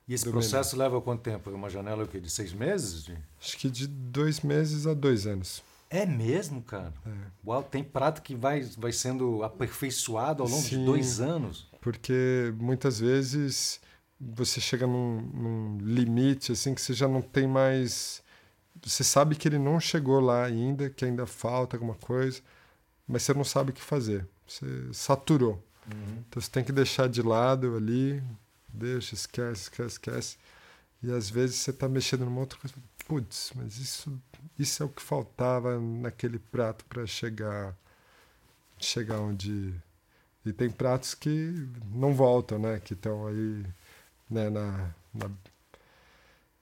E 0.07 0.13
esse 0.15 0.27
processo 0.27 0.75
menu. 0.75 0.83
leva 0.83 1.01
quanto 1.01 1.21
tempo? 1.21 1.51
Uma 1.51 1.69
janela 1.69 2.05
de 2.05 2.29
seis 2.31 2.51
meses? 2.51 3.03
De... 3.03 3.15
Acho 3.39 3.57
que 3.57 3.69
de 3.69 3.85
dois 3.85 4.41
meses 4.41 4.87
a 4.87 4.95
dois 4.95 5.27
anos. 5.27 5.61
É 5.87 6.07
mesmo, 6.07 6.63
cara? 6.63 6.91
É. 7.05 7.09
Uau, 7.45 7.61
tem 7.61 7.83
prato 7.83 8.23
que 8.23 8.33
vai, 8.33 8.63
vai 8.75 8.91
sendo 8.91 9.43
aperfeiçoado 9.43 10.41
ao 10.41 10.49
longo 10.49 10.63
Sim. 10.63 10.79
de 10.79 10.85
dois 10.85 11.21
anos 11.21 11.71
porque 11.83 12.53
muitas 12.57 13.01
vezes 13.01 13.81
você 14.17 14.61
chega 14.61 14.87
num, 14.87 15.19
num, 15.21 15.77
limite 15.81 16.53
assim 16.53 16.73
que 16.73 16.81
você 16.81 16.93
já 16.93 17.09
não 17.09 17.21
tem 17.21 17.45
mais 17.45 18.23
você 18.81 19.03
sabe 19.03 19.35
que 19.35 19.49
ele 19.49 19.59
não 19.59 19.81
chegou 19.81 20.21
lá 20.21 20.45
ainda 20.45 20.89
que 20.89 21.03
ainda 21.03 21.25
falta 21.25 21.75
alguma 21.75 21.95
coisa 21.95 22.41
mas 23.05 23.23
você 23.23 23.33
não 23.33 23.43
sabe 23.43 23.71
o 23.71 23.73
que 23.73 23.81
fazer 23.81 24.25
você 24.47 24.65
saturou 24.93 25.61
uhum. 25.85 26.23
então 26.25 26.41
você 26.41 26.49
tem 26.49 26.63
que 26.63 26.71
deixar 26.71 27.09
de 27.09 27.21
lado 27.21 27.75
ali 27.75 28.23
deixa 28.69 29.13
esquece 29.13 29.63
esquece 29.63 29.95
esquece 29.95 30.37
e 31.03 31.11
às 31.11 31.29
vezes 31.29 31.57
você 31.57 31.71
está 31.71 31.89
mexendo 31.89 32.23
numa 32.23 32.39
outra 32.39 32.57
coisa 32.59 32.75
putz 33.05 33.51
mas 33.57 33.77
isso 33.77 34.17
isso 34.57 34.81
é 34.81 34.85
o 34.85 34.89
que 34.89 35.01
faltava 35.01 35.77
naquele 35.81 36.39
prato 36.39 36.85
para 36.85 37.05
chegar 37.05 37.75
chegar 38.79 39.19
onde 39.19 39.73
e 40.45 40.51
tem 40.51 40.69
pratos 40.69 41.13
que 41.13 41.67
não 41.93 42.13
voltam, 42.13 42.59
né? 42.59 42.79
Que 42.79 42.93
estão 42.93 43.27
aí 43.27 43.65
né, 44.29 44.49
na, 44.49 44.93
na, 45.13 45.31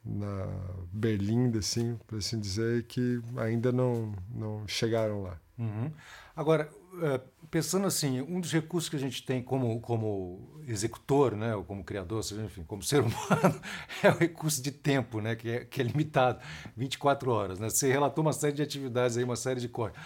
na 0.03 0.47
berlinda, 0.91 1.59
assim, 1.59 1.97
por 2.07 2.17
assim 2.17 2.39
dizer, 2.39 2.83
que 2.83 3.21
ainda 3.37 3.71
não, 3.71 4.13
não 4.33 4.67
chegaram 4.67 5.23
lá. 5.23 5.39
Uhum. 5.57 5.91
Agora, 6.35 6.69
é, 7.01 7.21
pensando 7.49 7.87
assim, 7.87 8.21
um 8.21 8.39
dos 8.39 8.51
recursos 8.51 8.89
que 8.89 8.95
a 8.95 8.99
gente 8.99 9.23
tem 9.23 9.41
como, 9.41 9.79
como 9.79 10.61
executor, 10.67 11.35
né, 11.35 11.55
ou 11.55 11.63
como 11.63 11.83
criador, 11.83 12.23
seja, 12.23 12.43
enfim, 12.43 12.63
como 12.63 12.81
ser 12.83 13.01
humano, 13.01 13.61
é 14.03 14.09
o 14.09 14.17
recurso 14.17 14.61
de 14.61 14.71
tempo, 14.71 15.21
né, 15.21 15.35
que 15.35 15.49
é, 15.49 15.65
que 15.65 15.81
é 15.81 15.83
limitado, 15.83 16.39
24 16.75 17.31
horas. 17.31 17.59
Né? 17.59 17.69
Você 17.69 17.91
relatou 17.91 18.23
uma 18.23 18.33
série 18.33 18.53
de 18.53 18.61
atividades 18.61 19.17
aí, 19.17 19.23
uma 19.23 19.35
série 19.35 19.59
de 19.59 19.69
coisas. 19.69 19.97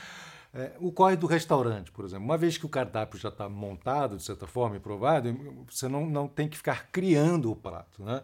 É, 0.57 0.71
o 0.79 0.89
corre 0.89 1.17
do 1.17 1.27
restaurante, 1.27 1.91
por 1.91 2.05
exemplo. 2.05 2.23
Uma 2.23 2.37
vez 2.37 2.57
que 2.57 2.65
o 2.65 2.69
cardápio 2.69 3.19
já 3.19 3.27
está 3.27 3.49
montado, 3.49 4.15
de 4.15 4.23
certa 4.23 4.47
forma, 4.47 4.77
e 4.77 4.79
provado, 4.79 5.37
você 5.69 5.89
não, 5.89 6.05
não 6.05 6.29
tem 6.29 6.47
que 6.47 6.55
ficar 6.55 6.87
criando 6.93 7.51
o 7.51 7.55
prato. 7.55 8.01
Né? 8.01 8.23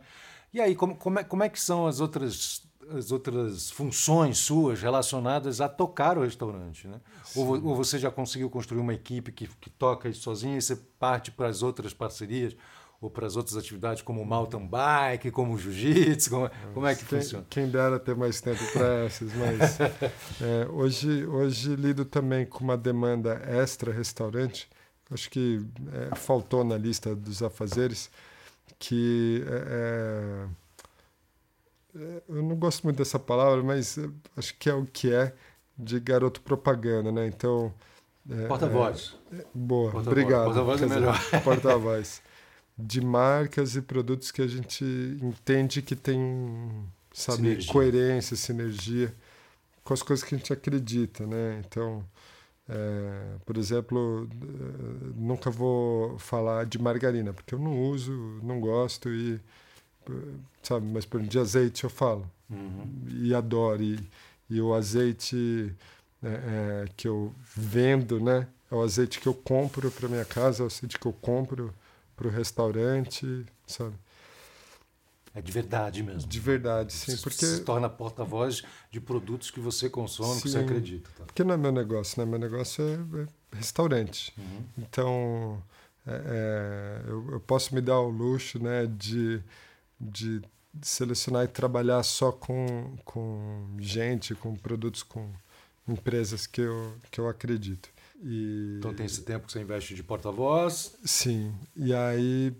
E 0.53 0.61
aí, 0.61 0.73
como, 0.73 0.95
como, 0.95 1.19
é, 1.19 1.25
como 1.25 1.43
é 1.43 1.49
que 1.49 1.59
são 1.59 1.85
as 1.85 1.99
outras, 1.99 2.63
as 2.89 3.11
outras 3.11 3.69
funções 3.69 4.37
suas 4.37 4.81
relacionadas 4.81 5.59
a 5.59 5.67
tocar 5.67 6.17
o 6.17 6.21
restaurante? 6.21 6.87
Né? 6.87 7.01
Ou, 7.35 7.47
ou, 7.65 7.75
você 7.75 7.99
já 7.99 8.09
conseguiu 8.09 8.49
construir 8.49 8.79
uma 8.79 8.93
equipe 8.93 9.33
que, 9.33 9.47
que 9.47 9.69
toca 9.69 10.07
isso 10.07 10.21
sozinho 10.21 10.57
e 10.57 10.61
você 10.61 10.77
parte 10.97 11.31
para 11.31 11.47
as 11.47 11.61
outras 11.61 11.93
parcerias? 11.93 12.55
Ou 13.01 13.09
para 13.09 13.25
as 13.25 13.35
outras 13.35 13.57
atividades 13.57 14.03
como 14.03 14.23
mountain 14.23 14.67
bike, 14.67 15.31
como 15.31 15.57
jiu-jitsu? 15.57 16.29
Como, 16.29 16.51
como, 16.71 16.85
é 16.85 16.93
que 16.93 17.03
quem, 17.03 17.19
funciona? 17.19 17.45
Quem 17.49 17.67
dera 17.67 17.99
ter 17.99 18.15
mais 18.15 18.39
tempo 18.39 18.63
para 18.71 19.05
essas, 19.05 19.33
mas 19.33 19.79
é, 20.39 20.67
hoje, 20.69 21.25
hoje 21.25 21.75
lido 21.75 22.05
também 22.05 22.45
com 22.45 22.63
uma 22.63 22.77
demanda 22.77 23.41
extra 23.47 23.91
restaurante, 23.91 24.69
acho 25.09 25.31
que 25.31 25.65
é, 26.11 26.15
faltou 26.15 26.63
na 26.63 26.77
lista 26.77 27.15
dos 27.15 27.41
afazeres, 27.41 28.11
que 28.77 29.43
é, 29.47 30.47
é, 31.97 31.99
é 31.99 32.21
eu 32.29 32.43
não 32.43 32.55
gosto 32.55 32.83
muito 32.83 32.97
dessa 32.97 33.17
palavra, 33.17 33.63
mas 33.63 33.97
acho 34.37 34.55
que 34.59 34.69
é 34.69 34.75
o 34.75 34.85
que 34.85 35.11
é 35.11 35.33
de 35.75 35.99
garoto 35.99 36.39
propaganda, 36.41 37.11
né? 37.11 37.25
Então... 37.25 37.73
Porta-voz. 38.47 39.15
boa, 39.51 39.91
Porta 39.91 40.11
obrigado. 40.11 40.45
Porta-voz 40.45 40.81
é 40.83 40.85
melhor. 40.85 41.19
Porta-voz 41.43 42.21
de 42.81 43.01
marcas 43.01 43.75
e 43.75 43.81
produtos 43.81 44.31
que 44.31 44.41
a 44.41 44.47
gente 44.47 44.83
entende 45.21 45.81
que 45.81 45.95
tem, 45.95 46.19
sabe, 47.13 47.37
Sinergia. 47.37 47.71
coerência, 47.71 48.35
sinergia 48.35 49.13
com 49.83 49.93
as 49.93 50.01
coisas 50.03 50.23
que 50.27 50.35
a 50.35 50.37
gente 50.37 50.53
acredita, 50.53 51.25
né? 51.27 51.61
Então, 51.65 52.05
é, 52.69 53.37
por 53.45 53.57
exemplo, 53.57 54.29
eh, 54.31 55.13
nunca 55.15 55.49
vou 55.51 56.17
falar 56.19 56.65
de 56.65 56.79
margarina, 56.79 57.33
porque 57.33 57.55
eu 57.55 57.59
não 57.59 57.81
uso, 57.89 58.11
não 58.43 58.59
gosto 58.59 59.09
e 59.09 59.39
sabe, 60.63 60.85
mas 60.87 61.05
por 61.05 61.21
de 61.21 61.39
azeite 61.39 61.83
eu 61.83 61.89
falo 61.89 62.29
Uhum. 62.49 62.85
e 63.07 63.33
adoro 63.33 63.81
e, 63.81 63.99
e 64.49 64.61
o 64.61 64.73
azeite 64.73 65.73
é, 66.23 66.27
é, 66.85 66.85
que 66.97 67.07
eu 67.07 67.33
vendo, 67.55 68.19
né? 68.19 68.47
É 68.69 68.75
o 68.75 68.81
azeite 68.81 69.19
que 69.19 69.27
eu 69.27 69.33
compro 69.33 69.89
para 69.91 70.07
minha 70.09 70.25
casa, 70.25 70.61
é 70.61 70.63
o 70.63 70.67
azeite 70.67 70.99
que 70.99 71.05
eu 71.05 71.13
compro 71.13 71.73
para 72.21 72.27
o 72.27 72.31
restaurante, 72.31 73.45
sabe? 73.65 73.95
É 75.33 75.41
de 75.41 75.51
verdade 75.51 76.03
mesmo. 76.03 76.29
De 76.29 76.39
verdade, 76.39 76.93
sim, 76.93 77.15
Você 77.15 77.23
porque 77.23 77.45
se 77.45 77.61
torna 77.61 77.89
porta-voz 77.89 78.61
de 78.91 79.01
produtos 79.01 79.49
que 79.49 79.59
você 79.59 79.89
consome, 79.89 80.39
que 80.39 80.49
você 80.49 80.59
Sim. 80.59 80.65
acredita. 80.65 81.09
tá? 81.17 81.23
porque 81.23 81.43
não 81.43 81.55
é 81.55 81.57
meu 81.57 81.71
negócio, 81.71 82.21
né? 82.21 82.29
Meu 82.29 82.37
negócio 82.37 82.83
é, 82.83 83.21
é 83.21 83.27
restaurante. 83.57 84.33
Uhum. 84.37 84.63
Então, 84.77 85.63
é, 86.05 86.11
é, 86.11 87.09
eu, 87.09 87.31
eu 87.31 87.39
posso 87.39 87.73
me 87.73 87.81
dar 87.81 87.99
o 87.99 88.09
luxo 88.09 88.61
né, 88.61 88.85
de, 88.85 89.41
de 89.99 90.41
selecionar 90.81 91.45
e 91.45 91.47
trabalhar 91.47 92.03
só 92.03 92.31
com, 92.31 92.95
com 93.03 93.77
gente, 93.79 94.35
com 94.35 94.53
produtos, 94.55 95.01
com 95.01 95.31
empresas 95.87 96.45
que 96.45 96.61
eu, 96.61 96.93
que 97.09 97.19
eu 97.19 97.27
acredito. 97.27 97.89
E, 98.23 98.77
Então 98.79 98.93
tem 98.93 99.05
esse 99.05 99.21
tempo 99.23 99.45
que 99.47 99.51
você 99.51 99.61
investe 99.61 99.95
de 99.95 100.03
porta-voz. 100.03 100.97
Sim, 101.03 101.53
e 101.75 101.93
aí 101.93 102.53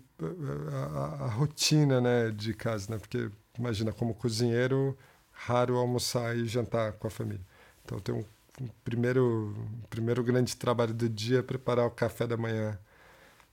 a, 0.72 0.76
a- 0.76 1.24
a 1.26 1.28
rotina 1.28 2.00
né, 2.00 2.30
de 2.30 2.54
casa, 2.54 2.90
né? 2.92 2.98
Porque 2.98 3.30
imagina, 3.58 3.92
como 3.92 4.14
cozinheiro, 4.14 4.96
raro 5.30 5.76
almoçar 5.76 6.36
e 6.36 6.46
jantar 6.46 6.92
com 6.94 7.06
a 7.06 7.10
família. 7.10 7.44
Então 7.84 7.98
tem 8.00 8.14
um, 8.14 8.24
um 8.60 8.68
primeiro, 8.84 9.54
um 9.56 9.86
primeiro 9.88 10.22
grande 10.24 10.56
trabalho 10.56 10.92
do 10.94 11.08
dia 11.08 11.38
é 11.40 11.42
preparar 11.42 11.86
o 11.86 11.90
café 11.90 12.26
da 12.26 12.36
manhã 12.36 12.78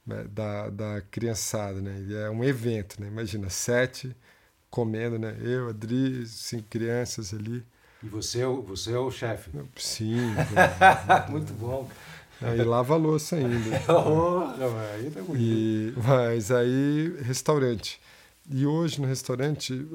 né, 0.05 0.25
da, 0.25 0.69
da 0.69 1.01
criançada, 1.11 1.81
né? 1.81 2.01
E 2.07 2.15
é 2.15 2.29
um 2.29 2.43
evento, 2.43 3.01
né? 3.01 3.07
Imagina, 3.07 3.49
sete 3.49 4.15
comendo, 4.69 5.19
né? 5.19 5.37
Eu, 5.41 5.69
Adri, 5.69 6.25
cinco 6.27 6.67
crianças 6.69 7.33
ali. 7.33 7.65
E 8.03 8.07
você 8.07 8.41
é 8.41 8.47
o, 8.47 8.61
você 8.61 8.93
é 8.93 8.97
o 8.97 9.11
chefe. 9.11 9.49
Sim, 9.77 10.33
Muito 11.29 11.51
bom. 11.53 11.89
e 12.41 12.63
lava 12.63 12.93
a 12.93 12.97
louça 12.97 13.35
ainda. 13.35 13.79
Porra, 13.85 14.55
velho. 14.55 14.79
Aí 14.93 15.11
tá. 15.11 15.19
E, 15.35 15.93
mas 15.97 16.51
aí, 16.51 17.15
restaurante. 17.21 17.99
E 18.49 18.65
hoje 18.65 19.01
no 19.01 19.07
restaurante, 19.07 19.85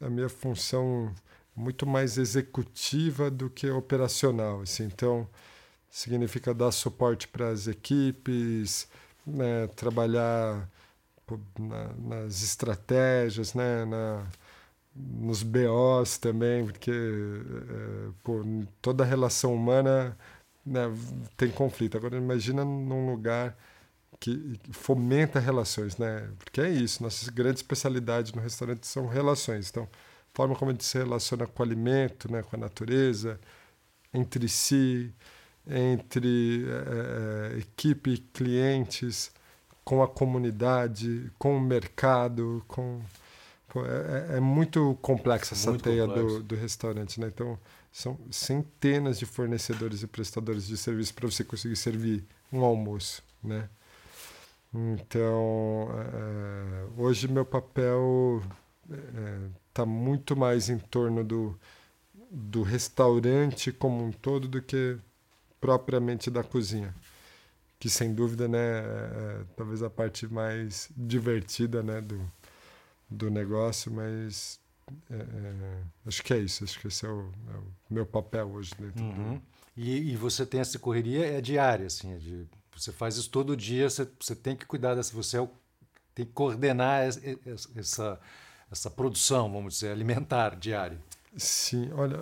a, 0.00 0.06
a 0.06 0.10
minha 0.10 0.28
função 0.28 1.12
é 1.56 1.60
muito 1.60 1.86
mais 1.86 2.18
executiva 2.18 3.30
do 3.30 3.48
que 3.50 3.68
operacional. 3.70 4.60
Assim. 4.60 4.84
Então, 4.84 5.26
significa 5.90 6.52
dar 6.52 6.70
suporte 6.70 7.26
para 7.26 7.48
as 7.48 7.66
equipes, 7.66 8.86
né, 9.26 9.66
trabalhar 9.74 10.68
na- 11.58 11.90
nas 12.16 12.42
estratégias, 12.42 13.54
né, 13.54 13.84
na, 13.86 14.24
nos 14.98 15.42
BOs 15.42 16.18
também, 16.18 16.64
porque 16.64 16.90
eh, 16.90 18.10
pô, 18.22 18.42
toda 18.82 19.04
relação 19.04 19.54
humana 19.54 20.16
né, 20.64 20.82
tem 21.36 21.50
conflito. 21.50 21.96
Agora, 21.96 22.16
imagina 22.16 22.64
num 22.64 23.10
lugar 23.10 23.56
que 24.20 24.58
fomenta 24.72 25.38
relações, 25.40 25.96
né? 25.98 26.28
Porque 26.38 26.60
é 26.60 26.70
isso, 26.70 27.02
nossa 27.02 27.30
grande 27.30 27.58
especialidade 27.58 28.34
no 28.34 28.42
restaurante 28.42 28.86
são 28.86 29.06
relações. 29.06 29.70
Então, 29.70 29.84
a 29.84 30.36
forma 30.36 30.54
como 30.56 30.70
a 30.70 30.74
gente 30.74 30.84
se 30.84 30.98
relaciona 30.98 31.46
com 31.46 31.62
o 31.62 31.66
alimento, 31.66 32.30
né, 32.30 32.42
com 32.42 32.56
a 32.56 32.58
natureza, 32.58 33.40
entre 34.12 34.48
si, 34.48 35.12
entre 35.66 36.64
eh, 36.66 37.54
eh, 37.54 37.58
equipe, 37.58 38.18
clientes, 38.32 39.30
com 39.84 40.02
a 40.02 40.08
comunidade, 40.08 41.30
com 41.38 41.56
o 41.56 41.60
mercado, 41.60 42.64
com 42.68 43.00
Pô, 43.68 43.84
é, 43.84 44.34
é- 44.34 44.36
é 44.36 44.40
muito 44.40 44.96
complexa 45.02 45.54
essa 45.54 45.70
Muito 45.70 45.82
teia 45.82 46.06
do, 46.06 46.42
do 46.42 46.54
restaurante, 46.54 47.20
né? 47.20 47.28
Então, 47.28 47.58
são 47.92 48.18
centenas 48.30 49.18
de 49.18 49.26
fornecedores 49.26 50.02
e 50.02 50.06
prestadores 50.06 50.66
de 50.66 50.76
serviço 50.76 51.14
para 51.14 51.30
você 51.30 51.44
conseguir 51.44 51.76
servir 51.76 52.24
um 52.52 52.64
almoço, 52.64 53.22
né? 53.42 53.68
Então, 54.72 55.88
é, 56.14 57.00
hoje 57.00 57.26
meu 57.28 57.44
papel 57.44 58.42
está 59.70 59.84
muito 59.86 60.36
mais 60.36 60.68
em 60.68 60.78
torno 60.78 61.24
do, 61.24 61.58
do 62.30 62.62
restaurante 62.62 63.72
como 63.72 64.04
um 64.04 64.12
todo 64.12 64.48
do 64.48 64.60
que 64.62 64.96
propriamente 65.60 66.30
da 66.30 66.42
cozinha. 66.44 66.94
Que, 67.78 67.88
sem 67.90 68.12
dúvida, 68.14 68.48
né, 68.48 68.58
é, 68.58 69.40
é 69.40 69.44
talvez 69.56 69.82
a 69.82 69.90
parte 69.90 70.26
mais 70.26 70.90
divertida 70.96 71.82
né, 71.82 72.00
do, 72.00 72.20
do 73.10 73.30
negócio, 73.30 73.90
mas 73.92 74.58
é, 75.10 75.14
é, 75.16 75.82
acho 76.06 76.22
que 76.22 76.32
é 76.34 76.38
isso. 76.38 76.64
Acho 76.64 76.78
que 76.80 76.88
esse 76.88 77.04
é 77.06 77.08
o, 77.08 77.30
é 77.52 77.56
o 77.56 77.64
meu 77.90 78.06
papel 78.06 78.48
hoje 78.50 78.72
dentro. 78.78 79.02
do- 79.02 79.04
Uhum. 79.04 79.40
E, 79.76 80.10
e 80.12 80.16
você 80.16 80.44
tem 80.44 80.60
essa 80.60 80.78
correria 80.78 81.24
é 81.24 81.40
diária, 81.40 81.86
assim, 81.86 82.12
é 82.12 82.18
de, 82.18 82.46
você 82.76 82.90
faz 82.90 83.16
isso 83.16 83.30
todo 83.30 83.56
dia, 83.56 83.88
você, 83.88 84.08
você 84.20 84.34
tem 84.34 84.56
que 84.56 84.66
cuidar 84.66 84.94
dessa, 84.96 85.14
você 85.14 85.36
é 85.36 85.40
o- 85.40 85.50
tem 86.14 86.26
que 86.26 86.32
coordenar 86.32 87.06
es- 87.06 87.16
es- 87.46 87.68
essa, 87.76 88.18
essa 88.72 88.90
produção, 88.90 89.50
vamos 89.52 89.74
dizer, 89.74 89.92
alimentar 89.92 90.56
diária. 90.56 90.98
Sim, 91.36 91.90
olha, 91.92 92.18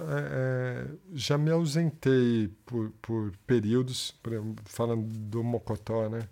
já 1.15 1.39
me 1.39 1.51
ausentei 1.51 2.49
por, 2.67 2.91
por 3.01 3.33
períodos, 3.47 4.11
por 4.23 4.33
exemplo, 4.35 4.57
falando 4.67 5.07
do 5.07 5.43
Mocotó, 5.43 6.09
né? 6.09 6.29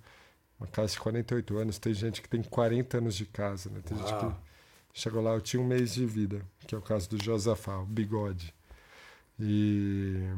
Uma 0.60 0.66
casa 0.68 0.92
de 0.92 1.00
48 1.00 1.56
anos, 1.56 1.78
tem 1.78 1.94
gente 1.94 2.20
que 2.20 2.28
tem 2.28 2.42
40 2.42 2.98
anos 2.98 3.14
de 3.14 3.24
casa, 3.26 3.70
né? 3.70 3.80
Tem 3.84 3.96
gente 3.96 4.12
Uau. 4.12 4.30
que 4.30 4.43
chegou 4.94 5.20
lá, 5.20 5.32
eu 5.32 5.40
tinha 5.40 5.60
um 5.60 5.66
mês 5.66 5.92
de 5.92 6.06
vida, 6.06 6.42
que 6.66 6.74
é 6.74 6.78
o 6.78 6.82
caso 6.82 7.10
do 7.10 7.22
Josafá, 7.22 7.78
o 7.78 7.84
bigode. 7.84 8.54
E 9.38 10.30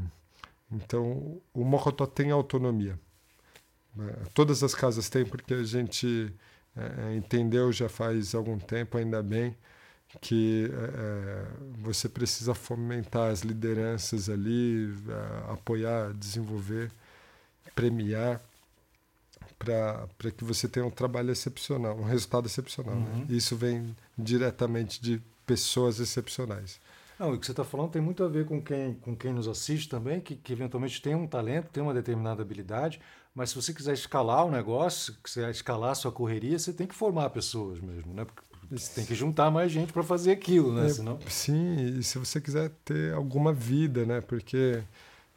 então 0.72 1.40
o 1.54 1.64
Mocotó 1.64 2.06
tem 2.06 2.30
autonomia. 2.30 2.98
né? 3.94 4.12
Todas 4.34 4.62
as 4.62 4.74
casas 4.74 5.08
têm, 5.10 5.24
porque 5.24 5.54
a 5.54 5.62
gente 5.62 6.32
é, 6.76 7.10
é, 7.12 7.16
entendeu 7.16 7.72
já 7.72 7.88
faz 7.88 8.34
algum 8.34 8.58
tempo, 8.58 8.98
ainda 8.98 9.22
bem, 9.22 9.56
que 10.20 10.70
é, 10.72 11.46
você 11.78 12.08
precisa 12.08 12.54
fomentar 12.54 13.30
as 13.30 13.42
lideranças 13.42 14.30
ali, 14.30 14.92
é, 15.08 15.52
apoiar, 15.52 16.12
desenvolver, 16.14 16.90
premiar, 17.74 18.40
para 19.58 20.30
que 20.30 20.44
você 20.44 20.68
tenha 20.68 20.84
um 20.84 20.90
trabalho 20.90 21.30
excepcional, 21.30 21.96
um 21.96 22.04
resultado 22.04 22.46
excepcional. 22.46 22.94
Né? 22.94 23.06
Uhum. 23.14 23.36
Isso 23.36 23.56
vem 23.56 23.96
diretamente 24.16 25.00
de 25.00 25.20
pessoas 25.46 26.00
excepcionais. 26.00 26.80
Não, 27.18 27.32
o 27.32 27.38
que 27.38 27.46
você 27.46 27.52
está 27.52 27.64
falando 27.64 27.90
tem 27.90 28.02
muito 28.02 28.22
a 28.22 28.28
ver 28.28 28.44
com 28.44 28.60
quem, 28.60 28.94
com 28.94 29.16
quem 29.16 29.32
nos 29.32 29.48
assiste 29.48 29.88
também, 29.88 30.20
que, 30.20 30.36
que 30.36 30.52
eventualmente 30.52 31.00
tem 31.00 31.14
um 31.14 31.26
talento, 31.26 31.68
tem 31.72 31.82
uma 31.82 31.94
determinada 31.94 32.42
habilidade, 32.42 33.00
mas 33.34 33.50
se 33.50 33.56
você 33.56 33.72
quiser 33.72 33.94
escalar 33.94 34.44
o 34.44 34.50
negócio, 34.50 35.14
quiser 35.24 35.50
escalar 35.50 35.92
a 35.92 35.94
sua 35.94 36.12
correria, 36.12 36.58
você 36.58 36.72
tem 36.72 36.86
que 36.86 36.94
formar 36.94 37.30
pessoas 37.30 37.80
mesmo, 37.80 38.12
né? 38.12 38.24
Porque 38.24 38.42
você 38.70 38.94
tem 38.94 39.06
que 39.06 39.14
juntar 39.14 39.50
mais 39.50 39.70
gente 39.72 39.92
para 39.92 40.02
fazer 40.02 40.32
aquilo, 40.32 40.74
né? 40.74 40.86
É, 40.86 40.88
Senão... 40.90 41.18
Sim, 41.28 41.98
e 41.98 42.02
se 42.02 42.18
você 42.18 42.40
quiser 42.40 42.70
ter 42.84 43.14
alguma 43.14 43.52
vida, 43.52 44.04
né? 44.04 44.20
Porque 44.20 44.82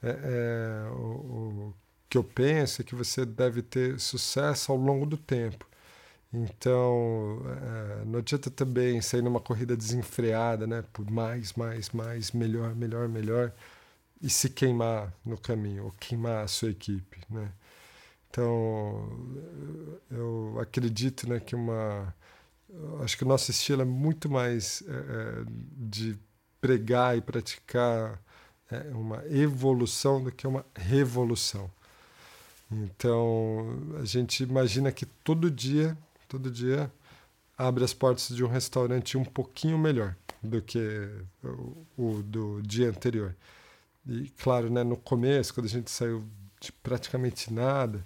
é, 0.01 0.09
é, 0.09 0.89
o, 0.91 0.95
o 0.95 1.73
que 2.09 2.17
eu 2.17 2.23
penso 2.23 2.81
é 2.81 2.85
que 2.85 2.95
você 2.95 3.25
deve 3.25 3.61
ter 3.61 3.99
sucesso 3.99 4.71
ao 4.71 4.77
longo 4.77 5.05
do 5.05 5.17
tempo. 5.17 5.67
Então, 6.33 7.41
é, 8.01 8.05
não 8.05 8.19
adianta 8.19 8.51
também 8.51 9.01
sair 9.01 9.21
numa 9.21 9.39
corrida 9.39 9.75
desenfreada, 9.75 10.67
né? 10.67 10.83
Por 10.93 11.09
mais, 11.09 11.53
mais, 11.53 11.89
mais, 11.91 12.31
melhor, 12.31 12.75
melhor, 12.75 13.09
melhor, 13.09 13.53
e 14.21 14.29
se 14.29 14.49
queimar 14.49 15.13
no 15.25 15.37
caminho, 15.37 15.85
ou 15.85 15.91
queimar 15.93 16.43
a 16.43 16.47
sua 16.47 16.69
equipe, 16.71 17.19
né? 17.29 17.51
Então, 18.29 19.09
eu 20.11 20.57
acredito 20.61 21.27
né, 21.27 21.39
que 21.39 21.55
uma 21.55 22.13
acho 23.03 23.17
que 23.17 23.23
o 23.23 23.27
nosso 23.27 23.51
estilo 23.51 23.81
é 23.81 23.85
muito 23.85 24.29
mais 24.29 24.83
é, 24.87 25.43
de 25.75 26.17
pregar 26.61 27.17
e 27.17 27.21
praticar 27.21 28.21
é, 28.69 28.77
uma 28.93 29.23
evolução 29.27 30.23
do 30.23 30.31
que 30.31 30.45
uma 30.45 30.65
revolução. 30.75 31.71
Então, 32.71 33.95
a 33.99 34.05
gente 34.05 34.43
imagina 34.43 34.91
que 34.91 35.05
todo 35.05 35.49
dia, 35.49 35.97
todo 36.27 36.51
dia, 36.51 36.91
abre 37.57 37.83
as 37.83 37.93
portas 37.93 38.35
de 38.35 38.43
um 38.43 38.47
restaurante 38.47 39.17
um 39.17 39.25
pouquinho 39.25 39.77
melhor 39.77 40.15
do 40.41 40.61
que 40.61 41.09
o, 41.43 41.85
o 41.97 42.23
do 42.23 42.61
dia 42.61 42.89
anterior. 42.89 43.35
E, 44.07 44.29
claro, 44.41 44.69
né, 44.69 44.83
no 44.83 44.95
começo, 44.95 45.53
quando 45.53 45.65
a 45.65 45.69
gente 45.69 45.91
saiu 45.91 46.23
de 46.61 46.71
praticamente 46.71 47.51
nada, 47.51 48.05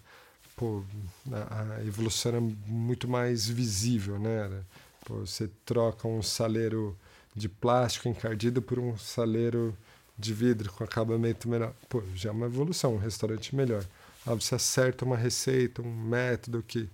pô, 0.55 0.84
a, 1.32 1.76
a 1.78 1.86
evolução 1.86 2.32
era 2.32 2.41
muito 2.41 3.07
mais 3.07 3.47
visível, 3.47 4.18
né? 4.18 4.64
Pô, 5.05 5.20
você 5.20 5.49
troca 5.66 6.07
um 6.07 6.22
saleiro 6.22 6.97
de 7.36 7.49
plástico 7.49 8.07
encardido 8.07 8.61
por 8.61 8.80
um 8.80 8.97
saleiro 8.97 9.76
de 10.18 10.34
vidro 10.34 10.72
com 10.72 10.84
acabamento 10.84 11.49
melhor. 11.49 11.74
Pô, 11.89 12.01
já 12.16 12.30
é 12.30 12.32
uma 12.32 12.45
evolução, 12.45 12.95
um 12.95 12.99
restaurante 12.99 13.55
melhor. 13.55 13.86
Ah, 14.26 14.34
você 14.34 14.55
acerta 14.55 15.03
uma 15.05 15.17
receita, 15.17 15.82
um 15.82 15.93
método 15.93 16.63
que 16.63 16.89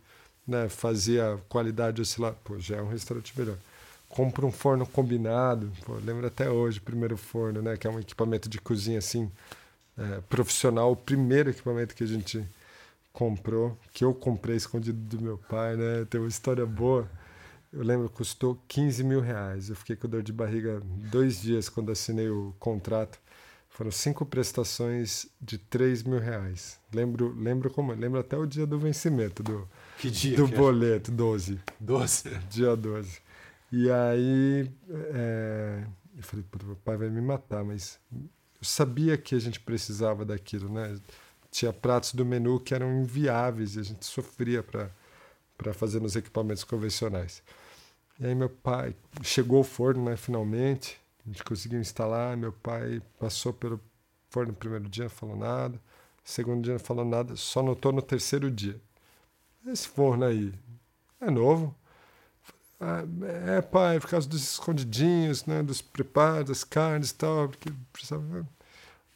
né, 0.47 0.67
fazia 0.67 1.39
qualidade 1.47 2.01
oscilar. 2.01 2.33
Pô, 2.43 2.57
já 2.59 2.77
é 2.77 2.81
um 2.81 2.89
restaurante 2.89 3.37
melhor. 3.37 3.57
Compra 4.07 4.45
um 4.45 4.51
forno 4.51 4.85
combinado. 4.85 5.71
Pô, 5.85 5.93
lembro 6.03 6.25
até 6.25 6.49
hoje, 6.49 6.79
o 6.79 6.81
primeiro 6.81 7.15
forno, 7.15 7.61
né, 7.61 7.77
que 7.77 7.85
é 7.85 7.89
um 7.89 7.99
equipamento 7.99 8.49
de 8.49 8.59
cozinha 8.59 8.97
assim, 8.97 9.31
é, 9.97 10.21
profissional. 10.21 10.91
O 10.91 10.95
primeiro 10.95 11.51
equipamento 11.51 11.93
que 11.93 12.03
a 12.03 12.07
gente 12.07 12.43
comprou, 13.13 13.77
que 13.93 14.03
eu 14.03 14.13
comprei 14.13 14.55
escondido 14.55 14.97
do 14.97 15.21
meu 15.21 15.37
pai, 15.37 15.75
né? 15.75 16.05
Tem 16.09 16.19
uma 16.19 16.29
história 16.29 16.65
boa. 16.65 17.09
Eu 17.71 17.83
lembro 17.83 18.09
que 18.09 18.15
custou 18.15 18.57
15 18.67 19.03
mil 19.03 19.21
reais. 19.21 19.69
Eu 19.69 19.75
fiquei 19.75 19.95
com 19.95 20.07
dor 20.07 20.23
de 20.23 20.33
barriga 20.33 20.81
dois 21.11 21.41
dias 21.41 21.69
quando 21.69 21.91
assinei 21.91 22.29
o 22.29 22.53
contrato. 22.59 23.19
Foram 23.69 23.91
cinco 23.91 24.25
prestações 24.25 25.27
de 25.39 25.57
3 25.57 26.03
mil 26.03 26.19
reais. 26.19 26.79
Lembro, 26.93 27.33
lembro 27.37 27.71
como? 27.71 27.93
Lembro 27.93 28.19
até 28.19 28.35
o 28.37 28.45
dia 28.45 28.65
do 28.65 28.77
vencimento 28.77 29.41
do, 29.41 29.69
que 29.97 30.09
dia 30.09 30.35
do 30.35 30.47
que 30.47 30.55
boleto, 30.55 31.11
12. 31.11 31.59
12? 31.79 32.29
Dia 32.49 32.75
12. 32.75 33.21
E 33.71 33.89
aí 33.89 34.69
é, 35.13 35.83
eu 36.17 36.23
falei, 36.23 36.43
meu 36.65 36.75
pai 36.77 36.97
vai 36.97 37.09
me 37.09 37.21
matar, 37.21 37.63
mas 37.63 37.99
eu 38.11 38.27
sabia 38.63 39.17
que 39.17 39.35
a 39.35 39.39
gente 39.39 39.59
precisava 39.59 40.25
daquilo, 40.25 40.67
né? 40.69 40.99
Tinha 41.51 41.71
pratos 41.71 42.13
do 42.13 42.25
menu 42.25 42.59
que 42.59 42.73
eram 42.73 43.01
inviáveis 43.01 43.75
e 43.75 43.79
a 43.79 43.83
gente 43.83 44.05
sofria 44.05 44.61
para 44.61 45.73
fazer 45.73 46.01
nos 46.01 46.15
equipamentos 46.15 46.63
convencionais. 46.63 47.41
E 48.19 48.25
aí 48.25 48.35
meu 48.35 48.49
pai 48.49 48.93
chegou 49.23 49.61
o 49.61 49.63
forno, 49.63 50.05
né, 50.05 50.17
finalmente, 50.17 50.99
a 51.29 51.31
gente 51.31 51.43
conseguiu 51.43 51.79
instalar, 51.79 52.35
meu 52.35 52.51
pai 52.51 53.01
passou 53.19 53.53
pelo 53.53 53.79
forno 54.29 54.51
no 54.51 54.57
primeiro 54.57 54.89
dia, 54.89 55.03
não 55.03 55.11
falou 55.11 55.37
nada, 55.37 55.79
segundo 56.23 56.63
dia 56.63 56.73
não 56.73 56.79
falou 56.79 57.05
nada, 57.05 57.35
só 57.35 57.61
notou 57.61 57.91
no 57.91 58.01
terceiro 58.01 58.49
dia. 58.49 58.79
Esse 59.67 59.87
forno 59.87 60.25
aí 60.25 60.51
é 61.21 61.29
novo? 61.29 61.75
Ah, 62.79 63.03
é, 63.57 63.61
pai, 63.61 63.99
por 63.99 64.09
causa 64.09 64.27
dos 64.27 64.53
escondidinhos, 64.53 65.45
né, 65.45 65.61
dos 65.61 65.81
preparos, 65.81 66.45
das 66.45 66.63
carnes 66.63 67.11
e 67.11 67.15
tal, 67.15 67.49
porque 67.49 67.71
precisava... 67.93 68.47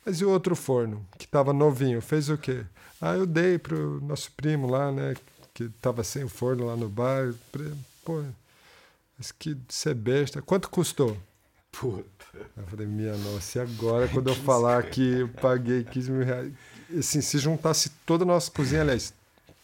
Mas 0.06 0.20
e 0.20 0.26
o 0.26 0.30
outro 0.30 0.56
forno, 0.56 1.04
que 1.18 1.26
estava 1.26 1.52
novinho, 1.52 2.02
fez 2.02 2.30
o 2.30 2.38
quê? 2.38 2.66
Ah, 3.02 3.16
eu 3.16 3.26
dei 3.26 3.58
pro 3.58 4.02
nosso 4.02 4.32
primo 4.34 4.68
lá, 4.70 4.92
né, 4.92 5.16
que 5.54 5.64
estava 5.64 6.04
sem 6.04 6.28
forno 6.28 6.66
lá 6.66 6.76
no 6.76 6.90
bar. 6.90 7.34
Pô, 8.04 8.22
mas 9.18 9.32
que 9.32 9.58
ser 9.70 9.96
besta. 9.96 10.42
Quanto 10.42 10.70
custou? 10.70 11.18
Puta. 11.74 12.38
Eu 12.56 12.64
falei, 12.68 12.86
minha 12.88 13.18
nossa, 13.18 13.58
e 13.58 13.62
agora 13.62 14.08
quando 14.08 14.30
eu 14.30 14.36
falar 14.36 14.84
que 14.84 15.20
eu 15.20 15.28
paguei 15.28 15.84
15 15.84 16.12
mil 16.12 16.26
reais? 16.26 16.54
Assim, 16.98 17.20
se 17.20 17.38
juntasse 17.40 17.90
toda 18.06 18.24
a 18.24 18.28
nossa 18.28 18.50
cozinha, 18.52 18.82
aliás, 18.82 19.14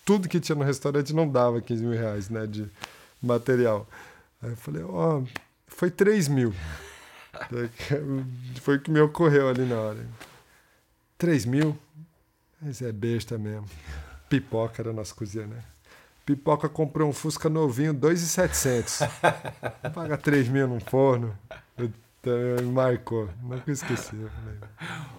tudo 0.04 0.28
que 0.28 0.40
tinha 0.40 0.56
no 0.56 0.64
restaurante 0.64 1.14
não 1.14 1.30
dava 1.30 1.62
15 1.62 1.86
mil 1.86 1.98
reais, 1.98 2.30
né, 2.30 2.48
de 2.48 2.70
material. 3.22 3.88
Aí 4.42 4.50
eu 4.50 4.58
falei, 4.58 4.84
ó, 4.84 5.20
oh, 5.20 5.28
foi 5.68 5.92
3 5.92 6.28
mil. 6.28 6.54
Foi 8.62 8.78
o 8.78 8.82
que 8.82 8.90
me 8.90 9.00
ocorreu 9.00 9.48
ali 9.48 9.66
na 9.66 9.80
hora. 9.80 10.08
3 11.18 11.46
mil? 11.46 11.78
Mas 12.60 12.82
é 12.82 12.92
besta 12.92 13.38
mesmo. 13.38 13.68
Pipoca 14.28 14.82
era 14.82 14.90
a 14.90 14.94
nossa 14.94 15.14
cozinha, 15.14 15.46
né? 15.46 15.64
Pipoca 16.26 16.68
comprou 16.68 17.10
um 17.10 17.14
Fusca 17.14 17.50
novinho, 17.50 17.94
2,700. 17.94 19.00
Paga 19.94 20.18
3 20.18 20.48
mil 20.48 20.68
num 20.68 20.80
forno. 20.80 21.38
Marcou. 22.74 23.30
Nunca 23.42 23.72
esqueci. 23.72 24.16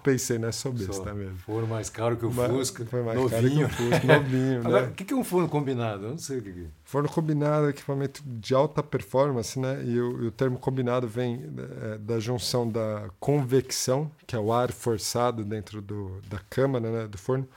Pensei 0.03 0.37
nessa 0.37 0.69
besta 0.69 0.93
Só 0.93 1.13
mesmo. 1.15 1.35
Forno 1.37 1.67
mais 1.67 1.89
caro 1.89 2.15
que 2.15 2.25
o 2.25 2.31
Fusca. 2.31 2.85
Foi 2.85 3.01
mais 3.01 3.19
novinho. 3.19 3.67
caro 3.67 3.75
que 3.75 3.83
o 3.83 3.89
Fusca, 3.89 4.07
novinho. 4.07 4.59
Agora, 4.59 4.85
né? 4.85 4.87
o 4.89 4.91
que 4.93 5.11
é 5.11 5.17
um 5.17 5.23
forno 5.23 5.49
combinado? 5.49 6.05
Eu 6.05 6.09
não 6.11 6.17
sei 6.19 6.37
o 6.37 6.41
que 6.43 6.49
é. 6.49 6.65
Forno 6.83 7.09
combinado 7.09 7.65
é 7.65 7.69
equipamento 7.71 8.21
de 8.23 8.53
alta 8.53 8.83
performance, 8.83 9.59
né? 9.59 9.83
E 9.83 9.99
o, 9.99 10.23
e 10.23 10.27
o 10.27 10.31
termo 10.31 10.59
combinado 10.59 11.07
vem 11.07 11.43
é, 11.81 11.97
da 11.97 12.19
junção 12.19 12.69
da 12.69 13.09
convecção, 13.19 14.11
que 14.27 14.35
é 14.35 14.39
o 14.39 14.53
ar 14.53 14.71
forçado 14.71 15.43
dentro 15.43 15.81
do, 15.81 16.21
da 16.29 16.39
câmara 16.49 16.91
né, 16.91 17.07
do 17.07 17.17
forno, 17.17 17.47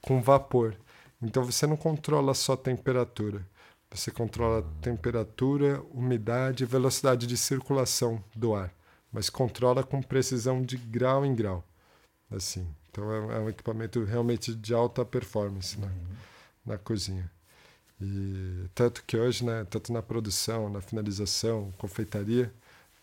com 0.00 0.22
vapor. 0.22 0.74
Então 1.22 1.44
você 1.44 1.66
não 1.66 1.76
controla 1.76 2.32
só 2.32 2.54
a 2.54 2.56
temperatura, 2.56 3.46
você 3.94 4.10
controla 4.10 4.58
a 4.58 4.82
temperatura, 4.82 5.80
umidade 5.92 6.64
e 6.64 6.66
velocidade 6.66 7.26
de 7.26 7.36
circulação 7.36 8.22
do 8.34 8.54
ar, 8.54 8.72
mas 9.12 9.30
controla 9.30 9.84
com 9.84 10.02
precisão 10.02 10.62
de 10.62 10.76
grau 10.76 11.24
em 11.24 11.34
grau. 11.34 11.64
Assim. 12.30 12.66
Então 12.90 13.12
é, 13.12 13.36
é 13.36 13.38
um 13.40 13.48
equipamento 13.48 14.02
realmente 14.04 14.54
de 14.54 14.74
alta 14.74 15.04
performance 15.04 15.78
na, 15.78 15.88
na 16.66 16.76
cozinha. 16.76 17.30
E 18.00 18.68
tanto 18.74 19.04
que 19.06 19.16
hoje, 19.16 19.44
né, 19.44 19.64
tanto 19.70 19.92
na 19.92 20.02
produção, 20.02 20.68
na 20.68 20.80
finalização, 20.80 21.72
confeitaria, 21.78 22.52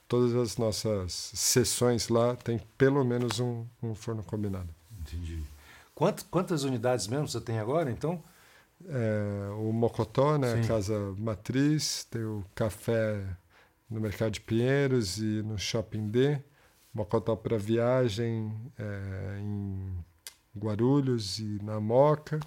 todas 0.08 0.36
as 0.36 0.58
nossas 0.58 1.32
sessões 1.34 2.10
lá 2.10 2.36
tem 2.36 2.60
pelo 2.78 3.04
menos 3.06 3.40
um, 3.40 3.66
um 3.82 3.96
forno 3.96 4.22
combinado. 4.24 4.68
Entendi. 5.00 5.42
Quantas, 5.96 6.26
quantas 6.30 6.64
unidades 6.64 7.08
mesmo 7.08 7.30
você 7.30 7.40
tem 7.40 7.60
agora, 7.60 7.90
então? 7.90 8.22
É, 8.88 9.50
o 9.54 9.72
Mocotó, 9.72 10.38
né, 10.38 10.54
a 10.54 10.68
casa 10.68 11.14
matriz, 11.18 12.06
tem 12.06 12.24
o 12.24 12.44
café 12.56 13.24
no 13.90 14.00
Mercado 14.00 14.32
de 14.32 14.42
Pinheiros 14.42 15.18
e 15.18 15.42
no 15.44 15.58
Shopping 15.58 16.10
D, 16.10 16.42
Mocotó 16.94 17.36
para 17.36 17.58
viagem 17.58 18.54
é, 18.78 19.40
em 19.40 20.06
Guarulhos 20.58 21.40
e 21.40 21.60
na 21.64 21.80
Moca, 21.80 22.40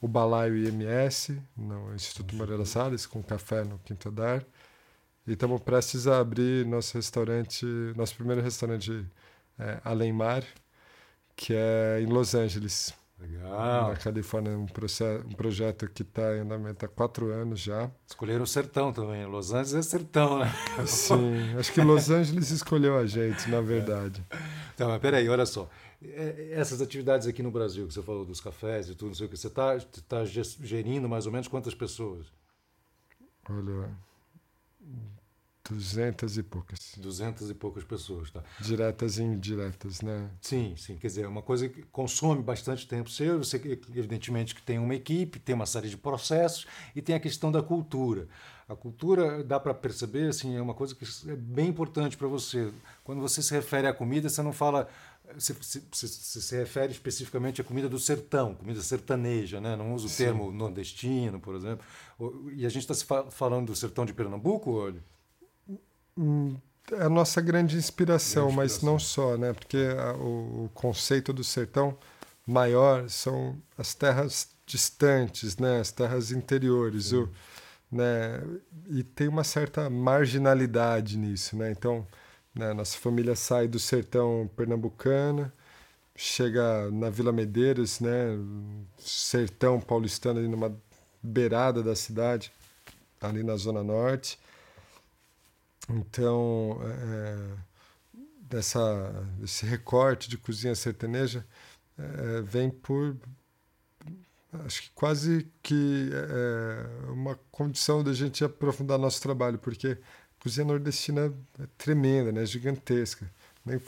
o 0.00 0.08
Balaio 0.08 0.56
IMS, 0.56 1.40
no 1.56 1.94
Instituto 1.94 2.34
Moreira 2.36 2.64
Salles, 2.64 3.06
com 3.06 3.22
café 3.22 3.64
no 3.64 3.78
quinto 3.80 4.08
andar. 4.08 4.44
E 5.26 5.32
estamos 5.32 5.60
prestes 5.60 6.06
a 6.06 6.18
abrir 6.20 6.64
nosso 6.64 6.96
restaurante, 6.96 7.66
nosso 7.96 8.14
primeiro 8.14 8.40
restaurante 8.40 9.04
é, 9.58 9.80
Além 9.84 10.12
Mar, 10.12 10.44
que 11.36 11.52
é 11.54 12.00
em 12.00 12.06
Los 12.06 12.34
Angeles. 12.34 12.94
Legal. 13.20 13.88
Na 13.88 13.96
Califórnia, 13.96 14.56
um, 14.56 14.66
processo, 14.66 15.26
um 15.26 15.32
projeto 15.32 15.88
que 15.90 16.02
está 16.02 16.36
em 16.36 16.40
andamento 16.40 16.84
há 16.84 16.88
quatro 16.88 17.32
anos 17.32 17.58
já. 17.58 17.90
Escolheram 18.06 18.44
o 18.44 18.46
sertão 18.46 18.92
também. 18.92 19.26
Los 19.26 19.52
Angeles 19.52 19.74
é 19.74 19.82
sertão, 19.82 20.38
né? 20.38 20.52
Sim, 20.86 21.56
acho 21.58 21.72
que 21.72 21.80
Los 21.80 22.10
Angeles 22.10 22.50
escolheu 22.50 22.96
a 22.96 23.06
gente, 23.06 23.50
na 23.50 23.60
verdade. 23.60 24.24
É. 24.30 24.36
Então, 24.74 24.88
mas 24.88 25.00
peraí, 25.00 25.28
olha 25.28 25.44
só. 25.44 25.68
Essas 26.52 26.80
atividades 26.80 27.26
aqui 27.26 27.42
no 27.42 27.50
Brasil, 27.50 27.88
que 27.88 27.92
você 27.92 28.02
falou 28.02 28.24
dos 28.24 28.40
cafés 28.40 28.88
e 28.88 28.94
tudo, 28.94 29.08
não 29.08 29.14
sei 29.14 29.26
o 29.26 29.28
que, 29.28 29.36
você 29.36 29.48
está 29.48 29.76
tá 30.06 30.24
gerindo 30.24 31.08
mais 31.08 31.26
ou 31.26 31.32
menos 31.32 31.48
quantas 31.48 31.74
pessoas? 31.74 32.26
Olha, 33.50 33.90
Duzentas 35.70 36.36
e 36.36 36.42
poucas. 36.42 36.92
Duzentas 36.96 37.50
e 37.50 37.54
poucas 37.54 37.84
pessoas, 37.84 38.30
tá? 38.30 38.42
Diretas 38.60 39.18
e 39.18 39.22
indiretas, 39.22 40.00
né? 40.00 40.30
Sim, 40.40 40.74
sim. 40.76 40.96
Quer 40.96 41.06
dizer, 41.08 41.24
é 41.24 41.28
uma 41.28 41.42
coisa 41.42 41.68
que 41.68 41.82
consome 41.82 42.42
bastante 42.42 42.86
tempo 42.86 43.10
seu. 43.10 43.38
Você, 43.38 43.56
evidentemente, 43.94 44.54
que 44.54 44.62
tem 44.62 44.78
uma 44.78 44.94
equipe, 44.94 45.38
tem 45.38 45.54
uma 45.54 45.66
série 45.66 45.88
de 45.88 45.96
processos 45.96 46.66
e 46.94 47.02
tem 47.02 47.14
a 47.14 47.20
questão 47.20 47.52
da 47.52 47.62
cultura. 47.62 48.28
A 48.68 48.76
cultura, 48.76 49.42
dá 49.42 49.58
para 49.58 49.72
perceber, 49.72 50.28
assim, 50.28 50.56
é 50.56 50.60
uma 50.60 50.74
coisa 50.74 50.94
que 50.94 51.04
é 51.26 51.36
bem 51.36 51.68
importante 51.68 52.16
para 52.16 52.28
você. 52.28 52.70
Quando 53.02 53.20
você 53.20 53.42
se 53.42 53.54
refere 53.54 53.86
à 53.86 53.94
comida, 53.94 54.28
você 54.28 54.42
não 54.42 54.52
fala 54.52 54.88
você, 55.34 55.52
você, 55.52 55.82
você, 55.90 56.08
se 56.08 56.56
refere 56.56 56.92
especificamente 56.92 57.60
à 57.60 57.64
comida 57.64 57.88
do 57.88 57.98
sertão, 57.98 58.54
comida 58.54 58.80
sertaneja, 58.80 59.60
né? 59.60 59.76
não 59.76 59.94
usa 59.94 60.06
o 60.06 60.08
Sim. 60.08 60.24
termo 60.24 60.50
nordestino, 60.50 61.38
por 61.38 61.54
exemplo. 61.54 61.84
E 62.54 62.64
a 62.64 62.68
gente 62.68 62.90
está 62.90 63.30
falando 63.30 63.66
do 63.66 63.76
sertão 63.76 64.06
de 64.06 64.12
Pernambuco, 64.12 64.70
olha? 64.72 65.02
É 66.92 67.04
a 67.04 67.08
nossa 67.08 67.40
grande 67.40 67.76
inspiração, 67.76 68.44
grande 68.44 68.56
mas 68.56 68.82
não 68.82 68.98
só, 68.98 69.36
né? 69.36 69.52
Porque 69.52 69.76
a, 69.76 70.14
o, 70.14 70.64
o, 70.64 70.70
conceito 70.74 71.32
do 71.32 71.44
sertão 71.44 71.96
maior 72.46 73.08
são 73.08 73.56
as 73.76 73.94
terras 73.94 74.48
distantes, 74.66 75.56
né? 75.58 75.80
As 75.80 75.92
terras 75.92 76.32
interiores, 76.32 77.12
o, 77.12 77.28
né? 77.90 78.42
E 78.88 79.02
tem 79.02 79.28
uma 79.28 79.44
certa 79.44 79.88
marginalidade 79.90 81.18
nisso, 81.18 81.56
né? 81.56 81.70
Então, 81.70 82.06
né? 82.54 82.72
nossa 82.72 82.96
família 82.98 83.36
sai 83.36 83.68
do 83.68 83.78
sertão 83.78 84.50
pernambucano, 84.56 85.52
chega 86.16 86.90
na 86.90 87.10
Vila 87.10 87.32
Medeiros, 87.32 88.00
né? 88.00 88.38
Sertão 88.98 89.80
paulistano 89.80 90.38
ali 90.38 90.48
numa 90.48 90.74
beirada 91.22 91.82
da 91.82 91.94
cidade, 91.94 92.50
ali 93.20 93.42
na 93.42 93.56
zona 93.56 93.82
norte 93.82 94.38
então, 95.88 96.78
é, 96.82 97.56
dessa, 98.42 99.26
esse 99.42 99.64
recorte 99.64 100.28
de 100.28 100.36
cozinha 100.36 100.74
sertaneja 100.74 101.44
é, 101.98 102.42
vem 102.42 102.70
por 102.70 103.16
acho 104.64 104.82
que 104.82 104.90
quase 104.94 105.46
que 105.62 106.10
é 106.12 107.10
uma 107.10 107.38
condição 107.50 108.02
da 108.02 108.12
gente 108.12 108.44
aprofundar 108.44 108.98
nosso 108.98 109.20
trabalho, 109.20 109.58
porque 109.58 109.98
a 110.38 110.42
cozinha 110.42 110.66
nordestina 110.66 111.32
é 111.58 111.66
tremenda, 111.76 112.32
né? 112.32 112.46
gigantesca. 112.46 113.30
Nem 113.64 113.78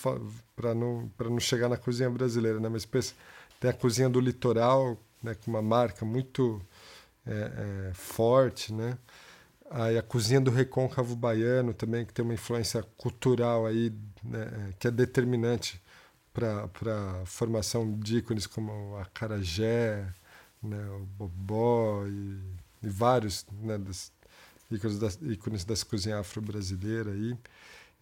para 0.54 0.74
não 0.74 1.10
não 1.18 1.40
chegar 1.40 1.68
na 1.68 1.76
cozinha 1.76 2.10
brasileira, 2.10 2.60
né? 2.60 2.68
Mas 2.68 2.84
pensa, 2.84 3.14
tem 3.58 3.70
a 3.70 3.74
cozinha 3.74 4.08
do 4.08 4.20
litoral, 4.20 4.98
né? 5.22 5.34
Com 5.34 5.50
uma 5.50 5.62
marca 5.62 6.04
muito 6.04 6.60
é, 7.26 7.88
é, 7.90 7.94
forte, 7.94 8.72
né? 8.72 8.98
Aí 9.70 9.96
a 9.96 10.02
cozinha 10.02 10.40
do 10.40 10.50
recôncavo 10.50 11.14
baiano 11.14 11.72
também 11.72 12.04
que 12.04 12.12
tem 12.12 12.24
uma 12.24 12.34
influência 12.34 12.82
cultural 12.96 13.66
aí 13.66 13.92
né? 14.24 14.74
que 14.78 14.88
é 14.88 14.90
determinante 14.90 15.80
para 16.32 16.68
a 17.22 17.26
formação 17.26 17.98
de 17.98 18.18
ícones 18.18 18.46
como 18.46 18.96
a 18.96 19.04
carajé, 19.06 20.12
né, 20.62 20.88
o 20.90 21.06
bobó 21.06 22.06
e, 22.06 22.40
e 22.82 22.88
vários 22.88 23.46
né, 23.62 23.78
das, 23.78 24.12
ícones, 24.70 24.98
das, 24.98 25.18
ícones 25.22 25.64
das 25.64 25.82
cozinhas 25.82 26.20
afro-brasileiras 26.20 27.12
aí. 27.14 27.36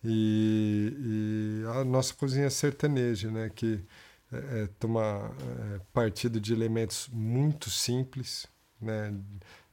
E, 0.04 1.62
e, 1.64 1.78
a 1.80 1.84
nossa 1.84 2.14
cozinha 2.14 2.48
sertaneja, 2.50 3.30
né, 3.30 3.50
que 3.54 3.84
é, 4.32 4.62
é, 4.62 4.68
toma 4.78 5.34
é, 5.74 5.80
partido 5.92 6.40
de 6.40 6.52
elementos 6.52 7.08
muito 7.12 7.70
simples, 7.70 8.46
né, 8.80 9.12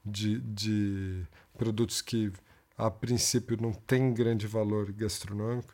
de, 0.05 0.39
de 0.41 1.25
produtos 1.57 2.01
que 2.01 2.31
a 2.77 2.91
princípio 2.91 3.57
não 3.59 3.73
têm 3.73 4.13
grande 4.13 4.47
valor 4.47 4.91
gastronômico, 4.91 5.73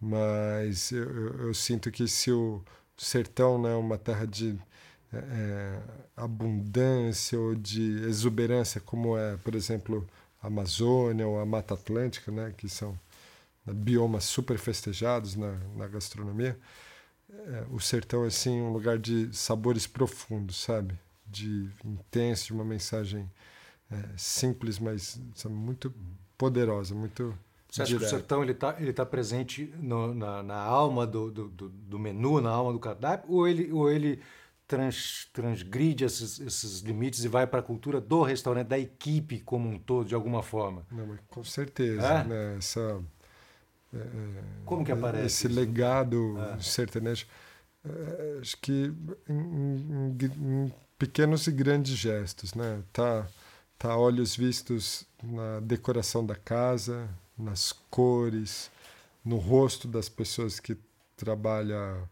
mas 0.00 0.90
eu, 0.92 1.04
eu, 1.04 1.46
eu 1.48 1.54
sinto 1.54 1.90
que 1.90 2.08
se 2.08 2.32
o 2.32 2.62
sertão 2.96 3.56
é 3.66 3.70
né, 3.70 3.74
uma 3.74 3.98
terra 3.98 4.26
de 4.26 4.58
é, 5.12 5.16
é, 5.16 5.82
abundância 6.16 7.38
ou 7.38 7.54
de 7.54 8.04
exuberância, 8.04 8.80
como 8.80 9.16
é, 9.18 9.36
por 9.38 9.54
exemplo, 9.54 10.06
a 10.42 10.46
Amazônia 10.46 11.26
ou 11.26 11.38
a 11.40 11.46
Mata 11.46 11.74
Atlântica, 11.74 12.30
né, 12.30 12.54
que 12.56 12.68
são 12.68 12.98
né, 13.66 13.74
biomas 13.74 14.24
super 14.24 14.58
festejados 14.58 15.36
na, 15.36 15.52
na 15.76 15.86
gastronomia, 15.88 16.58
é, 17.28 17.64
o 17.70 17.80
sertão 17.80 18.24
é 18.24 18.28
assim 18.28 18.60
um 18.60 18.72
lugar 18.72 18.98
de 18.98 19.34
sabores 19.36 19.86
profundos, 19.86 20.62
sabe? 20.62 20.98
De 21.26 21.70
intenso, 21.84 22.46
de 22.46 22.52
uma 22.52 22.64
mensagem 22.64 23.30
é, 23.90 24.04
simples, 24.16 24.78
mas 24.78 25.20
sabe, 25.34 25.54
muito 25.54 25.92
poderosa, 26.38 26.94
muito 26.94 27.34
você 27.70 27.82
acha 27.82 27.96
que 27.96 28.04
o 28.04 28.08
sertão 28.08 28.42
ele 28.42 28.52
está 28.52 28.76
ele 28.80 28.92
tá 28.92 29.06
presente 29.06 29.72
no, 29.78 30.12
na, 30.12 30.42
na 30.42 30.56
alma 30.56 31.06
do, 31.06 31.30
do, 31.30 31.48
do, 31.48 31.98
menu, 31.98 32.40
na 32.40 32.50
alma 32.50 32.72
do 32.72 32.80
cardápio, 32.80 33.32
ou 33.32 33.46
ele, 33.46 33.70
ou 33.70 33.88
ele 33.88 34.20
trans, 34.66 35.28
transgride 35.32 36.04
esses, 36.04 36.40
esses 36.40 36.80
limites 36.80 37.22
e 37.24 37.28
vai 37.28 37.46
para 37.46 37.60
a 37.60 37.62
cultura 37.62 38.00
do 38.00 38.22
restaurante, 38.22 38.66
da 38.66 38.78
equipe 38.78 39.38
como 39.40 39.68
um 39.68 39.78
todo, 39.78 40.08
de 40.08 40.14
alguma 40.16 40.42
forma. 40.42 40.84
Não, 40.90 41.16
com 41.28 41.44
certeza. 41.44 42.06
É? 42.06 42.24
Né? 42.24 42.56
Essa, 42.58 43.00
é, 43.94 43.98
como 44.64 44.84
que 44.84 44.92
aparece? 44.92 45.26
Esse 45.26 45.46
isso? 45.46 45.56
legado 45.56 46.38
é. 46.38 46.60
sertanejo. 46.60 47.26
É, 47.84 48.38
acho 48.40 48.56
que 48.58 48.92
em, 49.28 49.34
em, 49.34 50.16
em, 50.20 50.72
pequenos 50.98 51.46
e 51.46 51.52
grandes 51.52 51.96
gestos. 51.96 52.54
Né? 52.54 52.82
Tá, 52.92 53.26
tá 53.80 53.96
olhos 53.96 54.36
vistos 54.36 55.06
na 55.22 55.58
decoração 55.60 56.24
da 56.24 56.36
casa, 56.36 57.08
nas 57.36 57.72
cores, 57.72 58.70
no 59.24 59.38
rosto 59.38 59.88
das 59.88 60.06
pessoas 60.06 60.60
que 60.60 60.76
trabalham 61.16 62.06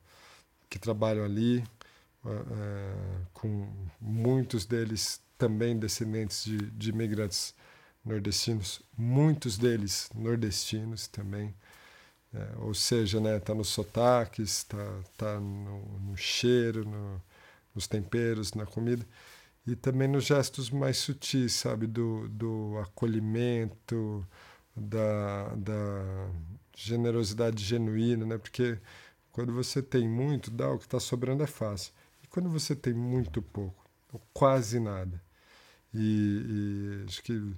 que 0.70 0.78
trabalham 0.78 1.24
ali 1.24 1.58
uh, 2.24 3.26
com 3.34 3.68
muitos 4.00 4.64
deles 4.64 5.20
também 5.36 5.78
descendentes 5.78 6.44
de, 6.44 6.56
de 6.56 6.88
imigrantes 6.88 7.54
nordestinos, 8.02 8.80
muitos 8.96 9.58
deles 9.58 10.10
nordestinos 10.14 11.06
também. 11.06 11.54
Uh, 12.32 12.66
ou 12.66 12.74
seja, 12.74 13.20
né, 13.20 13.38
tá 13.40 13.54
nos 13.54 13.68
sotaques, 13.68 14.64
tá, 14.64 15.00
tá 15.18 15.38
no, 15.38 15.82
no 16.00 16.16
cheiro, 16.16 16.84
no, 16.86 17.22
nos 17.74 17.86
temperos, 17.86 18.54
na 18.54 18.64
comida 18.64 19.06
e 19.72 19.76
também 19.76 20.08
nos 20.08 20.24
gestos 20.24 20.70
mais 20.70 20.98
sutis, 20.98 21.52
sabe, 21.52 21.86
do, 21.86 22.28
do 22.28 22.78
acolhimento, 22.78 24.26
da, 24.76 25.54
da 25.56 26.30
generosidade 26.76 27.62
genuína, 27.64 28.24
né? 28.24 28.38
Porque 28.38 28.78
quando 29.32 29.52
você 29.52 29.82
tem 29.82 30.08
muito, 30.08 30.50
dá 30.50 30.70
o 30.70 30.78
que 30.78 30.84
está 30.84 31.00
sobrando 31.00 31.42
é 31.42 31.46
fácil 31.46 31.92
quando 32.30 32.48
você 32.48 32.76
tem 32.76 32.94
muito 32.94 33.40
pouco, 33.42 33.84
ou 34.12 34.20
quase 34.32 34.78
nada, 34.78 35.20
e, 35.92 37.00
e 37.00 37.04
acho 37.06 37.22
que 37.22 37.54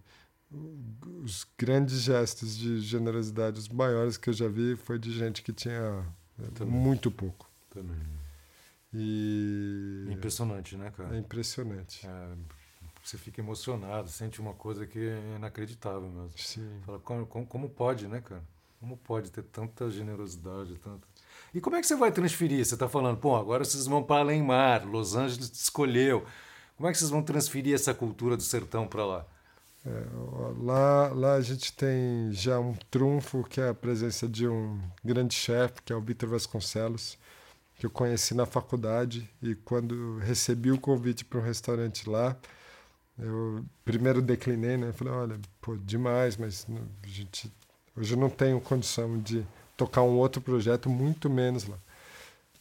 os 1.22 1.46
grandes 1.58 2.00
gestos 2.00 2.56
de 2.56 2.80
generosidade, 2.80 3.58
os 3.58 3.68
maiores 3.68 4.16
que 4.16 4.30
eu 4.30 4.34
já 4.34 4.48
vi, 4.48 4.76
foi 4.76 4.98
de 4.98 5.12
gente 5.12 5.42
que 5.42 5.52
tinha 5.52 6.04
Também. 6.54 6.74
muito 6.74 7.11
pouco. 7.11 7.48
Também. 7.70 7.98
E... 8.93 10.07
É 10.09 10.12
impressionante, 10.12 10.76
né, 10.76 10.91
cara? 10.97 11.14
É 11.16 11.18
impressionante. 11.18 12.07
É, 12.07 12.28
você 13.03 13.16
fica 13.16 13.41
emocionado, 13.41 14.09
sente 14.09 14.41
uma 14.41 14.53
coisa 14.53 14.86
que 14.86 14.99
é 14.99 15.36
inacreditável 15.36 16.09
mesmo. 16.09 16.32
Sim. 16.36 16.80
Fala, 16.84 16.99
como, 16.99 17.26
como, 17.26 17.47
como 17.47 17.70
pode, 17.70 18.07
né, 18.09 18.20
cara? 18.20 18.43
Como 18.80 18.97
pode 18.97 19.30
ter 19.30 19.43
tanta 19.43 19.91
generosidade, 19.91 20.76
tanta... 20.76 21.07
E 21.53 21.61
como 21.61 21.76
é 21.76 21.80
que 21.80 21.86
você 21.86 21.97
vai 21.97 22.12
transferir? 22.12 22.64
Você 22.64 22.74
está 22.74 22.88
falando, 22.88 23.18
pô, 23.18 23.36
agora 23.36 23.64
vocês 23.64 23.86
vão 23.86 24.03
para 24.03 24.20
além 24.20 24.43
mar, 24.43 24.84
Los 24.84 25.14
Angeles 25.14 25.51
escolheu. 25.53 26.24
Como 26.76 26.88
é 26.88 26.93
que 26.93 26.99
vocês 26.99 27.11
vão 27.11 27.22
transferir 27.22 27.74
essa 27.74 27.93
cultura 27.93 28.36
do 28.36 28.43
sertão 28.43 28.86
para 28.86 29.05
lá? 29.05 29.26
É, 29.84 30.05
lá, 30.62 31.09
lá 31.09 31.34
a 31.34 31.41
gente 31.41 31.72
tem 31.72 32.30
já 32.32 32.59
um 32.59 32.74
trunfo, 32.91 33.45
que 33.45 33.61
é 33.61 33.68
a 33.68 33.74
presença 33.74 34.28
de 34.28 34.47
um 34.47 34.80
grande 35.05 35.34
chefe, 35.34 35.82
que 35.82 35.93
é 35.93 35.97
o 35.97 36.01
Vitor 36.01 36.28
Vasconcelos, 36.28 37.18
que 37.81 37.87
eu 37.87 37.91
conheci 37.91 38.35
na 38.35 38.45
faculdade. 38.45 39.28
E 39.43 39.55
quando 39.55 40.18
recebi 40.18 40.70
o 40.70 40.78
convite 40.78 41.24
para 41.24 41.41
um 41.41 41.43
restaurante 41.43 42.09
lá, 42.09 42.37
eu 43.18 43.64
primeiro 43.87 44.20
declinei, 44.20 44.76
né? 44.76 44.93
Falei, 44.93 45.14
olha, 45.14 45.41
pô, 45.62 45.76
demais, 45.78 46.37
mas 46.37 46.66
a 47.03 47.07
gente, 47.07 47.51
hoje 47.97 48.12
eu 48.12 48.18
não 48.18 48.28
tenho 48.28 48.61
condição 48.61 49.18
de 49.18 49.47
tocar 49.78 50.03
um 50.03 50.18
outro 50.18 50.43
projeto, 50.43 50.91
muito 50.91 51.31
menos 51.31 51.66
lá. 51.66 51.78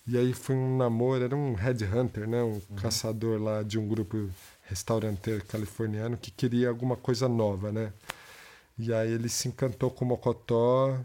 E 0.07 0.17
aí 0.17 0.31
foi 0.33 0.55
um 0.55 0.77
namoro, 0.77 1.21
era 1.21 1.35
um 1.35 1.53
headhunter, 1.53 2.25
né? 2.25 2.41
um 2.41 2.53
uhum. 2.53 2.61
caçador 2.77 3.41
lá 3.41 3.61
de 3.61 3.77
um 3.77 3.87
grupo 3.89 4.29
restauranteiro 4.63 5.43
californiano 5.45 6.17
que 6.17 6.31
queria 6.31 6.69
alguma 6.69 6.95
coisa 6.95 7.27
nova, 7.27 7.73
né? 7.73 7.91
E 8.77 8.93
aí 8.93 9.11
ele 9.11 9.27
se 9.27 9.49
encantou 9.49 9.91
com 9.91 10.05
o 10.05 10.07
Mocotó 10.07 10.97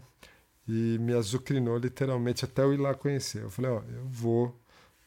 e 0.67 0.97
me 0.99 1.13
azucrinou 1.13 1.77
literalmente 1.77 2.45
até 2.45 2.63
eu 2.63 2.73
ir 2.73 2.77
lá 2.77 2.93
conhecer. 2.93 3.43
Eu 3.43 3.49
falei, 3.49 3.71
ó, 3.71 3.81
eu 3.81 4.05
vou, 4.05 4.59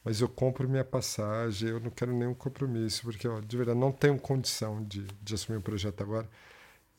mas 0.04 0.20
eu 0.20 0.28
compro 0.28 0.68
minha 0.68 0.84
passagem, 0.84 1.68
eu 1.70 1.80
não 1.80 1.90
quero 1.90 2.12
nenhum 2.12 2.34
compromisso, 2.34 3.02
porque, 3.02 3.26
ó, 3.26 3.40
de 3.40 3.56
verdade, 3.56 3.78
não 3.78 3.92
tenho 3.92 4.18
condição 4.18 4.84
de, 4.84 5.06
de 5.22 5.34
assumir 5.34 5.56
o 5.56 5.60
um 5.60 5.62
projeto 5.62 6.00
agora. 6.02 6.28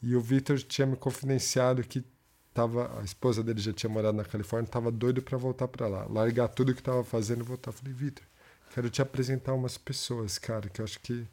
E 0.02 0.16
o 0.16 0.22
Victor 0.22 0.60
tinha 0.60 0.86
me 0.86 0.96
confidenciado 0.96 1.84
que 1.84 2.06
tava, 2.54 3.00
a 3.00 3.04
esposa 3.04 3.44
dele 3.44 3.60
já 3.60 3.74
tinha 3.74 3.90
morado 3.90 4.18
na 4.18 4.26
Califórnia, 4.26 4.68
estava 4.68 4.92
doido 4.92 5.22
para 5.22 5.38
voltar 5.38 5.68
para 5.68 5.88
lá, 5.88 6.06
largar 6.10 6.48
tudo 6.50 6.74
que 6.74 6.82
estava 6.82 7.04
fazendo 7.04 7.42
e 7.42 7.44
voltar. 7.44 7.72
falei, 7.72 7.94
Vitor, 7.94 8.24
quero 8.74 8.90
te 8.90 9.02
apresentar 9.02 9.54
umas 9.54 9.78
pessoas, 9.78 10.38
cara, 10.38 10.70
que 10.70 10.82
eu 10.82 10.86
acho 10.86 11.00
que 11.00 11.26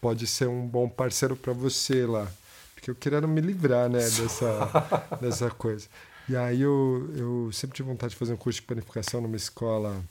pode 0.00 0.26
ser 0.26 0.48
um 0.48 0.66
bom 0.66 0.88
parceiro 0.88 1.36
para 1.36 1.52
você 1.52 2.04
lá, 2.06 2.30
porque 2.74 2.90
eu 2.90 2.94
queria 2.94 3.20
me 3.22 3.40
livrar, 3.40 3.88
né, 3.88 3.98
dessa 3.98 4.70
dessa 5.20 5.50
coisa. 5.50 5.88
E 6.28 6.36
aí 6.36 6.62
eu, 6.62 7.10
eu 7.16 7.52
sempre 7.52 7.76
tive 7.76 7.88
vontade 7.88 8.12
de 8.12 8.18
fazer 8.18 8.32
um 8.32 8.36
curso 8.36 8.60
de 8.60 8.66
panificação 8.66 9.20
numa 9.20 9.36
escola 9.36 10.02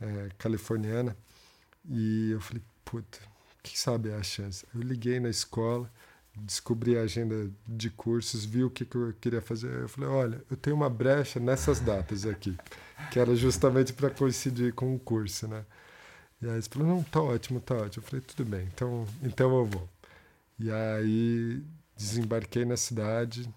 é, 0.00 0.28
californiana 0.38 1.16
e 1.88 2.30
eu 2.30 2.40
falei, 2.40 2.62
puta, 2.84 3.18
quem 3.62 3.74
sabe 3.74 4.10
é 4.10 4.14
a 4.14 4.22
chance? 4.22 4.64
Eu 4.74 4.80
liguei 4.80 5.18
na 5.18 5.28
escola 5.28 5.90
descobri 6.36 6.98
a 6.98 7.02
agenda 7.02 7.50
de 7.66 7.88
cursos, 7.90 8.44
vi 8.44 8.62
o 8.62 8.70
que, 8.70 8.84
que 8.84 8.96
eu 8.96 9.14
queria 9.20 9.40
fazer. 9.40 9.72
Eu 9.72 9.88
falei: 9.88 10.10
olha, 10.10 10.44
eu 10.50 10.56
tenho 10.56 10.76
uma 10.76 10.90
brecha 10.90 11.40
nessas 11.40 11.80
datas 11.80 12.26
aqui, 12.26 12.56
que 13.10 13.18
era 13.18 13.34
justamente 13.34 13.92
para 13.92 14.10
coincidir 14.10 14.74
com 14.74 14.94
o 14.94 14.98
curso, 14.98 15.48
né? 15.48 15.64
E 16.42 16.46
aí 16.46 16.54
eles 16.54 16.66
falaram: 16.66 16.96
não, 16.96 17.02
tá 17.02 17.22
ótimo, 17.22 17.60
tá 17.60 17.74
ótimo. 17.74 18.04
Eu 18.04 18.08
falei: 18.08 18.24
tudo 18.26 18.44
bem, 18.44 18.68
então, 18.74 19.06
então 19.22 19.56
eu 19.56 19.64
vou. 19.64 19.88
E 20.58 20.70
aí 20.70 21.62
desembarquei 21.96 22.64
na 22.64 22.76
cidade. 22.76 23.48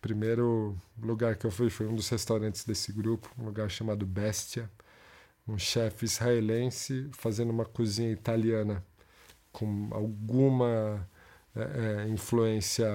Primeiro 0.00 0.76
lugar 1.00 1.36
que 1.36 1.46
eu 1.46 1.50
fui 1.50 1.70
foi 1.70 1.86
um 1.86 1.94
dos 1.94 2.08
restaurantes 2.08 2.64
desse 2.64 2.92
grupo, 2.92 3.30
um 3.38 3.44
lugar 3.44 3.70
chamado 3.70 4.06
Bestia, 4.06 4.70
um 5.46 5.58
chefe 5.58 6.04
israelense 6.06 7.08
fazendo 7.12 7.50
uma 7.50 7.64
cozinha 7.64 8.10
italiana 8.10 8.84
com 9.52 9.88
alguma 9.92 11.06
é, 11.54 12.04
é, 12.04 12.08
influência 12.08 12.86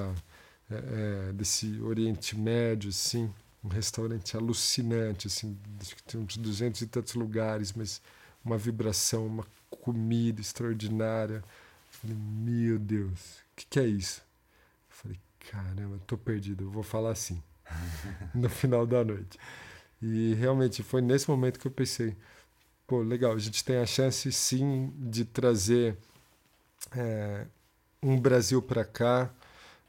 é, 0.71 1.29
é, 1.29 1.33
desse 1.33 1.79
Oriente 1.81 2.37
Médio, 2.37 2.89
assim, 2.89 3.31
um 3.63 3.67
restaurante 3.67 4.37
alucinante, 4.37 5.27
assim, 5.27 5.57
acho 5.81 5.95
que 5.95 6.03
tem 6.03 6.19
uns 6.19 6.37
duzentos 6.37 6.81
e 6.81 6.87
tantos 6.87 7.15
lugares, 7.15 7.73
mas 7.73 8.01
uma 8.43 8.57
vibração, 8.57 9.25
uma 9.27 9.45
comida 9.69 10.41
extraordinária. 10.41 11.43
Falei, 11.89 12.15
meu 12.15 12.79
Deus, 12.79 13.39
o 13.51 13.55
que, 13.55 13.65
que 13.69 13.79
é 13.79 13.87
isso? 13.87 14.21
Falei, 14.89 15.19
caramba, 15.51 15.99
tô 16.05 16.17
perdido, 16.17 16.69
vou 16.69 16.83
falar 16.83 17.11
assim 17.11 17.41
no 18.33 18.49
final 18.49 18.85
da 18.85 19.03
noite. 19.03 19.37
E 20.01 20.33
realmente 20.35 20.83
foi 20.83 21.01
nesse 21.01 21.29
momento 21.29 21.59
que 21.59 21.67
eu 21.67 21.71
pensei, 21.71 22.15
pô, 22.85 23.01
legal, 23.01 23.33
a 23.33 23.39
gente 23.39 23.63
tem 23.63 23.77
a 23.77 23.85
chance 23.85 24.31
sim 24.31 24.91
de 24.97 25.25
trazer 25.25 25.97
é, 26.95 27.45
um 28.01 28.19
Brasil 28.19 28.61
para 28.61 28.85
cá 28.85 29.29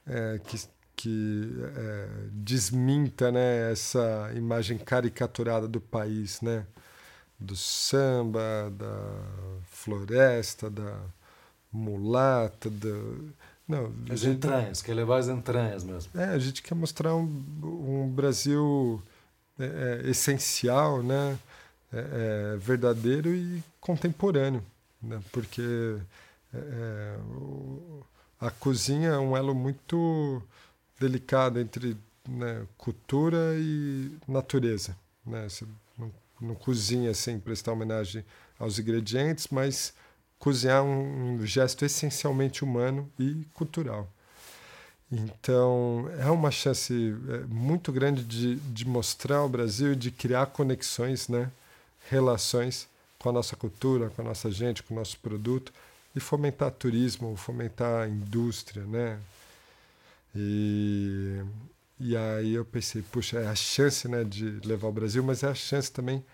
é, 0.07 0.41
que, 0.45 0.69
que 0.95 1.51
é, 1.77 2.09
desminta 2.33 3.31
né, 3.31 3.73
essa 3.73 4.31
imagem 4.35 4.79
caricaturada 4.79 5.69
do 5.69 5.81
país, 5.81 6.41
né? 6.41 6.67
Do 7.39 7.55
samba, 7.55 8.71
da 8.71 9.63
floresta, 9.67 10.71
da 10.71 10.99
mulata, 11.71 12.71
do, 12.71 13.35
não, 13.69 13.93
as 14.09 14.21
gente, 14.21 14.37
entranhas, 14.37 14.81
quer 14.81 14.95
levar 14.95 15.19
as 15.19 15.29
entranhas 15.29 15.83
mesmo. 15.83 16.11
É, 16.15 16.27
a 16.27 16.39
gente 16.39 16.63
quer 16.63 16.75
mostrar 16.75 17.15
um, 17.15 17.45
um 17.63 18.09
Brasil 18.09 19.03
é, 19.59 20.03
é, 20.05 20.11
essencial, 20.11 21.03
né? 21.03 21.39
É, 21.93 22.55
é, 22.55 22.57
verdadeiro 22.57 23.33
e 23.33 23.63
contemporâneo, 23.81 24.63
né? 25.01 25.21
porque 25.31 25.97
é, 26.53 26.59
é, 26.59 27.19
o, 27.37 28.03
a 28.41 28.51
cozinha 28.51 29.11
é 29.11 29.19
um 29.19 29.37
elo 29.37 29.55
muito 29.55 30.43
delicado 30.99 31.61
entre 31.61 31.97
né, 32.29 32.67
cultura 32.77 33.55
e 33.57 34.11
natureza. 34.27 34.97
Né? 35.25 35.49
Você 35.49 35.65
não, 35.97 36.13
não 36.41 36.55
cozinha 36.57 37.15
sem 37.15 37.39
prestar 37.39 37.73
homenagem 37.73 38.25
aos 38.59 38.81
ingredientes, 38.81 39.47
mas 39.49 39.95
cozinhar 40.39 40.83
um, 40.83 41.45
gesto 41.47 41.85
essencialmente 41.85 42.65
humano 42.65 43.11
e 43.19 43.47
cultural. 43.55 44.09
Então, 45.11 46.11
é 46.19 46.29
uma 46.31 46.51
chance 46.51 47.15
é, 47.29 47.39
muito 47.47 47.93
grande 47.93 48.25
de, 48.25 48.57
de 48.57 48.87
mostrar 48.87 49.45
o 49.45 49.49
Brasil 49.49 49.93
e 49.93 49.97
de 49.97 50.11
criar 50.11 50.47
conexões, 50.47 51.29
né? 51.29 51.51
relações 52.09 52.89
com 53.19 53.29
a 53.29 53.33
nossa 53.33 53.57
cultura, 53.57 54.11
com 54.11 54.23
a 54.23 54.25
nossa 54.25 54.51
gente, 54.51 54.83
com 54.83 54.95
o 54.95 54.97
nosso 54.97 55.19
produto 55.19 55.73
e 56.15 56.21
fomentar 56.21 56.71
turismo, 56.71 57.37
fomentar 57.37 58.09
indústria, 58.09 58.85
né? 58.85 59.19
E, 60.35 61.43
e 61.99 62.17
aí 62.17 62.55
eu 62.55 62.65
pensei, 62.65 63.03
puxa, 63.03 63.39
é 63.39 63.47
a 63.47 63.55
chance 63.55 64.07
né, 64.09 64.23
de 64.23 64.61
levar 64.67 64.89
o 64.89 64.93
Brasil, 64.93 65.23
mas 65.23 65.43
é 65.43 65.49
a 65.49 65.55
chance 65.55 65.91
também 65.91 66.25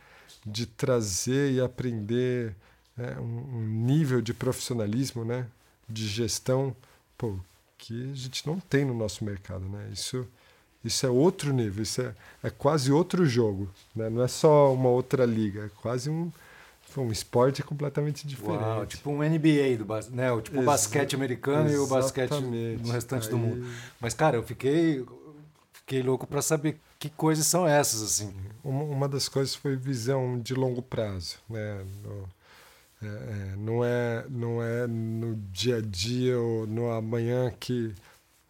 de 0.45 0.67
trazer 0.67 1.53
e 1.53 1.61
aprender 1.61 2.55
é, 2.99 3.19
um, 3.19 3.57
um, 3.57 3.67
nível 3.67 4.21
de 4.21 4.35
profissionalismo, 4.35 5.25
né, 5.25 5.47
de 5.89 6.07
gestão, 6.07 6.75
pô, 7.17 7.37
que 7.79 8.11
a 8.11 8.15
gente 8.15 8.47
não 8.47 8.61
tem 8.61 8.85
no 8.85 8.95
nosso 8.95 9.25
mercado, 9.25 9.65
né? 9.65 9.89
Isso, 9.93 10.27
isso 10.85 11.05
é 11.05 11.11
outro 11.11 11.53
nível, 11.53 11.83
isso 11.83 12.01
é, 12.01 12.15
é 12.43 12.51
quase 12.51 12.93
outro 12.93 13.27
jogo, 13.27 13.69
né? 13.95 14.09
Não 14.09 14.23
é 14.23 14.29
só 14.29 14.73
uma 14.73 14.89
outra 14.89 15.25
liga, 15.25 15.67
é 15.67 15.71
quase 15.81 16.09
um 16.09 16.31
um 17.01 17.11
esporte 17.11 17.63
completamente 17.63 18.27
diferente. 18.27 18.61
Uau, 18.61 18.87
tipo 18.87 19.11
um 19.11 19.19
NBA 19.19 19.79
do 19.79 20.15
né? 20.15 20.31
O 20.31 20.43
tipo 20.43 20.61
o 20.61 20.65
basquete 20.65 21.15
americano 21.15 21.71
e 21.71 21.77
o 21.79 21.87
basquete 21.87 22.41
no 22.41 22.93
restante 22.93 23.25
Aí... 23.25 23.31
do 23.31 23.39
mundo. 23.39 23.67
Mas 24.01 24.13
cara, 24.13 24.37
eu 24.37 24.43
fiquei 24.43 25.05
fiquei 25.73 26.03
louco 26.03 26.27
para 26.27 26.43
saber 26.43 26.79
que 26.99 27.09
coisas 27.09 27.47
são 27.47 27.67
essas 27.67 28.03
assim. 28.03 28.35
Uma, 28.63 28.85
uma 28.85 29.09
das 29.09 29.29
coisas 29.29 29.55
foi 29.55 29.77
visão 29.77 30.39
de 30.39 30.55
longo 30.55 30.83
prazo, 30.83 31.37
né? 31.49 31.85
No, 32.03 32.29
é, 33.03 33.07
é, 33.07 33.57
não, 33.57 33.85
é, 33.85 34.25
não 34.29 34.63
é 34.63 34.87
no 34.87 35.35
dia 35.51 35.79
a 35.79 35.81
dia 35.81 36.39
ou 36.39 36.67
no 36.67 36.91
amanhã 36.91 37.51
que, 37.59 37.95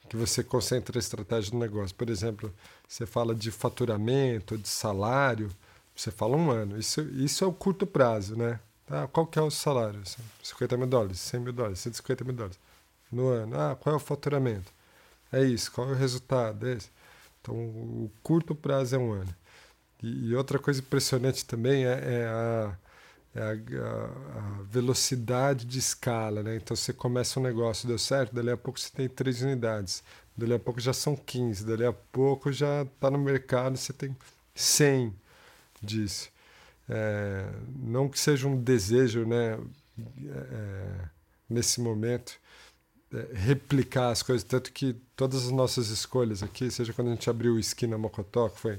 que 0.08 0.16
você 0.16 0.44
concentra 0.44 0.98
a 0.98 1.00
estratégia 1.00 1.50
do 1.50 1.58
negócio. 1.58 1.96
Por 1.96 2.10
exemplo, 2.10 2.52
você 2.86 3.06
fala 3.06 3.34
de 3.34 3.50
faturamento, 3.50 4.58
de 4.58 4.68
salário, 4.68 5.50
você 5.96 6.10
fala 6.10 6.36
um 6.36 6.50
ano. 6.50 6.78
Isso, 6.78 7.00
isso 7.00 7.44
é 7.44 7.46
o 7.46 7.52
curto 7.52 7.86
prazo, 7.86 8.36
né? 8.36 8.60
Ah, 8.88 9.08
qual 9.10 9.26
que 9.26 9.38
é 9.38 9.42
o 9.42 9.50
salário? 9.50 10.02
50 10.42 10.76
mil 10.76 10.86
dólares, 10.86 11.18
100 11.20 11.40
mil 11.40 11.52
dólares, 11.52 11.78
150 11.78 12.24
mil 12.24 12.34
dólares 12.34 12.58
no 13.10 13.28
ano. 13.28 13.58
Ah, 13.58 13.76
qual 13.76 13.94
é 13.94 13.96
o 13.96 14.00
faturamento? 14.00 14.72
É 15.32 15.42
isso, 15.44 15.72
qual 15.72 15.88
é 15.88 15.92
o 15.92 15.96
resultado? 15.96 16.68
É. 16.68 16.78
Então, 17.40 17.54
o 17.54 18.10
curto 18.22 18.54
prazo 18.54 18.96
é 18.96 18.98
um 18.98 19.12
ano. 19.12 19.34
E, 20.02 20.30
e 20.30 20.36
outra 20.36 20.58
coisa 20.58 20.80
impressionante 20.80 21.44
também 21.44 21.86
é, 21.86 21.90
é 21.90 22.26
a 22.26 22.76
é 23.34 23.40
a, 23.40 23.50
a, 23.50 24.38
a, 24.38 24.62
velocidade 24.64 25.64
de 25.64 25.78
escala, 25.78 26.42
né? 26.42 26.56
Então 26.56 26.76
você 26.76 26.92
começa 26.92 27.40
um 27.40 27.42
negócio, 27.42 27.88
deu 27.88 27.98
certo, 27.98 28.34
dali 28.34 28.50
a 28.50 28.56
pouco 28.56 28.78
você 28.78 28.90
tem 28.90 29.08
três 29.08 29.40
unidades, 29.40 30.02
dali 30.36 30.52
a 30.54 30.58
pouco 30.58 30.80
já 30.80 30.92
são 30.92 31.16
15, 31.16 31.64
dali 31.64 31.84
a 31.84 31.92
pouco 31.92 32.52
já 32.52 32.82
está 32.82 33.10
no 33.10 33.18
mercado, 33.18 33.76
você 33.76 33.92
tem 33.92 34.14
100 34.54 35.14
disso. 35.82 36.30
É, 36.88 37.48
não 37.76 38.08
que 38.08 38.18
seja 38.18 38.46
um 38.46 38.60
desejo, 38.60 39.26
né? 39.26 39.58
É, 39.98 41.08
nesse 41.48 41.80
momento, 41.80 42.38
é, 43.12 43.28
replicar 43.34 44.10
as 44.10 44.22
coisas, 44.22 44.42
tanto 44.44 44.72
que 44.72 44.94
todas 45.16 45.46
as 45.46 45.50
nossas 45.50 45.88
escolhas 45.88 46.42
aqui, 46.42 46.70
seja 46.70 46.92
quando 46.92 47.08
a 47.08 47.14
gente 47.14 47.28
abriu 47.30 47.54
o 47.54 47.58
Esquina 47.58 47.96
Mocotó, 47.96 48.48
que 48.48 48.58
foi 48.58 48.78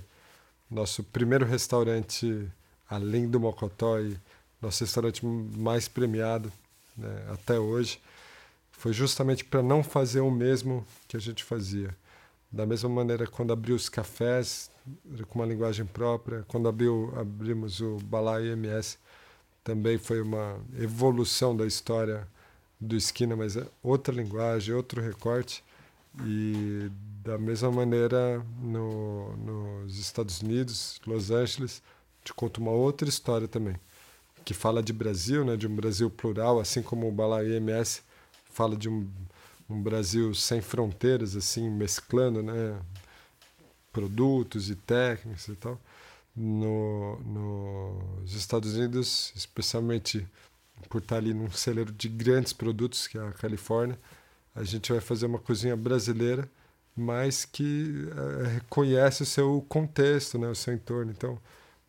nosso 0.70 1.04
primeiro 1.04 1.46
restaurante 1.46 2.48
além 2.90 3.30
do 3.30 3.40
Mocotó 3.40 4.00
e 4.00 4.18
nosso 4.64 4.84
restaurante 4.84 5.26
mais 5.26 5.88
premiado 5.88 6.52
né, 6.98 7.28
até 7.32 7.60
hoje, 7.60 8.00
foi 8.72 8.94
justamente 8.94 9.44
para 9.44 9.62
não 9.62 9.84
fazer 9.84 10.22
o 10.22 10.32
mesmo 10.32 10.86
que 11.08 11.18
a 11.18 11.20
gente 11.20 11.44
fazia. 11.44 11.96
Da 12.52 12.66
mesma 12.66 12.90
maneira, 12.90 13.28
quando 13.28 13.52
abriu 13.52 13.76
os 13.76 13.90
cafés, 13.90 14.72
com 15.28 15.40
uma 15.40 15.46
linguagem 15.46 15.86
própria, 15.86 16.44
quando 16.48 16.68
abriu, 16.68 17.14
abrimos 17.16 17.82
o 17.82 17.98
Balai 17.98 18.48
MS, 18.48 18.98
também 19.64 19.98
foi 19.98 20.22
uma 20.22 20.60
evolução 20.78 21.56
da 21.56 21.66
história 21.66 22.28
do 22.80 22.96
Esquina, 22.96 23.36
mas 23.36 23.56
é 23.56 23.66
outra 23.82 24.14
linguagem, 24.14 24.76
outro 24.76 25.02
recorte. 25.02 25.64
E 26.26 26.92
da 27.24 27.38
mesma 27.38 27.72
maneira, 27.72 28.46
no, 28.62 29.36
nos 29.38 29.98
Estados 29.98 30.42
Unidos, 30.42 31.02
Los 31.08 31.32
Angeles, 31.32 31.82
te 32.24 32.34
conto 32.34 32.60
uma 32.60 32.72
outra 32.72 33.10
história 33.10 33.48
também 33.48 33.78
que 34.44 34.54
fala 34.54 34.84
de 34.84 34.94
Brasil, 34.94 35.46
né, 35.46 35.56
de 35.56 35.68
um 35.68 35.76
Brasil 35.76 36.10
plural, 36.10 36.60
assim 36.60 36.82
como 36.82 37.08
o 37.08 37.12
Balai 37.12 37.46
MS 37.54 38.02
fala 38.54 38.76
de 38.76 38.88
um, 38.88 39.10
um 39.70 39.82
Brasil 39.82 40.34
sem 40.36 40.62
fronteiras, 40.62 41.36
assim, 41.36 41.70
mesclando, 41.70 42.44
né, 42.44 42.80
produtos 43.92 44.70
e 44.70 44.76
técnicas 44.76 45.48
e 45.48 45.56
tal. 45.56 45.80
No, 46.36 47.20
nos 47.20 48.34
Estados 48.34 48.74
Unidos, 48.74 49.32
especialmente 49.36 50.28
por 50.90 51.00
estar 51.02 51.18
ali 51.18 51.34
num 51.34 51.50
celeiro 51.52 51.92
de 51.92 52.10
grandes 52.10 52.54
produtos, 52.54 53.08
que 53.08 53.18
é 53.18 53.22
a 53.22 53.32
Califórnia, 53.32 53.98
a 54.56 54.64
gente 54.64 54.92
vai 54.92 55.02
fazer 55.02 55.26
uma 55.26 55.40
cozinha 55.40 55.76
brasileira, 55.76 56.50
mas 56.96 57.46
que 57.46 58.08
é, 58.44 58.48
reconhece 58.56 59.24
o 59.24 59.26
seu 59.26 59.66
contexto, 59.68 60.38
né, 60.38 60.48
o 60.48 60.56
seu 60.56 60.74
entorno. 60.74 61.12
Então, 61.12 61.40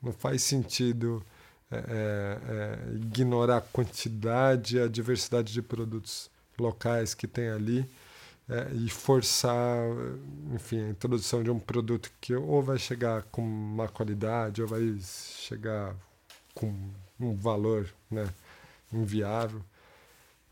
não 0.01 0.13
faz 0.13 0.43
sentido 0.43 1.25
é, 1.71 1.77
é, 1.77 2.39
é, 2.49 2.95
ignorar 2.95 3.59
a 3.59 3.61
quantidade 3.61 4.79
a 4.79 4.87
diversidade 4.89 5.53
de 5.53 5.62
produtos 5.62 6.31
locais 6.59 7.15
que 7.15 7.27
tem 7.27 7.49
ali 7.49 7.89
é, 8.49 8.71
e 8.75 8.91
forçar, 8.91 9.79
enfim, 10.53 10.85
a 10.85 10.89
introdução 10.91 11.43
de 11.43 11.51
um 11.51 11.59
produto 11.59 12.12
que 12.21 12.35
ou 12.35 12.62
vai 12.62 12.79
chegar 12.79 13.23
com 13.25 13.43
má 13.43 13.89
qualidade 13.89 14.61
ou 14.61 14.69
vai 14.69 14.99
chegar 15.01 15.97
com 16.55 16.73
um 17.19 17.35
valor 17.35 17.89
né, 18.11 18.29
inviável. 18.93 19.62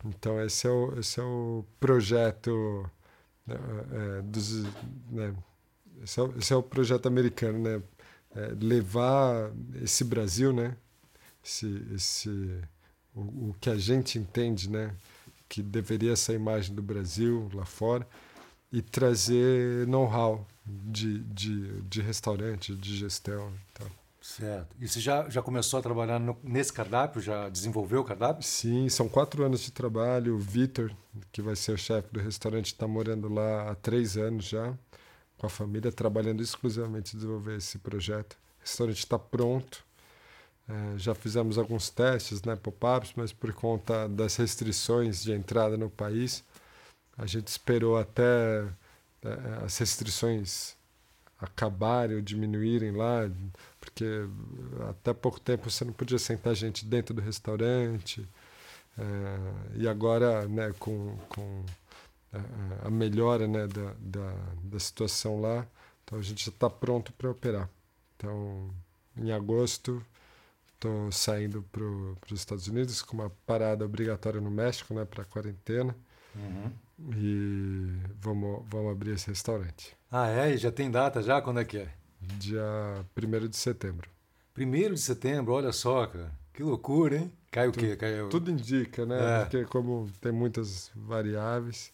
Então 0.05 0.41
esse 0.43 0.67
é 0.67 0.71
o, 0.71 0.99
esse 0.99 1.21
é 1.21 1.23
o 1.23 1.65
projeto 1.79 2.91
né, 3.47 3.57
é, 3.93 4.23
dos, 4.23 4.65
né, 5.11 5.35
esse, 6.03 6.21
é, 6.21 6.25
esse 6.39 6.53
é 6.53 6.57
o 6.57 6.63
projeto 6.63 7.07
americano, 7.07 7.59
né? 7.59 7.83
É, 8.35 8.55
levar 8.61 9.53
esse 9.83 10.05
Brasil, 10.05 10.53
né? 10.53 10.75
Esse, 11.45 11.85
esse 11.95 12.61
o, 13.15 13.21
o 13.21 13.57
que 13.61 13.71
a 13.71 13.77
gente 13.77 14.19
entende, 14.19 14.71
né, 14.71 14.95
que 15.49 15.63
deveria 15.63 16.17
ser 16.17 16.33
a 16.33 16.35
imagem 16.37 16.75
do 16.75 16.83
Brasil 16.83 17.51
lá 17.53 17.65
fora 17.65 18.07
e 18.73 18.81
trazer 18.81 19.87
know-how 19.87 20.47
de, 20.65 21.19
de, 21.25 21.83
de 21.83 22.01
restaurante, 22.01 22.75
de 22.75 22.97
gestão. 22.97 23.53
Então. 23.73 23.87
Certo. 24.23 24.75
E 24.81 24.89
você 24.89 25.01
já, 25.01 25.29
já 25.29 25.43
começou 25.43 25.79
a 25.79 25.83
trabalhar 25.83 26.19
no, 26.19 26.39
nesse 26.43 26.73
cardápio? 26.73 27.21
Já 27.21 27.49
desenvolveu 27.49 28.01
o 28.01 28.05
cardápio? 28.05 28.43
Sim, 28.43 28.89
são 28.89 29.09
quatro 29.09 29.45
anos 29.45 29.61
de 29.61 29.73
trabalho. 29.73 30.37
O 30.37 30.39
Vitor, 30.39 30.91
que 31.31 31.43
vai 31.43 31.57
ser 31.57 31.73
o 31.73 31.77
chefe 31.77 32.09
do 32.13 32.21
restaurante, 32.21 32.67
está 32.67 32.87
morando 32.87 33.29
lá 33.29 33.71
há 33.71 33.75
três 33.75 34.17
anos 34.17 34.47
já, 34.47 34.73
com 35.37 35.47
a 35.47 35.51
família, 35.51 35.91
trabalhando 35.93 36.41
exclusivamente 36.41 37.15
em 37.15 37.19
desenvolver 37.19 37.57
esse 37.57 37.79
projeto. 37.79 38.35
O 38.35 38.63
restaurante 38.63 38.99
está 38.99 39.19
pronto 39.19 39.85
É, 40.73 40.99
já 40.99 41.15
fizemos 41.15 41.59
alguns 41.59 41.91
testes, 41.91 42.43
né, 42.43 42.57
pop-ups, 42.57 43.13
mas 43.15 43.31
por 43.31 43.53
conta 43.53 44.09
das 44.09 44.37
restrições 44.37 45.23
de 45.23 45.33
entrada 45.33 45.77
no 45.77 45.91
país, 45.91 46.43
a 47.19 47.27
gente 47.27 47.49
esperou 47.49 47.99
até 47.99 48.65
é, 49.23 49.65
as 49.65 49.77
restrições 49.77 50.75
acabarem 51.39 52.17
ou 52.17 52.23
diminuírem 52.23 52.93
lá, 52.93 53.31
porque 53.81 54.05
até 54.89 55.13
pouco 55.13 55.39
tempo 55.41 55.71
você 55.71 55.85
não 55.85 55.93
podia 55.93 56.19
sentar 56.19 56.55
gente 56.55 56.87
dentro 56.87 57.15
do 57.15 57.21
restaurante. 57.21 58.27
É, 58.99 59.81
e 59.81 59.89
agora, 59.89 60.49
né, 60.49 60.73
com, 60.79 61.17
com 61.29 61.65
a, 62.33 62.87
a 62.89 62.91
melhora 62.91 63.47
né, 63.47 63.67
da, 63.67 63.95
da, 63.99 64.35
da 64.65 64.79
situação 64.79 65.41
lá, 65.41 65.67
então 66.05 66.19
a 66.19 66.23
gente 66.23 66.47
já 66.47 66.51
está 66.51 66.71
pronto 66.71 67.13
para 67.13 67.31
operar. 67.31 67.69
Então, 68.17 68.71
em 69.17 69.33
agosto, 69.33 70.03
estou 70.83 71.13
saindo 71.13 71.63
para 71.71 71.85
os 71.85 72.41
Estados 72.41 72.67
Unidos 72.67 73.03
com 73.03 73.17
uma 73.17 73.31
parada 73.47 73.85
obrigatória 73.85 74.41
no 74.41 74.51
México, 74.51 74.93
né, 74.93 75.05
para 75.05 75.25
quarentena. 75.25 75.95
Uhum. 76.35 76.73
E 77.17 77.89
vamos, 78.21 78.65
vamos 78.69 78.91
abrir 78.91 79.13
esse 79.13 79.29
restaurante. 79.29 79.97
Ah, 80.11 80.29
é? 80.29 80.55
E 80.55 80.57
já 80.57 80.73
tem 80.73 80.91
data 80.91 81.23
já? 81.23 81.41
Quando 81.41 81.61
é 81.61 81.65
que 81.65 81.79
é? 81.79 81.89
Dia 82.21 82.65
1 83.17 83.49
de 83.49 83.57
setembro. 83.57 84.11
1 84.57 84.95
de 84.95 85.01
setembro, 85.01 85.53
olha 85.53 85.73
só, 85.73 86.07
cara. 86.07 86.33
Que 86.53 86.63
loucura, 86.63 87.17
hein? 87.17 87.33
Cai 87.51 87.69
o 87.69 87.73
quê? 87.73 87.97
Cai 87.97 88.21
o... 88.21 88.29
Tudo 88.29 88.51
indica, 88.51 89.07
né? 89.07 89.19
É. 89.19 89.41
Porque 89.41 89.65
como 89.65 90.11
tem 90.21 90.33
muitas 90.33 90.91
variáveis, 90.95 91.93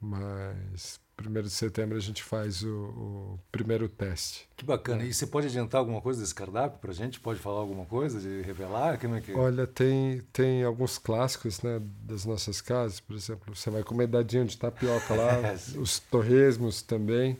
mas 0.00 1.00
1 1.18 1.42
de 1.42 1.50
setembro 1.50 1.96
a 1.96 2.00
gente 2.00 2.22
faz 2.22 2.62
o, 2.62 2.68
o, 2.68 3.40
primeiro 3.50 3.88
teste. 3.88 4.48
Que 4.56 4.64
bacana. 4.64 5.02
É. 5.02 5.06
E 5.06 5.14
você 5.14 5.26
pode 5.26 5.46
adiantar 5.46 5.78
alguma 5.78 6.00
coisa 6.00 6.20
desse 6.20 6.34
cardápio 6.34 6.78
para 6.78 6.90
a 6.90 6.94
gente? 6.94 7.20
Pode 7.20 7.38
falar 7.38 7.60
alguma 7.60 7.84
coisa, 7.84 8.20
de 8.20 8.42
revelar? 8.42 8.98
Como 8.98 9.14
é 9.14 9.20
que... 9.20 9.32
Olha, 9.32 9.66
tem, 9.66 10.20
tem 10.32 10.64
alguns 10.64 10.98
clássicos 10.98 11.62
né, 11.62 11.80
das 12.02 12.24
nossas 12.24 12.60
casas. 12.60 13.00
Por 13.00 13.14
exemplo, 13.14 13.54
você 13.54 13.70
vai 13.70 13.82
comer 13.82 14.06
dadinho 14.06 14.44
de 14.44 14.56
tapioca 14.56 15.14
lá, 15.14 15.54
os 15.78 15.98
torresmos 15.98 16.82
também. 16.82 17.38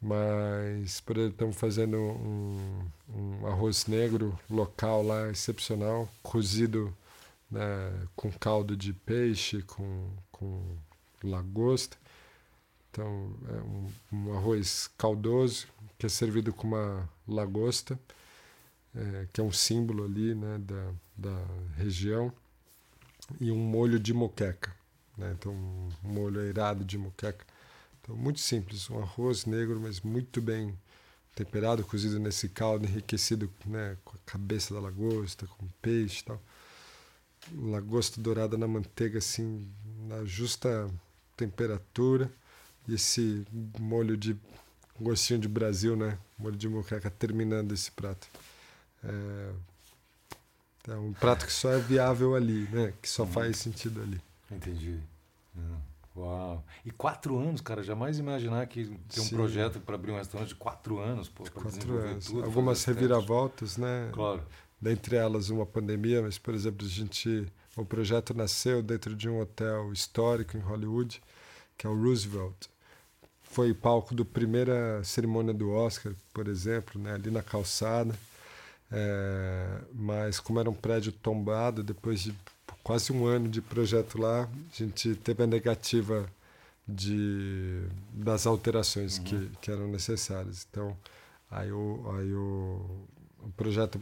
Mas, 0.00 1.00
por 1.00 1.16
exemplo, 1.16 1.34
estamos 1.34 1.56
fazendo 1.56 1.98
um, 1.98 2.80
um 3.14 3.46
arroz 3.46 3.86
negro 3.86 4.38
local 4.48 5.02
lá, 5.02 5.28
excepcional, 5.28 6.08
cozido 6.22 6.96
né, 7.50 7.92
com 8.16 8.30
caldo 8.32 8.74
de 8.74 8.94
peixe, 8.94 9.60
com, 9.62 10.08
com 10.32 10.62
lagosta. 11.22 11.98
Então, 12.90 13.36
é 13.48 13.52
um, 13.62 13.92
um, 14.12 14.36
arroz 14.36 14.90
caldoso 14.98 15.68
que 15.96 16.06
é 16.06 16.08
servido 16.08 16.52
com 16.52 16.66
uma 16.66 17.08
lagosta, 17.26 17.98
é, 18.94 19.28
que 19.32 19.40
é 19.40 19.44
um 19.44 19.52
símbolo 19.52 20.04
ali 20.04 20.34
né, 20.34 20.58
da, 20.58 20.92
da 21.16 21.44
região, 21.76 22.32
e 23.40 23.52
um 23.52 23.58
molho 23.58 24.00
de 24.00 24.12
moqueca. 24.12 24.74
Né? 25.16 25.32
Então, 25.38 25.52
um 25.52 25.90
molho 26.02 26.40
airado 26.40 26.84
de 26.84 26.98
moqueca. 26.98 27.46
Então, 28.02 28.16
muito 28.16 28.40
simples, 28.40 28.90
um 28.90 28.98
arroz 28.98 29.44
negro, 29.44 29.78
mas 29.78 30.00
muito 30.00 30.40
bem 30.40 30.76
temperado, 31.34 31.84
cozido 31.84 32.18
nesse 32.18 32.48
caldo, 32.48 32.86
enriquecido 32.86 33.48
né, 33.66 33.96
com 34.04 34.16
a 34.16 34.20
cabeça 34.26 34.74
da 34.74 34.80
lagosta, 34.80 35.46
com 35.46 35.68
peixe 35.80 36.22
e 36.22 36.24
tal. 36.24 36.42
Lagosta 37.54 38.20
dourada 38.20 38.58
na 38.58 38.66
manteiga, 38.66 39.18
assim, 39.18 39.70
na 40.08 40.24
justa 40.24 40.90
temperatura 41.36 42.30
esse 42.94 43.46
molho 43.78 44.16
de 44.16 44.36
gostinho 45.00 45.38
de 45.38 45.48
Brasil, 45.48 45.96
né? 45.96 46.18
Molho 46.38 46.56
de 46.56 46.68
moqueca 46.68 47.10
terminando 47.10 47.72
esse 47.72 47.90
prato. 47.90 48.26
É, 49.04 49.50
é 50.88 50.94
um 50.94 51.12
prato 51.12 51.46
que 51.46 51.52
só 51.52 51.70
é 51.70 51.78
viável 51.78 52.34
ali, 52.34 52.68
né? 52.70 52.92
Que 53.00 53.08
só 53.08 53.26
faz 53.26 53.56
sentido 53.58 54.02
ali. 54.02 54.20
Entendi. 54.50 54.98
Hum, 55.56 55.76
uau. 56.16 56.64
E 56.84 56.90
quatro 56.90 57.38
anos, 57.38 57.60
cara, 57.60 57.82
jamais 57.82 58.18
imaginar 58.18 58.66
que 58.66 58.84
tem 58.84 59.22
um 59.22 59.26
Sim. 59.26 59.36
projeto 59.36 59.80
para 59.80 59.94
abrir 59.94 60.12
um 60.12 60.16
restaurante 60.16 60.50
de 60.50 60.54
quatro 60.56 60.98
anos, 60.98 61.28
pô, 61.28 61.44
quatro 61.50 61.98
anos. 61.98 62.26
Tudo, 62.26 62.44
Algumas 62.44 62.84
reviravoltas, 62.84 63.76
né? 63.76 64.10
Claro. 64.12 64.42
Dentre 64.80 65.16
elas 65.16 65.50
uma 65.50 65.66
pandemia, 65.66 66.22
mas 66.22 66.38
por 66.38 66.54
exemplo, 66.54 66.86
a 66.86 66.90
gente 66.90 67.46
o 67.76 67.84
projeto 67.84 68.34
nasceu 68.34 68.82
dentro 68.82 69.14
de 69.14 69.28
um 69.28 69.40
hotel 69.40 69.92
histórico 69.92 70.56
em 70.56 70.60
Hollywood 70.60 71.22
que 71.80 71.86
é 71.86 71.90
o 71.90 71.98
Roosevelt. 71.98 72.68
Foi 73.50 73.74
palco 73.74 74.14
da 74.14 74.24
primeira 74.24 75.02
cerimônia 75.02 75.52
do 75.52 75.72
Oscar, 75.72 76.12
por 76.32 76.46
exemplo, 76.46 77.00
né, 77.00 77.14
ali 77.14 77.32
na 77.32 77.42
calçada. 77.42 78.14
É, 78.92 79.80
mas 79.92 80.38
como 80.38 80.60
era 80.60 80.70
um 80.70 80.74
prédio 80.74 81.10
tombado, 81.10 81.82
depois 81.82 82.20
de 82.20 82.34
quase 82.82 83.12
um 83.12 83.26
ano 83.26 83.48
de 83.48 83.60
projeto 83.60 84.20
lá, 84.20 84.42
a 84.42 84.76
gente 84.76 85.16
teve 85.16 85.42
a 85.42 85.46
negativa 85.48 86.28
de, 86.86 87.82
das 88.12 88.46
alterações 88.46 89.18
uhum. 89.18 89.24
que, 89.24 89.50
que 89.60 89.70
eram 89.70 89.88
necessárias. 89.88 90.66
Então, 90.70 90.96
aí 91.50 91.72
o, 91.72 92.04
aí 92.16 92.32
o, 92.32 92.86
o 93.40 93.50
projeto 93.56 94.00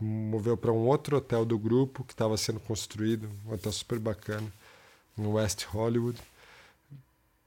moveu 0.00 0.56
para 0.56 0.72
um 0.72 0.86
outro 0.86 1.18
hotel 1.18 1.44
do 1.44 1.58
grupo 1.58 2.04
que 2.04 2.14
estava 2.14 2.38
sendo 2.38 2.58
construído, 2.60 3.28
um 3.46 3.52
hotel 3.52 3.70
super 3.72 3.98
bacana, 3.98 4.50
no 5.16 5.34
West 5.34 5.64
Hollywood 5.64 6.18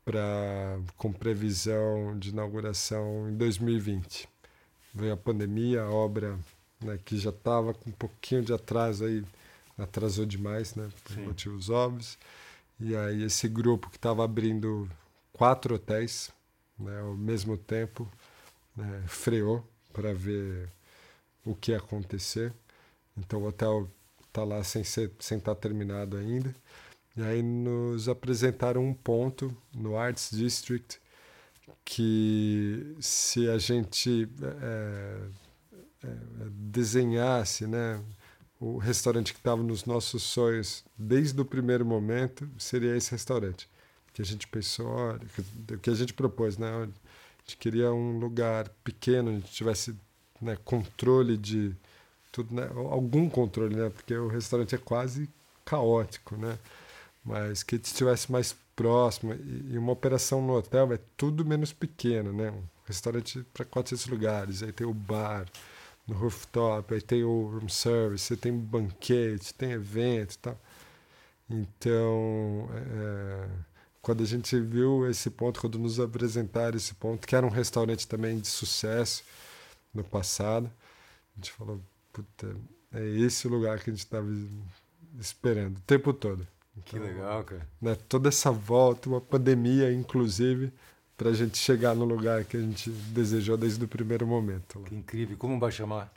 para 0.06 0.80
com 0.98 1.12
previsão 1.12 2.18
de 2.20 2.30
inauguração 2.30 3.28
em 3.28 3.36
2020. 3.36 4.30
Veio 4.94 5.14
a 5.14 5.18
pandemia, 5.18 5.82
a 5.82 5.90
obra 5.90 6.40
né, 6.80 7.00
que 7.04 7.18
já 7.18 7.32
estava 7.32 7.74
com 7.74 7.90
um 7.90 7.94
pouquinho 7.94 8.44
de 8.44 8.54
atraso 8.54 9.04
aí, 9.04 9.26
atrasou 9.78 10.26
demais, 10.26 10.76
né, 10.76 10.90
por 11.04 11.16
Sim. 11.16 11.26
motivos 11.26 11.70
óbvios. 11.70 12.18
E 12.80 12.96
aí 12.96 13.24
esse 13.24 13.48
grupo 13.48 13.90
que 13.90 13.98
estava 13.98 14.24
abrindo 14.24 14.90
quatro 15.34 15.76
hotéis 15.76 16.32
né, 16.78 17.02
ao 17.02 17.16
mesmo 17.16 17.58
tempo 17.58 18.10
né, 18.76 19.04
freou 19.08 19.68
para 19.92 20.14
ver 20.14 20.70
o 21.46 21.56
que 21.56 21.72
ia 21.72 21.78
acontecer. 21.78 22.54
Então 23.18 23.42
o 23.42 23.48
hotel 23.48 23.90
está 24.28 24.44
lá 24.44 24.64
sem 24.64 24.82
estar 24.82 25.10
sem 25.20 25.40
tá 25.40 25.56
terminado 25.56 26.18
ainda. 26.18 26.54
E 27.18 27.24
aí 27.24 27.42
nos 27.42 28.10
apresentaram 28.10 28.84
um 28.84 28.94
ponto 28.94 29.56
no 29.74 29.98
Arts 29.98 30.32
District 30.32 31.00
que 31.84 32.96
se 33.00 33.48
a 33.48 33.58
gente 33.58 34.28
é, 34.42 35.20
é, 36.04 36.08
desenhasse 36.50 37.68
né, 37.68 38.04
o 38.60 38.78
restaurante 38.78 39.32
que 39.32 39.40
estava 39.40 39.62
nos 39.62 39.86
nossos 39.86 40.24
sonhos 40.24 40.84
desde 40.98 41.40
o 41.40 41.46
primeiro 41.46 41.86
momento, 41.86 42.50
seria 42.58 42.98
esse 42.98 43.12
restaurante. 43.12 43.70
Que 44.14 44.22
a 44.22 44.26
gente 44.26 44.48
pensou, 44.48 44.88
olha, 44.88 45.22
o 45.72 45.78
que 45.78 45.90
a 45.90 45.94
gente 45.94 46.14
propôs, 46.14 46.58
né? 46.58 46.70
A 46.70 46.86
gente 47.40 47.58
queria 47.58 47.94
um 47.94 48.18
lugar 48.18 48.70
pequeno, 48.84 49.30
a 49.30 49.34
gente 49.34 49.52
tivesse 49.52 49.96
né, 50.42 50.58
controle 50.64 51.38
de 51.38 51.76
tudo, 52.32 52.56
né? 52.56 52.68
algum 52.74 53.30
controle, 53.30 53.76
né? 53.76 53.90
Porque 53.90 54.16
o 54.16 54.28
restaurante 54.28 54.74
é 54.74 54.78
quase 54.78 55.30
caótico, 55.66 56.36
né? 56.38 56.58
Mas 57.26 57.64
que 57.64 57.76
estivesse 57.76 58.32
mais 58.32 58.56
próximo. 58.76 59.34
E 59.34 59.78
uma 59.78 59.92
operação 59.92 60.42
no 60.42 60.54
hotel 60.54 60.94
é 60.94 61.00
tudo 61.18 61.44
menos 61.44 61.74
pequeno, 61.74 62.32
né? 62.32 62.52
Um 62.52 62.64
restaurante 62.86 63.44
para 63.54 63.66
400 63.66 64.08
lugares, 64.08 64.64
aí 64.64 64.72
tem 64.72 64.86
o 64.86 64.94
bar 64.94 65.46
no 66.08 66.16
rooftop, 66.16 66.94
aí 66.94 67.02
tem 67.02 67.24
o 67.24 67.48
room 67.48 67.68
service, 67.68 68.36
tem 68.38 68.56
banquete, 68.56 69.54
tem 69.54 69.72
evento 69.72 70.36
e 70.36 70.38
tal. 70.38 70.60
Então, 71.50 72.70
é, 72.74 73.50
quando 74.02 74.24
a 74.24 74.26
gente 74.26 74.60
viu 74.60 75.10
esse 75.10 75.30
ponto, 75.30 75.60
quando 75.60 75.80
nos 75.80 76.00
apresentaram 76.00 76.78
esse 76.78 76.94
ponto, 76.94 77.28
que 77.28 77.36
era 77.36 77.46
um 77.46 77.50
restaurante 77.50 78.08
também 78.08 78.40
de 78.40 78.48
sucesso 78.48 79.24
no 79.94 80.04
passado, 80.04 80.72
a 81.34 81.36
gente 81.38 81.52
falou, 81.52 81.82
puta, 82.14 82.56
é 82.94 83.04
esse 83.04 83.48
o 83.48 83.50
lugar 83.50 83.80
que 83.80 83.90
a 83.90 83.94
gente 83.94 84.04
estava 84.04 84.28
esperando 85.20 85.78
o 85.78 85.82
tempo 85.82 86.14
todo. 86.14 86.48
Então, 86.78 86.84
que 86.84 87.00
legal, 87.00 87.44
cara. 87.44 87.68
Né, 87.82 87.96
toda 88.08 88.30
essa 88.30 88.52
volta, 88.52 89.08
uma 89.10 89.22
pandemia, 89.22 89.92
inclusive, 89.92 90.72
para 91.18 91.30
a 91.30 91.34
gente 91.34 91.58
chegar 91.58 91.96
no 91.96 92.04
lugar 92.06 92.44
que 92.44 92.58
a 92.58 92.60
gente 92.60 92.90
desejou 92.90 93.58
desde 93.58 93.84
o 93.84 93.88
primeiro 93.88 94.28
momento. 94.28 94.80
Que 94.82 94.96
incrível. 94.96 95.38
Como 95.38 95.60
vai 95.60 95.72
chamar? 95.72 96.12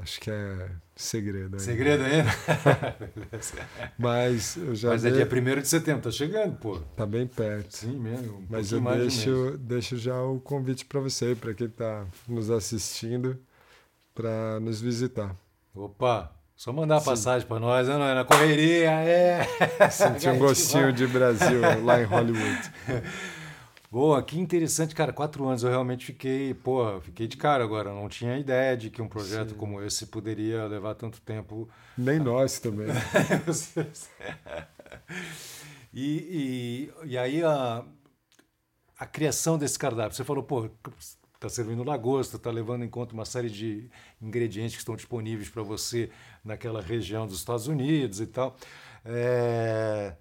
Acho 0.00 0.20
que 0.20 0.30
é 0.30 0.70
segredo 0.94 1.44
ainda. 1.44 1.58
Segredo 1.58 2.04
ainda? 2.04 2.30
Mas 3.98 4.56
eu 4.56 4.74
já. 4.74 4.90
Mas 4.90 5.04
é 5.04 5.10
dia 5.10 5.26
1 5.26 5.62
de 5.62 5.68
setembro, 5.68 6.02
tá 6.02 6.10
chegando, 6.10 6.56
pô. 6.56 6.78
Tá 6.96 7.06
bem 7.06 7.26
perto. 7.26 7.76
Sim, 7.76 7.98
mesmo. 7.98 8.38
Um 8.38 8.46
Mas 8.50 8.70
eu 8.70 8.80
deixo, 8.80 9.58
deixo 9.58 9.96
já 9.96 10.20
o 10.22 10.40
convite 10.40 10.84
para 10.84 11.00
você, 11.00 11.34
para 11.34 11.54
quem 11.54 11.66
está 11.66 12.06
nos 12.28 12.50
assistindo, 12.50 13.38
para 14.14 14.60
nos 14.60 14.80
visitar. 14.80 15.34
Opa! 15.74 16.37
Só 16.58 16.72
mandar 16.72 16.96
a 16.96 17.00
passagem 17.00 17.46
para 17.46 17.60
nós, 17.60 17.86
né? 17.86 17.96
Na 17.96 18.24
correria, 18.24 18.90
é. 18.90 19.46
Sentir 19.92 20.28
um 20.30 20.38
gostinho 20.42 20.92
de 20.92 21.06
Brasil 21.06 21.60
lá 21.84 22.02
em 22.02 22.04
Hollywood. 22.04 22.72
Boa, 23.92 24.20
que 24.24 24.40
interessante, 24.40 24.92
cara. 24.92 25.12
Quatro 25.12 25.46
anos 25.46 25.62
eu 25.62 25.70
realmente 25.70 26.06
fiquei, 26.06 26.52
pô, 26.52 27.00
fiquei 27.00 27.28
de 27.28 27.36
cara 27.36 27.62
agora. 27.62 27.94
Não 27.94 28.08
tinha 28.08 28.36
ideia 28.36 28.76
de 28.76 28.90
que 28.90 29.00
um 29.00 29.06
projeto 29.06 29.50
Sim. 29.50 29.54
como 29.54 29.80
esse 29.80 30.06
poderia 30.06 30.66
levar 30.66 30.96
tanto 30.96 31.20
tempo. 31.20 31.68
Nem 31.96 32.18
nós 32.18 32.58
também. 32.58 32.88
e, 35.94 36.90
e, 37.04 37.10
e 37.12 37.16
aí 37.16 37.40
a, 37.44 37.84
a 38.98 39.06
criação 39.06 39.56
desse 39.56 39.78
cardápio. 39.78 40.16
Você 40.16 40.24
falou, 40.24 40.42
pô, 40.42 40.68
está 41.38 41.48
servindo 41.48 41.84
lagosta, 41.84 42.36
está 42.36 42.50
levando 42.50 42.84
em 42.84 42.88
conta 42.88 43.14
uma 43.14 43.24
série 43.24 43.48
de 43.48 43.88
ingredientes 44.20 44.74
que 44.74 44.80
estão 44.80 44.96
disponíveis 44.96 45.48
para 45.48 45.62
você 45.62 46.10
naquela 46.44 46.82
região 46.82 47.26
dos 47.26 47.36
Estados 47.36 47.68
Unidos 47.68 48.20
e 48.20 48.26
tal. 48.26 48.56
É... 49.04 50.14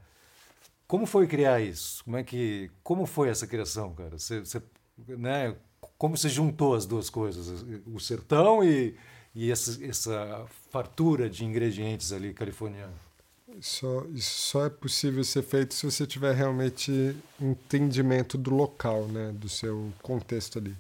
Como 0.88 1.05
foi 1.05 1.28
criar 1.28 1.59
isso? 1.59 2.03
Como 2.05 2.15
é 2.15 2.24
que, 2.24 2.72
como 2.84 3.05
foi 3.05 3.30
essa 3.30 3.47
criação, 3.47 3.93
cara? 3.93 4.18
Você, 4.18 4.39
você, 4.39 4.61
né? 5.07 5.55
Como 5.97 6.15
você 6.15 6.30
juntou 6.30 6.76
as 6.76 6.86
duas 6.86 7.09
coisas, 7.09 7.65
o 7.88 7.99
sertão 7.99 8.63
e, 8.63 8.95
e 9.34 9.51
essa, 9.51 9.84
essa 9.84 10.45
fartura 10.72 11.30
de 11.30 11.43
ingredientes 11.43 12.13
ali 12.13 12.34
californianos? 12.34 12.95
Só, 13.59 14.05
isso 14.13 14.39
só 14.49 14.65
é 14.65 14.70
possível 14.70 15.24
ser 15.24 15.41
feito 15.41 15.74
se 15.74 15.86
você 15.86 16.05
tiver 16.05 16.36
realmente 16.36 17.15
entendimento 17.41 18.38
do 18.38 18.53
local, 18.53 19.07
né, 19.07 19.32
do 19.34 19.49
seu 19.49 19.91
contexto 20.03 20.59
ali. 20.59 20.76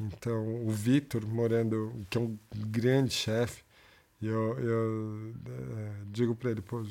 Então, 0.00 0.66
o 0.66 0.70
Vitor, 0.70 1.26
morando, 1.26 1.92
que 2.08 2.16
é 2.16 2.20
um 2.20 2.36
grande 2.54 3.12
chefe, 3.12 3.62
eu, 4.22 4.58
eu 4.58 5.34
é, 5.46 5.92
digo 6.06 6.34
para 6.34 6.50
ele, 6.50 6.60
pô, 6.60 6.84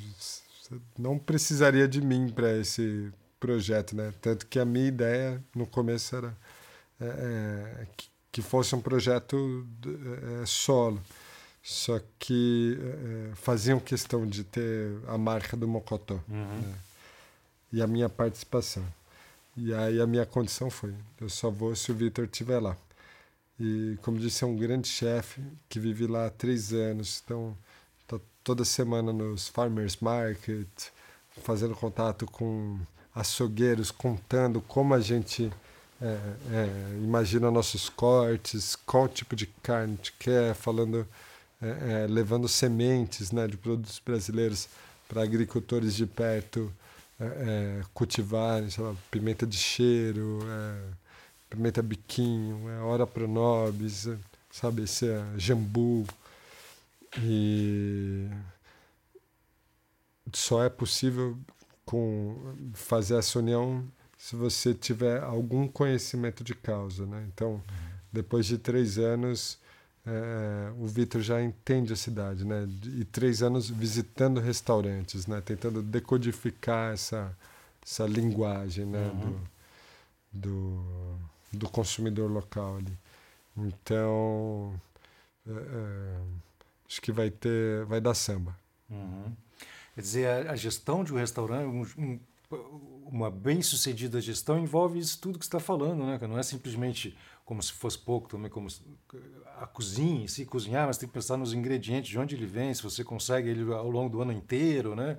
não 0.98 1.18
precisaria 1.18 1.88
de 1.88 2.02
mim 2.02 2.30
para 2.30 2.58
esse 2.58 3.12
projeto, 3.40 3.96
né? 3.96 4.14
Tanto 4.22 4.46
que 4.48 4.60
a 4.60 4.66
minha 4.66 4.88
ideia 4.88 5.44
no 5.56 5.66
começo 5.66 6.16
era 6.16 6.36
é, 7.00 7.88
que, 7.96 8.10
que, 8.32 8.42
fosse 8.42 8.76
um 8.76 8.82
projeto 8.82 9.68
é, 10.42 10.46
solo. 10.46 11.02
Só 11.62 12.00
que 12.18 12.78
faziam 13.36 13.80
questão 13.80 14.26
de 14.26 14.44
ter 14.44 14.98
a 15.08 15.18
marca 15.18 15.58
do 15.58 15.68
Mocotó 15.68 16.20
uhum. 16.28 16.62
né? 16.62 16.76
e 17.72 17.82
a 17.82 17.86
minha 17.86 18.08
participação. 18.08 18.84
E 19.56 19.74
aí 19.74 20.00
a 20.00 20.08
minha 20.08 20.26
condição 20.26 20.70
foi: 20.70 20.96
eu 21.20 21.30
só 21.30 21.52
vou 21.52 21.76
se 21.76 21.92
o 21.92 21.96
Vitor 21.96 22.26
estiver 22.26 22.60
lá. 22.60 22.78
E, 23.60 23.98
como 24.02 24.18
disse, 24.18 24.44
é 24.44 24.48
um 24.48 24.56
grande 24.56 24.88
chefe 24.88 25.42
que 25.68 25.80
vive 25.80 26.08
lá 26.08 26.28
há 26.28 26.30
três 26.30 26.72
anos. 26.72 27.22
Então, 27.24 27.58
tá 28.08 28.18
toda 28.44 28.64
semana 28.64 29.12
nos 29.12 29.50
farmers 29.50 29.98
market, 29.98 30.68
fazendo 31.44 31.76
contato 31.76 32.26
com 32.26 32.80
açougueiros, 33.14 33.92
contando 33.92 34.62
como 34.62 34.94
a 34.94 35.02
gente 35.02 35.52
é, 36.02 36.06
é, 36.52 36.98
imagina 37.04 37.52
nossos 37.52 37.90
cortes, 37.90 38.78
qual 38.86 39.10
tipo 39.10 39.36
de 39.36 39.46
carne 39.46 39.94
a 39.94 39.96
gente 39.98 40.14
quer, 40.18 40.56
falando, 40.56 41.06
é, 41.62 42.04
é 42.04 42.08
levando 42.08 42.48
sementes 42.48 43.32
né, 43.32 43.46
de 43.46 43.58
produtos 43.58 44.02
brasileiros 44.04 44.70
para 45.10 45.22
agricultores 45.22 45.96
de 45.96 46.06
perto 46.06 46.72
é, 47.20 47.26
é, 47.26 47.82
cultivarem, 47.94 48.70
sei 48.70 48.84
lá, 48.84 48.96
pimenta 49.12 49.46
de 49.46 49.58
cheiro 49.58 50.40
Pimenta 51.50 51.82
Biquinho, 51.82 52.70
é 52.70 52.80
Hora 52.80 53.08
Pronobis, 53.08 54.08
sabe, 54.52 54.84
esse 54.84 55.08
é 55.10 55.24
Jambu. 55.38 56.06
E 57.18 58.30
só 60.34 60.64
é 60.64 60.70
possível 60.70 61.38
com 61.86 62.56
fazer 62.74 63.16
essa 63.16 63.40
união 63.40 63.84
se 64.18 64.36
você 64.36 64.74
tiver 64.74 65.24
algum 65.24 65.68
conhecimento 65.68 66.44
de 66.44 66.54
causa, 66.54 67.06
né? 67.06 67.26
Então, 67.34 67.64
depois 68.12 68.46
de 68.46 68.58
três 68.58 68.98
anos, 68.98 69.58
é, 70.06 70.72
o 70.78 70.86
Vitor 70.86 71.22
já 71.22 71.42
entende 71.42 71.94
a 71.94 71.96
cidade, 71.96 72.46
né? 72.46 72.68
E 72.98 73.06
três 73.06 73.42
anos 73.42 73.70
visitando 73.70 74.40
restaurantes, 74.40 75.26
né? 75.26 75.42
Tentando 75.42 75.82
decodificar 75.82 76.94
essa 76.94 77.36
essa 77.82 78.06
linguagem, 78.06 78.86
né? 78.86 79.08
Uhum. 79.08 79.40
Do, 80.32 80.50
do 80.50 81.20
do 81.52 81.70
consumidor 81.70 82.30
local 82.30 82.78
ali. 82.78 82.98
Então, 83.58 84.80
é, 85.48 85.52
é, 85.52 86.22
acho 86.88 87.02
que 87.02 87.12
vai 87.12 87.30
ter, 87.30 87.86
vai 87.86 88.00
dar 88.00 88.14
samba. 88.14 88.56
Uhum. 88.90 89.32
Quer 89.96 90.02
dizer, 90.02 90.48
a, 90.48 90.52
a, 90.52 90.56
gestão 90.56 91.04
de 91.04 91.14
um 91.14 91.18
restaurante, 91.18 91.68
um, 91.98 92.04
um, 92.04 92.20
uma 93.06 93.30
bem-sucedida 93.30 94.22
gestão 94.22 94.58
envolve 94.58 95.00
isso 95.00 95.20
tudo 95.20 95.38
que 95.38 95.46
está 95.46 95.60
falando, 95.60 96.06
né? 96.06 96.20
Não 96.22 96.38
é 96.38 96.44
simplesmente 96.44 97.18
como 97.46 97.62
se 97.62 97.74
fosse 97.74 97.98
pouco 97.98 98.30
também, 98.30 98.50
como 98.50 98.68
a 99.58 99.66
cozinha, 99.66 100.28
se 100.28 100.46
cozinhar, 100.46 100.86
mas 100.86 100.98
tem 100.98 101.10
que 101.10 101.14
pensar 101.14 101.36
nos 101.36 101.54
ingredientes, 101.54 102.10
de 102.10 102.20
onde 102.20 102.36
ele 102.36 102.46
vem, 102.46 102.74
se 102.74 102.84
você 102.84 103.04
consegue 103.04 103.50
ele 103.50 103.74
ao 103.74 103.90
longo 103.90 104.10
do 104.10 104.22
ano 104.22 104.32
inteiro, 104.32 104.96
né? 104.96 105.18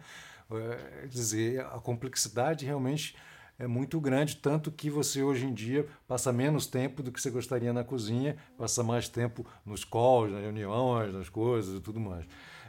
É, 0.50 1.00
quer 1.02 1.08
dizer, 1.08 1.60
a 1.60 1.78
complexidade 1.78 2.64
realmente 2.64 3.16
é 3.60 3.66
muito 3.66 4.00
grande, 4.00 4.36
tanto 4.36 4.72
que 4.72 4.88
você 4.88 5.22
hoje 5.22 5.44
em 5.44 5.52
dia 5.52 5.86
passa 6.08 6.32
menos 6.32 6.66
tempo 6.66 7.02
do 7.02 7.12
que 7.12 7.20
você 7.20 7.28
gostaria 7.28 7.74
na 7.74 7.84
cozinha, 7.84 8.34
passa 8.56 8.82
mais 8.82 9.06
tempo 9.06 9.46
nos 9.66 9.84
calls, 9.84 10.32
nas 10.32 10.40
reuniões, 10.40 11.12
nas 11.12 11.28
coisas 11.28 11.76
e 11.76 11.80
tudo 11.80 12.00
mais. 12.00 12.24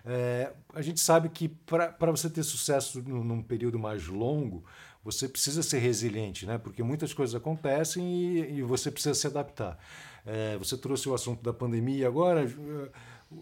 É, 0.06 0.52
a 0.74 0.82
gente 0.82 1.00
sabe 1.00 1.30
que 1.30 1.48
para 1.48 2.12
você 2.12 2.30
ter 2.30 2.44
sucesso 2.44 3.02
num, 3.04 3.24
num, 3.24 3.42
período 3.42 3.80
mais 3.80 4.06
longo, 4.08 4.66
você 5.02 5.30
precisa 5.30 5.64
ser 5.64 5.80
resiliente, 5.80 6.46
né? 6.46 6.58
porque 6.58 6.84
muitas 6.84 7.14
coisas 7.14 7.34
acontecem 7.34 8.04
e, 8.04 8.58
e 8.58 8.62
você 8.62 8.92
precisa 8.92 9.16
se 9.16 9.26
adaptar. 9.26 9.80
É, 10.26 10.58
você 10.58 10.78
trouxe 10.78 11.08
o 11.08 11.14
assunto 11.14 11.42
da 11.42 11.54
pandemia 11.54 12.06
agora 12.06 12.46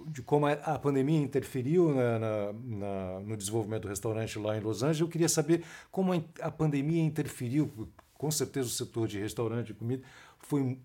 de 0.07 0.21
como 0.21 0.45
a 0.45 0.79
pandemia 0.79 1.19
interferiu 1.19 1.93
na, 1.93 2.19
na, 2.19 2.53
na, 2.53 3.19
no 3.21 3.35
desenvolvimento 3.35 3.83
do 3.83 3.87
restaurante 3.87 4.37
lá 4.37 4.57
em 4.57 4.59
Los 4.59 4.83
Angeles. 4.83 5.01
Eu 5.01 5.07
queria 5.07 5.29
saber 5.29 5.63
como 5.91 6.13
a 6.41 6.51
pandemia 6.51 7.03
interferiu. 7.03 7.89
Com 8.13 8.29
certeza 8.29 8.67
o 8.67 8.71
setor 8.71 9.07
de 9.07 9.19
restaurante 9.19 9.69
e 9.69 9.73
comida 9.73 10.03
foi, 10.39 10.77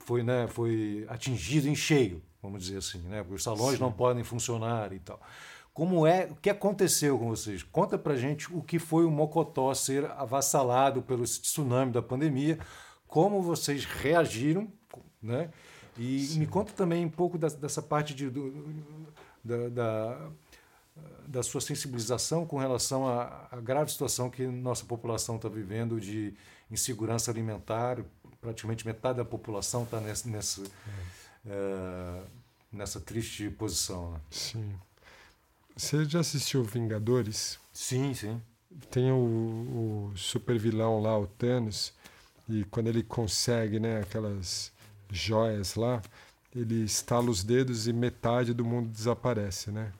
foi, 0.00 0.22
né, 0.22 0.46
foi 0.46 1.06
atingido 1.08 1.68
em 1.68 1.74
cheio, 1.74 2.22
vamos 2.42 2.62
dizer 2.62 2.78
assim, 2.78 2.98
né? 3.00 3.22
Porque 3.22 3.36
os 3.36 3.42
salões 3.42 3.78
Sim. 3.78 3.82
não 3.82 3.90
podem 3.90 4.22
funcionar 4.22 4.92
e 4.92 4.98
tal. 4.98 5.20
Como 5.72 6.06
é, 6.06 6.26
o 6.30 6.36
que 6.36 6.48
aconteceu 6.48 7.18
com 7.18 7.28
vocês? 7.28 7.62
Conta 7.62 7.98
pra 7.98 8.16
gente 8.16 8.54
o 8.54 8.62
que 8.62 8.78
foi 8.78 9.04
o 9.04 9.10
Mocotó 9.10 9.74
ser 9.74 10.06
avassalado 10.12 11.02
pelo 11.02 11.24
tsunami 11.24 11.92
da 11.92 12.00
pandemia, 12.00 12.58
como 13.06 13.42
vocês 13.42 13.84
reagiram, 13.84 14.68
né? 15.22 15.50
E 15.98 16.20
Sim. 16.20 16.40
me 16.40 16.46
conta 16.46 16.72
também 16.72 17.04
um 17.04 17.10
pouco 17.10 17.38
da, 17.38 17.48
dessa 17.48 17.80
parte 17.80 18.14
de, 18.14 18.28
do, 18.28 18.52
da, 19.42 19.68
da, 19.68 20.28
da, 21.26 21.42
sua 21.42 21.60
sensibilização 21.60 22.44
com 22.44 22.58
relação 22.58 23.08
à, 23.08 23.48
à 23.50 23.56
grave 23.60 23.90
situação 23.90 24.28
que 24.28 24.46
nossa 24.46 24.84
população 24.84 25.36
está 25.36 25.48
vivendo 25.48 25.98
de 26.00 26.34
insegurança 26.70 27.30
alimentar. 27.30 27.98
Praticamente 28.40 28.86
metade 28.86 29.18
da 29.18 29.24
população 29.24 29.84
está 29.84 30.00
nessa, 30.00 30.28
nessa, 30.28 30.62
é, 31.46 32.22
nessa 32.70 33.00
triste 33.00 33.48
posição. 33.50 34.12
Né? 34.12 34.20
Sim. 34.30 34.74
Você 35.74 36.04
já 36.04 36.20
assistiu 36.20 36.62
Vingadores? 36.62 37.58
Sim, 37.72 38.14
sim. 38.14 38.40
Tem 38.90 39.10
o, 39.10 40.10
o 40.12 40.16
super 40.16 40.58
vilão 40.58 41.00
lá, 41.00 41.18
o 41.18 41.26
Thanos, 41.26 41.94
e 42.48 42.64
quando 42.64 42.88
ele 42.88 43.02
consegue 43.02 43.80
né, 43.80 44.00
aquelas 44.00 44.72
joias 45.10 45.74
lá, 45.74 46.02
ele 46.54 46.84
estala 46.84 47.30
os 47.30 47.44
dedos 47.44 47.86
e 47.86 47.92
metade 47.92 48.54
do 48.54 48.64
mundo 48.64 48.88
desaparece, 48.88 49.70
né? 49.70 49.92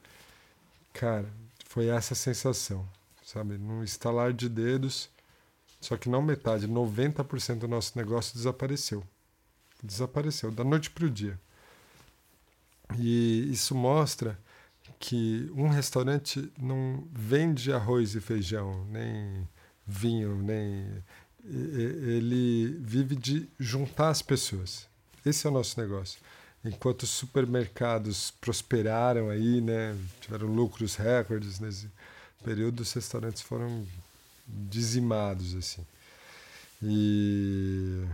Cara, 0.93 1.27
foi 1.67 1.89
essa 1.89 2.15
sensação, 2.15 2.89
sabe? 3.23 3.59
Num 3.59 3.85
estalar 3.85 4.33
de 4.33 4.49
dedos, 4.49 5.11
só 5.81 5.97
que 5.97 6.09
não 6.09 6.23
metade, 6.23 6.67
90% 6.67 7.59
do 7.59 7.69
nosso 7.69 7.97
negócio 7.97 8.35
desapareceu. 8.35 9.05
Desapareceu, 9.83 10.51
da 10.51 10.65
noite 10.65 10.91
para 10.91 11.05
o 11.05 11.11
dia. 11.11 11.39
E 12.99 13.51
isso 13.53 13.75
mostra 13.75 14.39
que 14.99 15.51
um 15.55 15.69
restaurante 15.69 16.51
não 16.59 17.07
vende 17.13 17.73
arroz 17.73 18.15
e 18.15 18.21
feijão, 18.21 18.85
nem 18.87 19.47
vinho, 19.87 20.37
nem. 20.43 21.05
Ele 21.45 22.79
vive 22.81 23.15
de 23.15 23.49
juntar 23.59 24.09
as 24.09 24.23
pessoas. 24.23 24.89
Esse 25.27 25.45
é 25.45 25.51
o 25.51 25.53
nosso 25.53 25.81
negócio. 25.81 26.21
Enquanto 26.65 27.03
os 27.03 27.11
supermercados 27.11 28.31
prosperaram 28.41 29.29
aí, 29.29 29.61
né, 29.61 29.97
tiveram 30.21 30.47
lucros 30.47 30.95
recordes 30.95 31.59
nesse 31.59 31.91
período, 32.45 32.81
os 32.81 32.93
restaurantes 32.93 33.43
foram 33.43 33.85
dizimados 34.47 35.57
assim. 35.57 35.85
E 36.81 38.05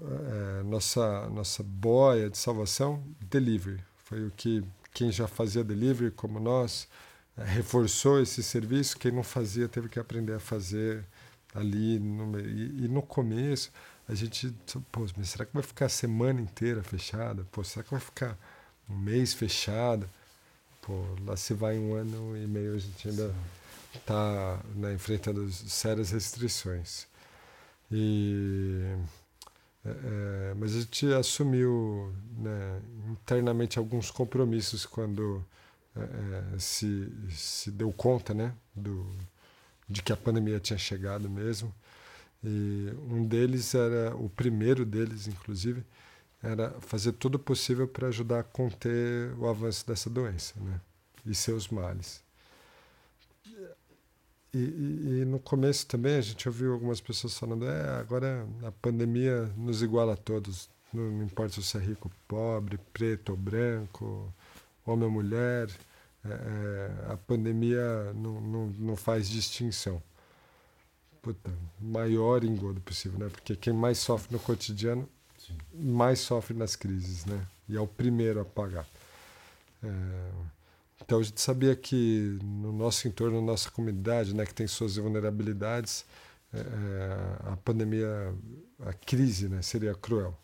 é, 0.00 0.62
nossa 0.62 1.28
nossa 1.30 1.62
boia 1.64 2.30
de 2.30 2.38
salvação, 2.38 3.02
delivery, 3.22 3.80
foi 4.04 4.24
o 4.24 4.30
que 4.30 4.62
quem 4.92 5.10
já 5.10 5.26
fazia 5.26 5.64
delivery 5.64 6.12
como 6.12 6.38
nós 6.38 6.86
é, 7.36 7.44
reforçou 7.44 8.20
esse 8.20 8.44
serviço, 8.44 8.96
quem 8.96 9.10
não 9.10 9.24
fazia 9.24 9.68
teve 9.68 9.88
que 9.88 9.98
aprender 9.98 10.34
a 10.34 10.40
fazer 10.40 11.04
ali 11.52 11.98
no, 11.98 12.38
e, 12.38 12.84
e 12.84 12.88
no 12.88 13.02
começo 13.02 13.72
a 14.08 14.14
gente, 14.14 14.54
pô, 14.92 15.06
mas 15.16 15.30
será 15.30 15.44
que 15.46 15.54
vai 15.54 15.62
ficar 15.62 15.86
a 15.86 15.88
semana 15.88 16.40
inteira 16.40 16.82
fechada? 16.82 17.46
Pô, 17.50 17.64
será 17.64 17.82
que 17.82 17.90
vai 17.90 18.00
ficar 18.00 18.38
um 18.88 18.96
mês 18.96 19.32
fechada? 19.32 20.08
Pô, 20.82 21.04
lá 21.24 21.36
se 21.36 21.54
vai 21.54 21.78
um 21.78 21.94
ano 21.94 22.36
e 22.36 22.46
meio 22.46 22.74
a 22.74 22.78
gente 22.78 23.08
ainda 23.08 23.34
está 23.94 24.60
né, 24.74 24.92
enfrentando 24.92 25.50
sérias 25.50 26.10
restrições. 26.10 27.06
E, 27.90 28.82
é, 29.84 29.90
é, 29.90 30.54
mas 30.56 30.74
a 30.74 30.80
gente 30.80 31.06
assumiu 31.14 32.12
né, 32.36 32.80
internamente 33.10 33.78
alguns 33.78 34.10
compromissos 34.10 34.84
quando 34.84 35.44
é, 35.96 36.00
é, 36.54 36.58
se, 36.58 37.10
se 37.30 37.70
deu 37.70 37.92
conta 37.92 38.34
né, 38.34 38.52
do, 38.74 39.06
de 39.88 40.02
que 40.02 40.12
a 40.12 40.16
pandemia 40.16 40.60
tinha 40.60 40.78
chegado 40.78 41.30
mesmo. 41.30 41.72
E 42.44 42.92
um 43.10 43.24
deles 43.24 43.74
era, 43.74 44.14
o 44.14 44.28
primeiro 44.28 44.84
deles, 44.84 45.26
inclusive, 45.26 45.82
era 46.42 46.70
fazer 46.80 47.12
tudo 47.12 47.38
possível 47.38 47.88
para 47.88 48.08
ajudar 48.08 48.40
a 48.40 48.44
conter 48.44 49.32
o 49.38 49.48
avanço 49.48 49.86
dessa 49.86 50.10
doença 50.10 50.52
né? 50.60 50.78
e 51.24 51.34
seus 51.34 51.68
males. 51.68 52.22
E, 54.52 54.58
e, 54.58 55.20
e, 55.20 55.24
no 55.24 55.40
começo 55.40 55.86
também 55.86 56.16
a 56.16 56.20
gente 56.20 56.46
ouviu 56.46 56.74
algumas 56.74 57.00
pessoas 57.00 57.36
falando: 57.36 57.66
é, 57.66 57.98
agora 57.98 58.46
a 58.62 58.70
pandemia 58.70 59.46
nos 59.56 59.82
iguala 59.82 60.12
a 60.12 60.16
todos, 60.16 60.68
não, 60.92 61.02
não 61.10 61.24
importa 61.24 61.54
se 61.54 61.62
você 61.62 61.78
é 61.78 61.80
rico, 61.80 62.10
pobre, 62.28 62.78
preto 62.92 63.30
ou 63.30 63.36
branco, 63.36 64.32
homem 64.86 65.06
ou 65.06 65.10
mulher, 65.10 65.68
é, 66.24 67.12
a 67.12 67.16
pandemia 67.16 68.12
não, 68.14 68.40
não, 68.40 68.66
não 68.66 68.96
faz 68.96 69.28
distinção 69.28 70.00
puta, 71.24 71.50
maior 71.80 72.44
engodo 72.44 72.82
possível, 72.82 73.18
né? 73.18 73.28
Porque 73.30 73.56
quem 73.56 73.72
mais 73.72 73.96
sofre 73.96 74.30
no 74.30 74.38
cotidiano, 74.38 75.08
Sim. 75.38 75.56
mais 75.72 76.18
sofre 76.20 76.54
nas 76.54 76.76
crises, 76.76 77.24
né? 77.24 77.46
E 77.66 77.74
é 77.74 77.80
o 77.80 77.86
primeiro 77.86 78.40
a 78.40 78.44
pagar. 78.44 78.86
É... 79.82 79.88
Então 81.00 81.18
a 81.18 81.22
gente 81.22 81.40
sabia 81.40 81.74
que 81.74 82.38
no 82.42 82.72
nosso 82.72 83.08
entorno, 83.08 83.40
na 83.40 83.46
nossa 83.46 83.70
comunidade, 83.70 84.34
né, 84.34 84.44
que 84.46 84.54
tem 84.54 84.66
suas 84.66 84.96
vulnerabilidades, 84.96 86.04
é, 86.52 86.58
é, 86.58 87.52
a 87.52 87.56
pandemia, 87.56 88.34
a 88.80 88.92
crise, 88.92 89.48
né, 89.48 89.60
seria 89.60 89.94
cruel. 89.94 90.38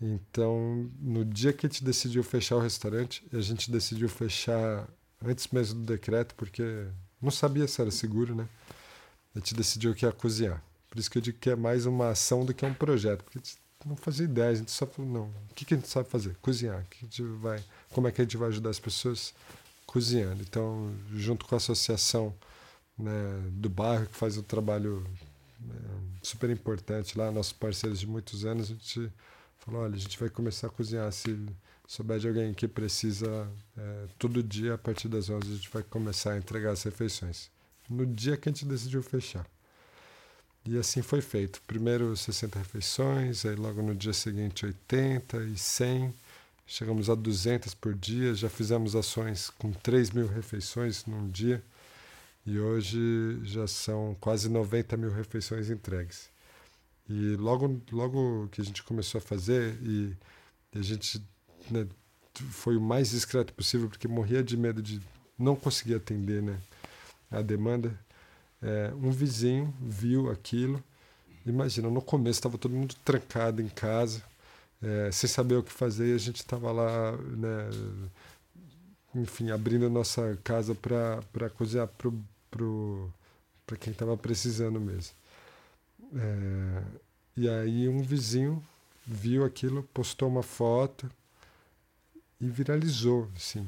Então, 0.00 0.88
no 1.00 1.24
dia 1.24 1.52
que 1.52 1.66
a 1.66 1.68
gente 1.68 1.84
decidiu 1.84 2.22
fechar 2.22 2.56
o 2.56 2.60
restaurante, 2.60 3.26
a 3.32 3.40
gente 3.40 3.70
decidiu 3.70 4.08
fechar 4.08 4.88
antes 5.22 5.48
mesmo 5.48 5.80
do 5.80 5.86
decreto, 5.86 6.34
porque 6.34 6.86
não 7.20 7.30
sabia 7.30 7.66
se 7.66 7.80
era 7.80 7.90
seguro, 7.90 8.34
né? 8.34 8.48
A 9.38 9.40
gente 9.40 9.54
decidiu 9.54 9.94
que 9.94 10.04
ia 10.04 10.12
cozinhar. 10.12 10.62
Por 10.90 10.98
isso 10.98 11.08
que 11.08 11.18
eu 11.18 11.22
digo 11.22 11.38
que 11.38 11.48
é 11.48 11.54
mais 11.54 11.86
uma 11.86 12.10
ação 12.10 12.44
do 12.44 12.52
que 12.52 12.66
um 12.66 12.74
projeto, 12.74 13.22
porque 13.22 13.38
a 13.38 13.40
gente 13.40 13.56
não 13.86 13.96
fazia 13.96 14.24
ideia, 14.24 14.50
a 14.50 14.54
gente 14.54 14.70
só 14.70 14.84
falou, 14.84 15.10
não, 15.10 15.24
o 15.50 15.54
que, 15.54 15.64
que 15.64 15.74
a 15.74 15.76
gente 15.76 15.88
sabe 15.88 16.08
fazer? 16.08 16.36
Cozinhar. 16.42 16.84
Que 16.90 16.98
a 16.98 17.00
gente 17.08 17.22
vai, 17.22 17.62
como 17.92 18.08
é 18.08 18.12
que 18.12 18.20
a 18.20 18.24
gente 18.24 18.36
vai 18.36 18.48
ajudar 18.48 18.70
as 18.70 18.80
pessoas? 18.80 19.32
Cozinhando. 19.86 20.42
Então, 20.42 20.92
junto 21.14 21.46
com 21.46 21.54
a 21.54 21.58
associação 21.58 22.34
né, 22.98 23.12
do 23.52 23.70
bairro, 23.70 24.06
que 24.06 24.16
faz 24.16 24.36
um 24.36 24.42
trabalho 24.42 25.06
né, 25.60 25.74
super 26.20 26.50
importante 26.50 27.16
lá, 27.16 27.30
nossos 27.30 27.52
parceiros 27.52 28.00
de 28.00 28.06
muitos 28.06 28.44
anos, 28.44 28.70
a 28.70 28.74
gente 28.74 29.12
falou, 29.58 29.82
olha, 29.82 29.94
a 29.94 29.98
gente 29.98 30.18
vai 30.18 30.28
começar 30.28 30.66
a 30.66 30.70
cozinhar. 30.70 31.10
Se 31.12 31.46
souber 31.86 32.18
de 32.18 32.26
alguém 32.26 32.52
que 32.52 32.66
precisa, 32.66 33.48
é, 33.76 34.06
todo 34.18 34.42
dia, 34.42 34.74
a 34.74 34.78
partir 34.78 35.08
das 35.08 35.30
11, 35.30 35.48
a 35.48 35.54
gente 35.54 35.70
vai 35.70 35.82
começar 35.84 36.32
a 36.32 36.38
entregar 36.38 36.72
as 36.72 36.82
refeições 36.82 37.50
no 37.88 38.06
dia 38.06 38.36
que 38.36 38.48
a 38.48 38.52
gente 38.52 38.64
decidiu 38.64 39.02
fechar. 39.02 39.46
E 40.64 40.76
assim 40.78 41.02
foi 41.02 41.20
feito. 41.20 41.62
Primeiro 41.66 42.16
60 42.16 42.58
refeições, 42.58 43.46
aí 43.46 43.54
logo 43.54 43.82
no 43.82 43.94
dia 43.94 44.12
seguinte 44.12 44.66
80 44.66 45.44
e 45.44 45.56
100. 45.56 46.14
Chegamos 46.66 47.08
a 47.08 47.14
200 47.14 47.74
por 47.74 47.94
dia, 47.94 48.34
já 48.34 48.50
fizemos 48.50 48.94
ações 48.94 49.48
com 49.48 49.72
3 49.72 50.10
mil 50.10 50.26
refeições 50.26 51.06
num 51.06 51.30
dia. 51.30 51.62
E 52.44 52.58
hoje 52.58 53.40
já 53.44 53.66
são 53.66 54.16
quase 54.20 54.48
90 54.48 54.96
mil 54.96 55.10
refeições 55.10 55.70
entregues. 55.70 56.28
E 57.08 57.36
logo, 57.36 57.80
logo 57.90 58.48
que 58.48 58.60
a 58.60 58.64
gente 58.64 58.82
começou 58.82 59.18
a 59.18 59.22
fazer, 59.22 59.78
e, 59.82 60.14
a 60.74 60.82
gente 60.82 61.22
né, 61.70 61.86
foi 62.34 62.76
o 62.76 62.80
mais 62.80 63.10
discreto 63.10 63.54
possível, 63.54 63.88
porque 63.88 64.06
morria 64.06 64.42
de 64.42 64.56
medo 64.56 64.82
de 64.82 65.00
não 65.38 65.56
conseguir 65.56 65.94
atender, 65.94 66.42
né? 66.42 66.58
A 67.30 67.42
demanda. 67.42 67.98
É, 68.60 68.92
um 68.94 69.10
vizinho 69.10 69.72
viu 69.80 70.30
aquilo. 70.30 70.82
Imagina, 71.46 71.88
no 71.88 72.02
começo 72.02 72.38
estava 72.38 72.58
todo 72.58 72.74
mundo 72.74 72.94
trancado 73.04 73.62
em 73.62 73.68
casa, 73.68 74.22
é, 74.82 75.10
sem 75.10 75.28
saber 75.28 75.56
o 75.56 75.62
que 75.62 75.72
fazer, 75.72 76.08
e 76.08 76.14
a 76.14 76.18
gente 76.18 76.36
estava 76.36 76.70
lá, 76.70 77.12
né, 77.12 77.70
enfim, 79.14 79.50
abrindo 79.50 79.88
nossa 79.88 80.38
casa 80.44 80.74
para 80.74 81.50
cozinhar 81.50 81.88
para 81.88 83.76
quem 83.78 83.92
estava 83.92 84.16
precisando 84.16 84.80
mesmo. 84.80 85.14
É, 86.14 86.82
e 87.36 87.48
aí 87.48 87.88
um 87.88 88.02
vizinho 88.02 88.62
viu 89.06 89.44
aquilo, 89.44 89.82
postou 89.94 90.28
uma 90.28 90.42
foto 90.42 91.10
e 92.40 92.46
viralizou, 92.48 93.28
assim. 93.36 93.66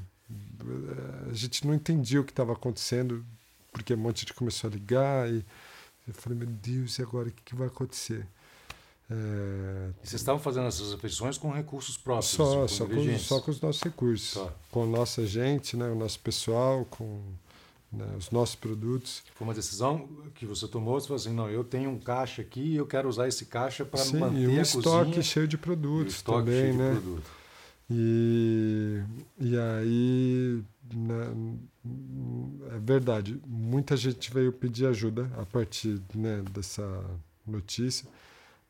A 1.30 1.32
gente 1.32 1.66
não 1.66 1.74
entendia 1.74 2.20
o 2.20 2.24
que 2.24 2.32
estava 2.32 2.52
acontecendo, 2.52 3.24
porque 3.72 3.94
um 3.94 3.98
monte 3.98 4.24
de 4.24 4.34
começou 4.34 4.68
a 4.68 4.72
ligar 4.72 5.30
e 5.30 5.44
eu 6.06 6.14
falei, 6.14 6.38
meu 6.38 6.48
Deus, 6.48 6.98
e 6.98 7.02
agora 7.02 7.28
o 7.28 7.32
que, 7.32 7.42
que 7.42 7.54
vai 7.54 7.68
acontecer? 7.68 8.26
É... 9.10 9.90
Vocês 10.02 10.20
estavam 10.20 10.40
fazendo 10.40 10.66
essas 10.66 10.92
refeições 10.92 11.36
com 11.36 11.50
recursos 11.50 11.96
próprios? 11.96 12.30
Só, 12.30 12.68
só, 12.68 12.86
com, 12.86 13.18
só 13.18 13.40
com 13.40 13.50
os 13.50 13.60
nossos 13.60 13.82
recursos. 13.82 14.34
Tá. 14.34 14.52
Com 14.70 14.84
a 14.84 14.86
nossa 14.86 15.26
gente, 15.26 15.76
né, 15.76 15.88
o 15.88 15.94
nosso 15.94 16.20
pessoal, 16.20 16.84
com 16.84 17.20
né, 17.92 18.06
os 18.16 18.30
nossos 18.30 18.54
produtos. 18.54 19.22
Foi 19.34 19.46
uma 19.46 19.54
decisão 19.54 20.08
que 20.34 20.46
você 20.46 20.68
tomou, 20.68 21.00
você 21.00 21.08
falou 21.08 21.20
assim, 21.20 21.34
não, 21.34 21.50
eu 21.50 21.64
tenho 21.64 21.90
um 21.90 21.98
caixa 21.98 22.40
aqui 22.42 22.60
e 22.60 22.76
eu 22.76 22.86
quero 22.86 23.08
usar 23.08 23.26
esse 23.26 23.46
caixa 23.46 23.84
para 23.84 24.04
manter 24.04 24.38
e 24.38 24.48
um 24.48 24.58
a 24.58 24.62
estoque 24.62 25.06
cozinha, 25.06 25.22
cheio 25.22 25.48
de 25.48 25.58
produtos 25.58 26.22
também, 26.22 26.54
cheio 26.54 26.74
né? 26.74 26.94
De 26.94 27.00
produto. 27.00 27.30
E, 27.92 29.02
e 29.40 29.58
aí, 29.58 30.62
né, 30.96 31.32
é 32.74 32.78
verdade, 32.78 33.40
muita 33.46 33.96
gente 33.96 34.32
veio 34.32 34.52
pedir 34.52 34.86
ajuda 34.86 35.30
a 35.38 35.46
partir 35.46 36.00
né, 36.14 36.42
dessa 36.52 36.82
notícia, 37.46 38.08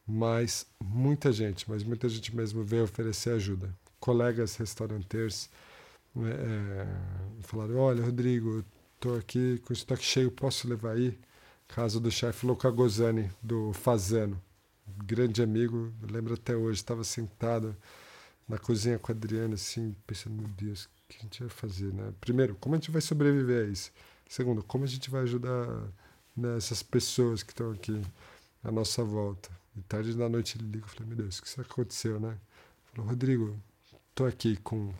mas 0.06 0.66
muita 0.82 1.32
gente, 1.32 1.68
mas 1.68 1.82
muita 1.84 2.08
gente 2.08 2.34
mesmo 2.34 2.64
veio 2.64 2.84
oferecer 2.84 3.30
ajuda. 3.34 3.74
Colegas 3.98 4.56
restauranteiros 4.56 5.48
né, 6.14 6.30
é, 6.30 7.42
falaram: 7.42 7.76
Olha, 7.76 8.04
Rodrigo, 8.04 8.64
estou 8.94 9.16
aqui 9.16 9.58
com 9.64 9.72
estoque 9.72 10.04
cheio, 10.04 10.30
posso 10.30 10.68
levar 10.68 10.92
aí? 10.92 11.18
Caso 11.68 12.00
do 12.00 12.10
chefe 12.10 12.46
Luca 12.46 12.68
Gozani, 12.70 13.30
do 13.40 13.72
Fazano, 13.72 14.40
grande 15.04 15.42
amigo, 15.42 15.92
lembro 16.02 16.34
até 16.34 16.56
hoje, 16.56 16.80
estava 16.80 17.04
sentado 17.04 17.76
na 18.48 18.58
cozinha 18.58 18.98
com 18.98 19.12
a 19.12 19.14
Adriana, 19.14 19.54
assim, 19.54 19.94
pensando, 20.06 20.34
meu 20.34 20.48
Deus, 20.48 20.84
o 20.84 20.99
que 21.10 21.18
a 21.18 21.22
gente 21.22 21.40
vai 21.40 21.48
fazer, 21.48 21.92
né? 21.92 22.12
Primeiro, 22.20 22.54
como 22.56 22.74
a 22.74 22.78
gente 22.78 22.90
vai 22.90 23.00
sobreviver 23.00 23.66
a 23.66 23.68
isso? 23.68 23.92
Segundo, 24.28 24.62
como 24.62 24.84
a 24.84 24.86
gente 24.86 25.10
vai 25.10 25.22
ajudar 25.22 25.66
né, 26.36 26.56
essas 26.56 26.82
pessoas 26.82 27.42
que 27.42 27.52
estão 27.52 27.72
aqui 27.72 28.00
à 28.62 28.70
nossa 28.70 29.02
volta? 29.02 29.50
E 29.76 29.82
tarde 29.82 30.14
da 30.14 30.28
noite 30.28 30.56
ele 30.56 30.70
liga, 30.70 30.84
eu 30.84 30.88
falei, 30.88 31.08
meu 31.08 31.16
Deus, 31.16 31.38
o 31.38 31.42
que 31.42 31.48
será 31.48 31.64
que 31.64 31.72
aconteceu, 31.72 32.20
né? 32.20 32.36
Falou, 32.92 33.10
Rodrigo, 33.10 33.56
tô 34.14 34.24
aqui 34.24 34.56
com 34.56 34.92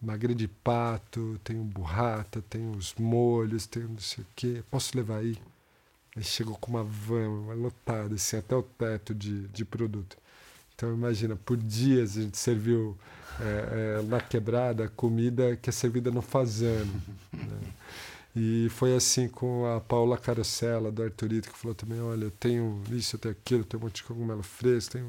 magre 0.00 0.34
de 0.34 0.48
pato, 0.48 1.38
tenho 1.44 1.62
burrata, 1.64 2.42
tenho 2.42 2.72
os 2.72 2.94
molhos, 2.94 3.66
tenho 3.66 3.88
não 3.88 3.98
sei 3.98 4.24
o 4.24 4.26
quê, 4.34 4.62
posso 4.70 4.96
levar 4.96 5.18
aí? 5.18 5.36
Ele 6.16 6.24
chegou 6.24 6.56
com 6.56 6.70
uma 6.70 6.84
van, 6.84 7.28
lotada, 7.54 8.14
assim, 8.14 8.36
até 8.36 8.54
o 8.54 8.62
teto 8.62 9.14
de, 9.14 9.46
de 9.48 9.64
produto. 9.64 10.16
Então 10.80 10.94
imagina, 10.94 11.36
por 11.36 11.58
dias 11.58 12.16
a 12.16 12.22
gente 12.22 12.38
serviu 12.38 12.96
é, 13.38 13.98
é, 13.98 14.02
na 14.04 14.18
quebrada 14.18 14.88
comida 14.88 15.54
que 15.54 15.68
é 15.68 15.72
servida 15.72 16.10
no 16.10 16.22
fazano. 16.22 16.90
Né? 17.30 17.72
E 18.34 18.68
foi 18.70 18.94
assim 18.94 19.28
com 19.28 19.66
a 19.66 19.80
Paula 19.80 20.16
Carosella, 20.16 20.90
do 20.90 21.02
Arturito, 21.02 21.50
que 21.50 21.58
falou 21.58 21.74
também, 21.74 22.00
olha, 22.00 22.24
eu 22.24 22.30
tenho 22.30 22.80
isso, 22.90 23.16
eu 23.16 23.20
tenho 23.20 23.32
aquilo, 23.32 23.60
eu 23.60 23.64
tenho 23.64 23.82
um 23.82 23.86
monte 23.86 23.96
de 23.96 24.04
cogumelo 24.04 24.42
fresco, 24.42 24.92
tenho... 24.92 25.06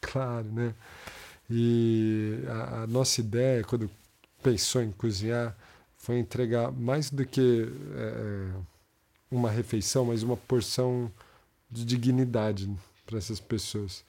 Claro, 0.00 0.46
né? 0.52 0.74
E 1.48 2.40
a, 2.48 2.82
a 2.82 2.86
nossa 2.86 3.20
ideia, 3.20 3.62
quando 3.62 3.88
pensou 4.42 4.82
em 4.82 4.90
cozinhar, 4.90 5.56
foi 5.96 6.18
entregar 6.18 6.72
mais 6.72 7.08
do 7.08 7.24
que 7.24 7.68
é, 7.94 8.50
uma 9.30 9.50
refeição, 9.50 10.04
mas 10.04 10.22
uma 10.22 10.36
porção 10.36 11.10
de 11.70 11.84
dignidade 11.84 12.68
para 13.06 13.18
essas 13.18 13.38
pessoas 13.38 14.04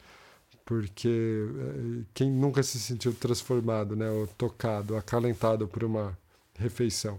porque 0.67 1.07
eh, 1.07 2.03
quem 2.13 2.29
nunca 2.29 2.61
se 2.61 2.77
sentiu 2.77 3.13
transformado, 3.13 3.95
né, 3.95 4.09
ou 4.09 4.27
tocado, 4.27 4.97
acalentado 4.97 5.65
por 5.65 5.81
uma 5.81 6.15
refeição. 6.55 7.17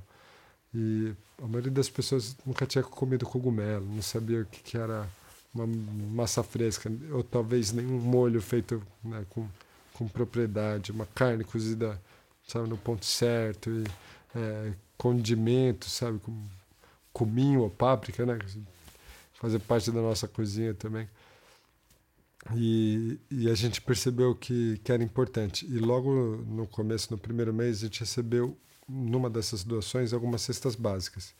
E 0.74 1.14
a 1.42 1.46
maioria 1.46 1.72
das 1.72 1.88
pessoas 1.88 2.36
nunca 2.44 2.66
tinha 2.66 2.84
comido 2.84 3.24
cogumelo, 3.24 3.86
não 3.86 4.02
sabia 4.02 4.42
o 4.42 4.44
que, 4.44 4.76
era 4.76 5.08
uma 5.54 5.66
massa 5.66 6.42
fresca, 6.42 6.92
ou 7.10 7.22
talvez 7.24 7.72
nenhum 7.72 7.98
molho 7.98 8.42
feito 8.42 8.82
né, 9.02 9.24
com, 9.30 9.48
com 9.94 10.06
propriedade, 10.06 10.92
uma 10.92 11.06
carne 11.06 11.42
cozida 11.42 11.98
sabe, 12.46 12.68
no 12.68 12.76
ponto 12.76 13.06
certo, 13.06 13.70
e 13.70 13.84
é, 14.36 14.72
condimento, 14.98 15.88
sabe, 15.88 16.18
com 16.18 16.44
cominho 17.14 17.62
ou 17.62 17.70
páprica, 17.70 18.26
né? 18.26 18.38
Fazer 19.34 19.58
parte 19.60 19.90
da 19.90 20.02
nossa 20.02 20.28
cozinha 20.28 20.74
também. 20.74 21.08
E, 22.54 23.18
e 23.30 23.50
a 23.50 23.54
gente 23.54 23.80
percebeu 23.80 24.34
que, 24.34 24.78
que 24.78 24.90
era 24.90 25.02
importante. 25.02 25.66
E 25.66 25.78
logo 25.78 26.36
no 26.46 26.66
começo, 26.66 27.10
no 27.10 27.18
primeiro 27.18 27.52
mês, 27.52 27.78
a 27.78 27.86
gente 27.86 28.00
recebeu, 28.00 28.56
numa 28.88 29.28
dessas 29.28 29.64
doações, 29.64 30.12
algumas 30.12 30.42
cestas 30.42 30.74
básicas. 30.74 31.34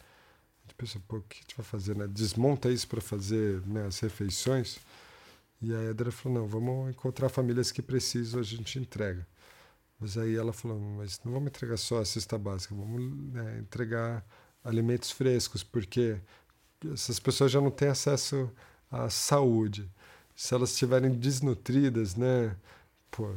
A 0.65 0.69
gente 0.69 0.75
pensou, 0.77 1.01
pô, 1.09 1.17
o 1.17 1.23
que 1.23 1.39
a 1.39 1.41
gente 1.41 1.57
vai 1.57 1.65
fazer? 1.65 1.97
Né? 1.97 2.07
Desmonta 2.07 2.71
isso 2.71 2.87
para 2.87 3.01
fazer 3.01 3.63
né, 3.67 3.87
as 3.87 3.99
refeições. 4.01 4.79
E 5.61 5.75
a 5.75 5.91
Adra 5.91 6.13
falou, 6.13 6.41
não, 6.41 6.47
vamos 6.47 6.91
encontrar 6.91 7.29
famílias 7.29 7.73
que 7.73 7.83
precisam, 7.83 8.41
a 8.41 8.43
gente 8.43 8.79
entrega. 8.79 9.27
Mas 9.99 10.17
aí 10.17 10.37
ela 10.37 10.53
falou, 10.53 10.79
mas 10.79 11.21
não 11.25 11.33
vamos 11.33 11.49
entregar 11.49 11.77
só 11.77 12.01
a 12.01 12.05
cesta 12.05 12.39
básica, 12.39 12.75
vamos 12.75 13.33
né, 13.33 13.59
entregar 13.59 14.25
alimentos 14.63 15.11
frescos, 15.11 15.65
porque 15.65 16.17
essas 16.93 17.19
pessoas 17.19 17.51
já 17.51 17.61
não 17.61 17.71
têm 17.71 17.89
acesso 17.89 18.49
à 18.91 19.11
saúde. 19.11 19.91
Se 20.39 20.55
elas 20.55 20.71
estiverem 20.71 21.11
desnutridas, 21.11 22.15
né, 22.15 22.55
pô, 23.11 23.29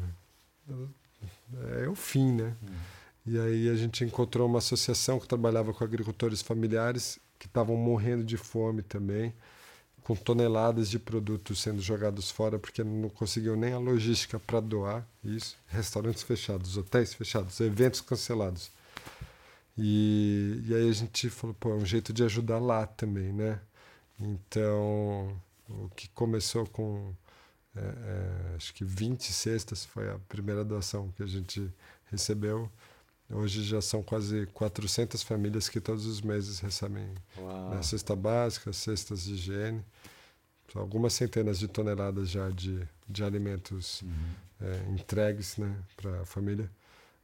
é 1.80 1.90
o 1.90 1.96
fim, 1.96 2.32
né? 2.32 2.56
E 3.26 3.40
aí 3.40 3.70
a 3.70 3.76
gente 3.76 4.04
encontrou 4.04 4.48
uma 4.48 4.60
associação 4.60 5.20
que 5.20 5.28
trabalhava 5.28 5.74
com 5.74 5.84
agricultores 5.84 6.44
familiares 6.44 7.18
que 7.40 7.48
estavam 7.48 7.76
morrendo 7.76 8.24
de 8.24 8.38
fome 8.38 8.84
também 8.84 9.34
com 10.04 10.16
toneladas 10.16 10.92
de 10.92 11.00
produtos 11.00 11.60
sendo 11.60 11.82
jogados 11.82 12.30
fora 12.30 12.60
porque 12.60 12.84
não 12.84 13.10
conseguiu 13.10 13.56
nem 13.56 13.74
a 13.74 13.80
logística 13.80 14.40
para 14.40 14.60
doar 14.60 15.04
isso. 15.24 15.58
Restaurantes 15.68 16.22
fechados, 16.22 16.78
hotéis 16.78 17.16
fechados, 17.16 17.60
eventos 17.62 18.02
cancelados. 18.02 18.70
E, 19.76 20.62
e 20.68 20.76
aí 20.76 20.88
a 20.88 20.94
gente 20.94 21.32
falou, 21.32 21.56
pô, 21.60 21.72
é 21.72 21.76
um 21.76 21.86
jeito 21.86 22.14
de 22.14 22.24
ajudar 22.24 22.60
lá 22.60 22.86
também, 22.86 23.34
né? 23.34 23.60
Então, 24.20 25.36
o 25.86 25.90
que 25.96 26.10
começou 26.10 26.68
com, 26.68 27.14
é, 27.76 27.80
é, 27.82 28.56
acho 28.56 28.74
que 28.74 28.84
20 28.84 29.32
cestas, 29.32 29.86
foi 29.86 30.10
a 30.10 30.20
primeira 30.28 30.64
doação 30.64 31.12
que 31.12 31.24
a 31.24 31.28
gente 31.28 31.72
recebeu. 32.06 32.70
Hoje 33.30 33.64
já 33.64 33.82
são 33.82 34.04
quase 34.04 34.46
400 34.48 35.24
famílias 35.24 35.70
que 35.70 35.80
todos 35.80 36.06
os 36.06 36.22
meses 36.22 36.60
recebem 36.60 37.08
né, 37.70 37.82
cesta 37.82 38.16
básica, 38.16 38.74
cestas 38.74 39.24
de 39.24 39.34
higiene. 39.34 39.84
São 40.72 40.82
algumas 40.82 41.14
centenas 41.14 41.58
de 41.58 41.68
toneladas 41.68 42.30
já 42.30 42.50
de, 42.50 42.86
de 43.08 43.24
alimentos 43.24 44.02
uhum. 44.02 44.10
é, 44.62 44.92
entregues 44.92 45.58
né, 45.58 45.74
para 45.96 46.22
a 46.22 46.26
família, 46.26 46.70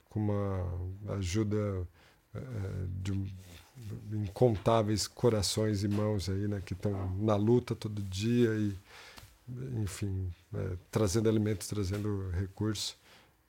com 0.09 0.19
uma 0.19 1.15
ajuda 1.15 1.87
é, 2.33 2.39
de 3.01 3.11
incontáveis 4.11 5.07
corações 5.07 5.83
e 5.83 5.87
mãos 5.87 6.29
aí, 6.29 6.47
né, 6.47 6.61
que 6.65 6.73
estão 6.73 7.15
na 7.17 7.35
luta 7.35 7.75
todo 7.75 8.01
dia 8.01 8.49
e, 8.55 8.75
enfim, 9.81 10.31
é, 10.53 10.77
trazendo 10.91 11.29
alimentos, 11.29 11.67
trazendo 11.67 12.29
recursos. 12.31 12.95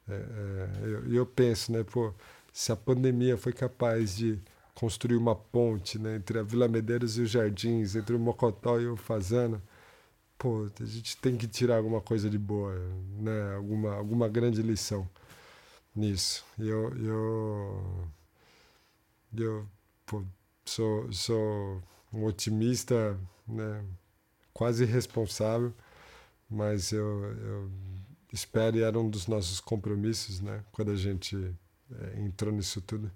E 0.08 0.12
é, 0.12 0.14
é, 0.14 0.84
eu, 0.84 1.12
eu 1.12 1.26
penso, 1.26 1.72
né, 1.72 1.84
pô, 1.84 2.12
se 2.52 2.72
a 2.72 2.76
pandemia 2.76 3.36
foi 3.36 3.52
capaz 3.52 4.16
de 4.16 4.38
construir 4.74 5.16
uma 5.16 5.34
ponte 5.34 5.98
né, 5.98 6.16
entre 6.16 6.38
a 6.38 6.42
Vila 6.42 6.68
Medeiros 6.68 7.18
e 7.18 7.22
os 7.22 7.30
Jardins, 7.30 7.96
entre 7.96 8.14
o 8.14 8.18
Mocotó 8.18 8.80
e 8.80 8.86
o 8.86 8.96
Fazano, 8.96 9.60
pô, 10.38 10.68
a 10.80 10.84
gente 10.84 11.16
tem 11.18 11.36
que 11.36 11.48
tirar 11.48 11.76
alguma 11.78 12.00
coisa 12.00 12.30
de 12.30 12.38
boa, 12.38 12.74
né, 13.18 13.56
alguma, 13.56 13.94
alguma 13.94 14.28
grande 14.28 14.62
lição 14.62 15.08
nisso. 15.94 16.44
Eu, 16.58 16.96
eu, 16.96 18.08
eu 19.36 19.66
pô, 19.66 19.77
sou, 20.64 21.12
sou 21.12 21.82
um 22.12 22.24
otimista, 22.24 23.18
né, 23.46 23.84
quase 24.52 24.84
irresponsável, 24.84 25.72
mas 26.48 26.92
eu, 26.92 27.24
eu 27.24 27.70
espero 28.32 28.76
e 28.76 28.82
era 28.82 28.98
um 28.98 29.08
dos 29.08 29.26
nossos 29.26 29.60
compromissos, 29.60 30.40
né, 30.40 30.64
quando 30.72 30.90
a 30.90 30.96
gente 30.96 31.36
é, 31.92 32.20
entrou 32.20 32.52
nisso 32.52 32.80
tudo 32.80 33.10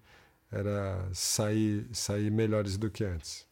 era 0.52 1.08
sair, 1.14 1.88
sair 1.92 2.30
melhores 2.30 2.76
do 2.76 2.90
que 2.90 3.02
antes. 3.02 3.46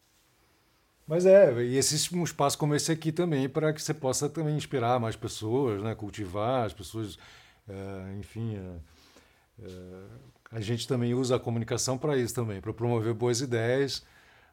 Mas 1.07 1.25
é, 1.27 1.51
e 1.65 1.77
existe 1.77 2.15
um 2.15 2.23
espaço 2.23 2.59
como 2.59 2.75
esse 2.75 2.93
aqui 2.93 3.11
também 3.11 3.49
para 3.49 3.73
que 3.73 3.83
você 3.83 3.95
possa 3.95 4.29
também 4.29 4.55
inspirar 4.55 5.01
mais 5.01 5.17
pessoas, 5.17 5.83
né? 5.83 5.95
cultivar 5.95 6.67
as 6.67 6.75
pessoas, 6.75 7.19
é, 7.67 8.19
enfim. 8.19 8.55
É, 8.55 9.65
é, 9.65 10.03
a 10.53 10.61
gente 10.61 10.87
também 10.87 11.15
usa 11.15 11.37
a 11.37 11.39
comunicação 11.39 11.97
para 11.97 12.17
isso 12.17 12.35
também, 12.35 12.61
para 12.61 12.73
promover 12.73 13.15
boas 13.15 13.41
ideias 13.41 14.03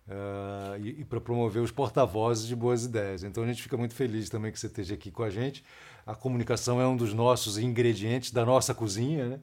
é, 0.08 0.80
e, 0.80 1.02
e 1.02 1.06
para 1.06 1.20
promover 1.20 1.62
os 1.62 1.72
porta-vozes 1.72 2.48
de 2.48 2.56
boas 2.56 2.86
ideias. 2.86 3.24
Então 3.24 3.44
a 3.44 3.48
gente 3.48 3.62
fica 3.62 3.76
muito 3.76 3.94
feliz 3.94 4.30
também 4.30 4.52
que 4.52 4.60
você 4.60 4.68
esteja 4.68 4.94
aqui 4.94 5.12
com 5.12 5.24
a 5.24 5.30
gente. 5.30 5.64
A 6.06 6.16
comunicação 6.16 6.80
é 6.80 6.88
um 6.88 6.96
dos 6.96 7.14
nossos 7.14 7.58
ingredientes 7.58 8.32
da 8.32 8.46
nossa 8.46 8.74
cozinha, 8.74 9.28
né? 9.28 9.40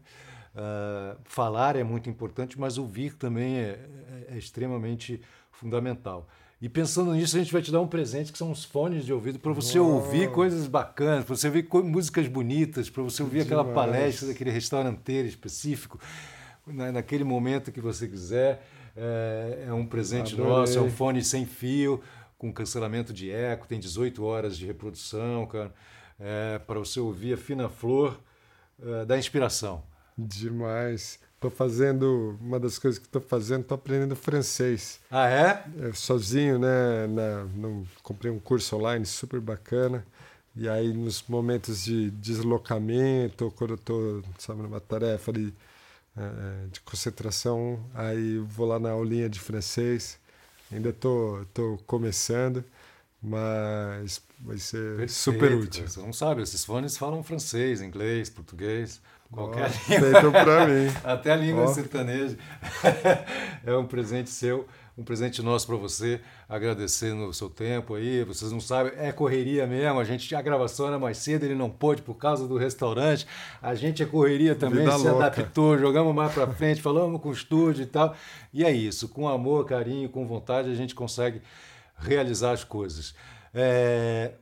Uh, 0.55 1.19
falar 1.25 1.75
é 1.75 1.83
muito 1.83 2.09
importante, 2.09 2.59
mas 2.59 2.79
ouvir 2.79 3.15
também 3.15 3.57
é, 3.57 3.61
é, 4.31 4.35
é, 4.35 4.39
extremamente 4.39 5.21
fundamental. 5.51 6.29
E 6.63 6.69
pensando 6.69 7.13
nisso, 7.13 7.37
a 7.37 7.41
gente 7.41 7.53
vai 7.53 7.61
te 7.61 7.73
dar 7.73 7.81
um 7.81 7.89
presente 7.89 8.31
que 8.31 8.39
são 8.39 8.53
os 8.53 8.65
fones 8.65 9.05
de 9.05 9.13
ouvido 9.13 9.41
para 9.41 9.53
você 9.53 9.81
Uou. 9.81 9.95
ouvir 9.95 10.31
coisas 10.31 10.69
bacanas, 10.69 11.25
para 11.25 11.35
você 11.35 11.49
ouvir 11.49 11.69
músicas 11.83 12.29
bonitas, 12.29 12.89
para 12.89 13.03
você 13.03 13.23
ouvir 13.25 13.41
aquela 13.41 13.65
palestra 13.65 14.29
daquele 14.29 14.51
restauranteiro 14.51 15.27
específico, 15.27 15.99
na, 16.67 16.93
naquele 16.93 17.25
momento 17.25 17.73
que 17.73 17.81
você 17.81 18.09
quiser. 18.09 18.67
É, 18.97 19.67
é 19.69 19.73
um 19.73 19.87
presente 19.87 20.35
Adorei. 20.35 20.53
nosso, 20.53 20.79
é 20.79 20.81
um 20.81 20.91
fone 20.91 21.23
sem 21.23 21.45
fio, 21.45 22.01
com 22.39 22.53
cancelamento 22.53 23.13
de 23.13 23.31
eco, 23.31 23.67
tem 23.67 23.81
18 23.81 24.23
horas 24.25 24.57
de 24.57 24.67
reprodução, 24.67 25.47
cara, 25.47 25.73
é, 26.19 26.59
para 26.59 26.79
você 26.79 27.01
ouvir 27.01 27.35
a 27.35 27.37
fina 27.37 27.69
flor 27.69 28.21
é, 28.83 29.05
da 29.05 29.19
inspiração. 29.19 29.83
Demais. 30.17 31.19
Tô 31.41 31.51
fazendo, 31.51 32.39
uma 32.41 32.59
das 32.59 32.79
coisas 32.79 32.99
que 32.99 33.07
estou 33.07 33.21
fazendo, 33.21 33.63
estou 33.63 33.75
aprendendo 33.75 34.17
francês. 34.17 35.01
Ah, 35.11 35.29
é? 35.29 35.65
é 35.89 35.93
sozinho, 35.93 36.59
né? 36.59 37.07
Na, 37.09 37.45
não, 37.55 37.85
comprei 38.03 38.33
um 38.33 38.39
curso 38.39 38.77
online 38.77 39.05
super 39.05 39.41
bacana. 39.41 40.07
E 40.57 40.69
aí, 40.69 40.93
nos 40.93 41.25
momentos 41.29 41.85
de 41.85 42.11
deslocamento, 42.13 43.53
quando 43.57 43.71
eu 43.71 43.77
estou, 43.77 44.23
sabe, 44.39 44.63
numa 44.63 44.81
tarefa 44.81 45.33
de, 45.33 45.53
é, 46.17 46.67
de 46.71 46.81
concentração, 46.81 47.85
aí 47.95 48.39
vou 48.39 48.67
lá 48.67 48.79
na 48.79 48.91
aulinha 48.91 49.29
de 49.29 49.41
francês. 49.41 50.19
Ainda 50.73 50.91
estou 50.91 51.45
tô, 51.53 51.77
tô 51.77 51.85
começando, 51.85 52.65
mas 53.25 54.21
vai 54.39 54.59
ser 54.59 54.97
Perfeito. 54.99 55.13
super 55.13 55.55
útil. 55.55 55.89
Você 55.89 56.01
não 56.01 56.13
sabe, 56.13 56.43
esses 56.43 56.63
fones 56.63 56.99
falam 56.99 57.23
francês, 57.23 57.81
inglês, 57.81 58.29
português. 58.29 59.01
Qualquer 59.33 59.71
oh, 59.89 59.91
língua. 59.91 60.31
para 60.31 60.67
mim. 60.67 60.93
Até 61.03 61.33
a 61.33 61.37
língua 61.37 61.65
oh. 61.65 61.69
sertaneja. 61.69 62.37
é 63.67 63.75
um 63.75 63.87
presente 63.87 64.29
seu, 64.29 64.69
um 64.97 65.03
presente 65.03 65.43
nosso 65.43 65.67
para 65.67 65.75
você, 65.75 66.21
agradecendo 66.47 67.25
o 67.25 67.33
seu 67.33 67.49
tempo 67.49 67.95
aí. 67.95 68.23
Vocês 68.25 68.53
não 68.53 68.61
sabem, 68.61 68.93
é 68.97 69.11
correria 69.11 69.67
mesmo. 69.67 69.99
A 69.99 70.05
gente 70.05 70.33
a 70.37 70.43
gravação 70.43 70.87
era 70.87 70.99
mais 70.99 71.17
cedo, 71.17 71.45
ele 71.45 71.55
não 71.55 71.71
pôde 71.71 72.03
por 72.03 72.15
causa 72.15 72.47
do 72.47 72.59
restaurante. 72.59 73.27
A 73.61 73.75
gente 73.75 74.03
é 74.03 74.07
correria 74.07 74.55
também, 74.55 74.81
Vida 74.81 74.99
se 74.99 75.09
louca. 75.09 75.27
adaptou, 75.27 75.79
jogamos 75.79 76.15
mais 76.15 76.33
para 76.33 76.47
frente, 76.49 76.83
falamos 76.83 77.21
com 77.21 77.31
o 77.31 77.33
estúdio 77.33 77.83
e 77.83 77.87
tal. 77.87 78.15
E 78.53 78.63
é 78.63 78.71
isso, 78.71 79.09
com 79.09 79.27
amor, 79.27 79.65
carinho, 79.65 80.11
com 80.11 80.27
vontade, 80.27 80.71
a 80.71 80.75
gente 80.75 80.95
consegue 80.95 81.41
realizar 81.97 82.53
as 82.53 82.65
coisas. 82.65 83.15
É, 83.53 84.35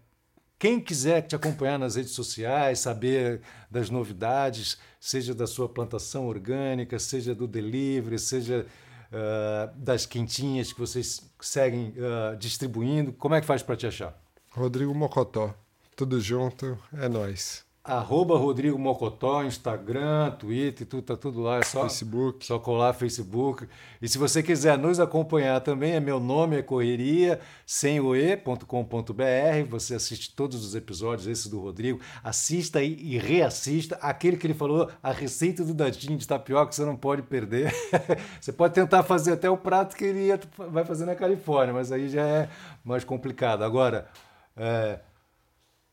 quem 0.58 0.78
quiser 0.78 1.22
te 1.22 1.34
acompanhar 1.34 1.76
nas 1.76 1.96
redes 1.96 2.12
sociais, 2.12 2.78
saber 2.78 3.40
das 3.68 3.90
novidades, 3.90 4.78
seja 5.00 5.34
da 5.34 5.44
sua 5.44 5.68
plantação 5.68 6.28
orgânica, 6.28 7.00
seja 7.00 7.34
do 7.34 7.48
delivery, 7.48 8.16
seja 8.16 8.64
uh, 9.10 9.76
das 9.76 10.06
quentinhas 10.06 10.72
que 10.72 10.78
vocês 10.78 11.20
seguem 11.40 11.88
uh, 11.96 12.36
distribuindo, 12.36 13.12
como 13.12 13.34
é 13.34 13.40
que 13.40 13.46
faz 13.46 13.60
para 13.60 13.76
te 13.76 13.88
achar? 13.88 14.16
Rodrigo 14.52 14.94
Mocotó, 14.94 15.52
tudo 15.96 16.20
junto, 16.20 16.78
é 16.92 17.08
nós. 17.08 17.64
Arroba 17.84 18.38
Rodrigo 18.38 18.78
Mocotó, 18.78 19.42
Instagram, 19.42 20.30
Twitter, 20.38 20.86
tudo, 20.86 21.02
tá 21.02 21.16
tudo 21.16 21.40
lá. 21.40 21.58
É 21.58 21.64
só, 21.64 21.82
Facebook. 21.82 22.46
Só 22.46 22.56
colar 22.56 22.92
Facebook. 22.92 23.66
E 24.00 24.06
se 24.06 24.18
você 24.18 24.40
quiser 24.40 24.78
nos 24.78 25.00
acompanhar 25.00 25.60
também, 25.60 25.94
é 25.94 25.98
meu 25.98 26.20
nome 26.20 26.56
é 26.56 26.62
correria, 26.62 27.40
sem 27.66 27.98
oe.com.br. 27.98 29.68
Você 29.68 29.96
assiste 29.96 30.32
todos 30.32 30.64
os 30.64 30.76
episódios, 30.76 31.26
esse 31.26 31.50
do 31.50 31.58
Rodrigo. 31.58 32.00
Assista 32.22 32.80
e, 32.80 32.94
e 32.94 33.18
reassista. 33.18 33.96
Aquele 33.96 34.36
que 34.36 34.46
ele 34.46 34.54
falou, 34.54 34.88
a 35.02 35.10
receita 35.10 35.64
do 35.64 35.74
dadinho 35.74 36.16
de 36.16 36.28
tapioca, 36.28 36.70
você 36.70 36.84
não 36.84 36.96
pode 36.96 37.22
perder. 37.22 37.74
você 38.40 38.52
pode 38.52 38.74
tentar 38.74 39.02
fazer 39.02 39.32
até 39.32 39.50
o 39.50 39.56
prato 39.56 39.96
que 39.96 40.04
ele 40.04 40.26
ia, 40.26 40.38
vai 40.56 40.84
fazer 40.84 41.04
na 41.04 41.16
Califórnia, 41.16 41.74
mas 41.74 41.90
aí 41.90 42.08
já 42.08 42.24
é 42.24 42.48
mais 42.84 43.02
complicado. 43.02 43.64
Agora, 43.64 44.06
é, 44.56 45.00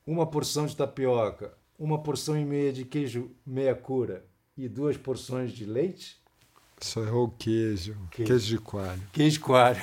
uma 0.05 0.27
porção 0.27 0.67
de 0.67 0.75
tapioca 0.75 1.57
uma 1.79 1.97
porção 2.03 2.37
e 2.37 2.45
meia 2.45 2.73
de 2.73 2.83
queijo 2.83 3.31
meia 3.45 3.73
cura 3.73 4.25
e 4.57 4.67
duas 4.67 4.97
porções 4.97 5.51
de 5.51 5.65
leite? 5.65 6.19
Só 6.81 7.01
errou 7.03 7.25
o 7.25 7.31
queijo. 7.31 7.93
Queijo, 8.09 8.27
queijo 8.31 8.47
de 8.47 8.57
coalho. 8.57 9.01
Queijo 9.11 9.33
de 9.33 9.39
coalho. 9.41 9.81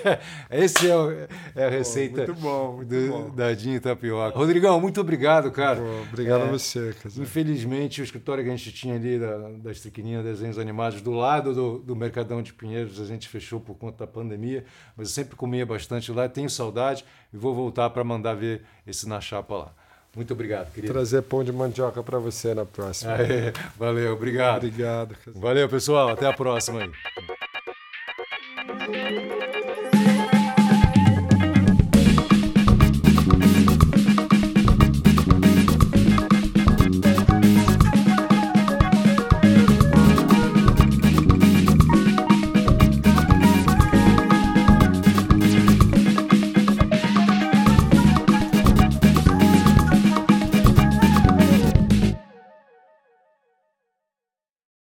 Esse 0.50 0.88
é, 0.88 0.96
o, 0.96 1.10
é 1.54 1.66
a 1.66 1.68
receita 1.68 2.26
muito 2.26 2.40
bom, 2.40 2.76
muito 2.76 2.88
do 2.88 3.08
bom. 3.08 3.30
Dadinho 3.34 3.78
Tapioca. 3.82 4.36
Rodrigão, 4.38 4.80
muito 4.80 4.98
obrigado, 4.98 5.50
cara. 5.52 5.78
Obrigado 6.10 6.44
É, 6.44 6.48
a 6.48 6.50
você. 6.50 6.94
Dizer. 7.04 7.22
Infelizmente, 7.22 8.00
o 8.00 8.04
escritório 8.04 8.42
que 8.42 8.48
a 8.48 8.56
gente 8.56 8.72
tinha 8.72 8.94
ali 8.94 9.18
da, 9.18 9.36
da 9.58 9.70
Estriquininha 9.70 10.22
Desenhos 10.22 10.58
Animados, 10.58 11.02
do 11.02 11.10
lado 11.12 11.52
do, 11.54 11.78
do 11.80 11.94
Mercadão 11.94 12.40
de 12.40 12.54
Pinheiros, 12.54 12.98
a 12.98 13.04
gente 13.04 13.28
fechou 13.28 13.60
por 13.60 13.74
conta 13.74 14.06
da 14.06 14.10
pandemia, 14.10 14.64
mas 14.96 15.08
eu 15.08 15.14
sempre 15.14 15.36
comia 15.36 15.66
bastante 15.66 16.10
lá, 16.10 16.30
tenho 16.30 16.48
saudade 16.48 17.04
e 17.30 17.36
vou 17.36 17.54
voltar 17.54 17.90
para 17.90 18.02
mandar 18.02 18.32
ver 18.32 18.62
esse 18.86 19.06
na 19.06 19.20
chapa 19.20 19.54
lá. 19.54 19.74
Muito 20.14 20.32
obrigado, 20.32 20.72
querido. 20.72 20.92
Trazer 20.92 21.22
pão 21.22 21.44
de 21.44 21.52
mandioca 21.52 22.02
para 22.02 22.18
você 22.18 22.54
na 22.54 22.64
próxima. 22.64 23.12
Aê, 23.12 23.52
valeu, 23.76 24.12
obrigado. 24.14 24.66
Obrigado. 24.66 25.14
Valeu, 25.28 25.68
pessoal. 25.68 26.08
Até 26.08 26.26
a 26.26 26.32
próxima 26.32 26.80
aí. 26.82 26.90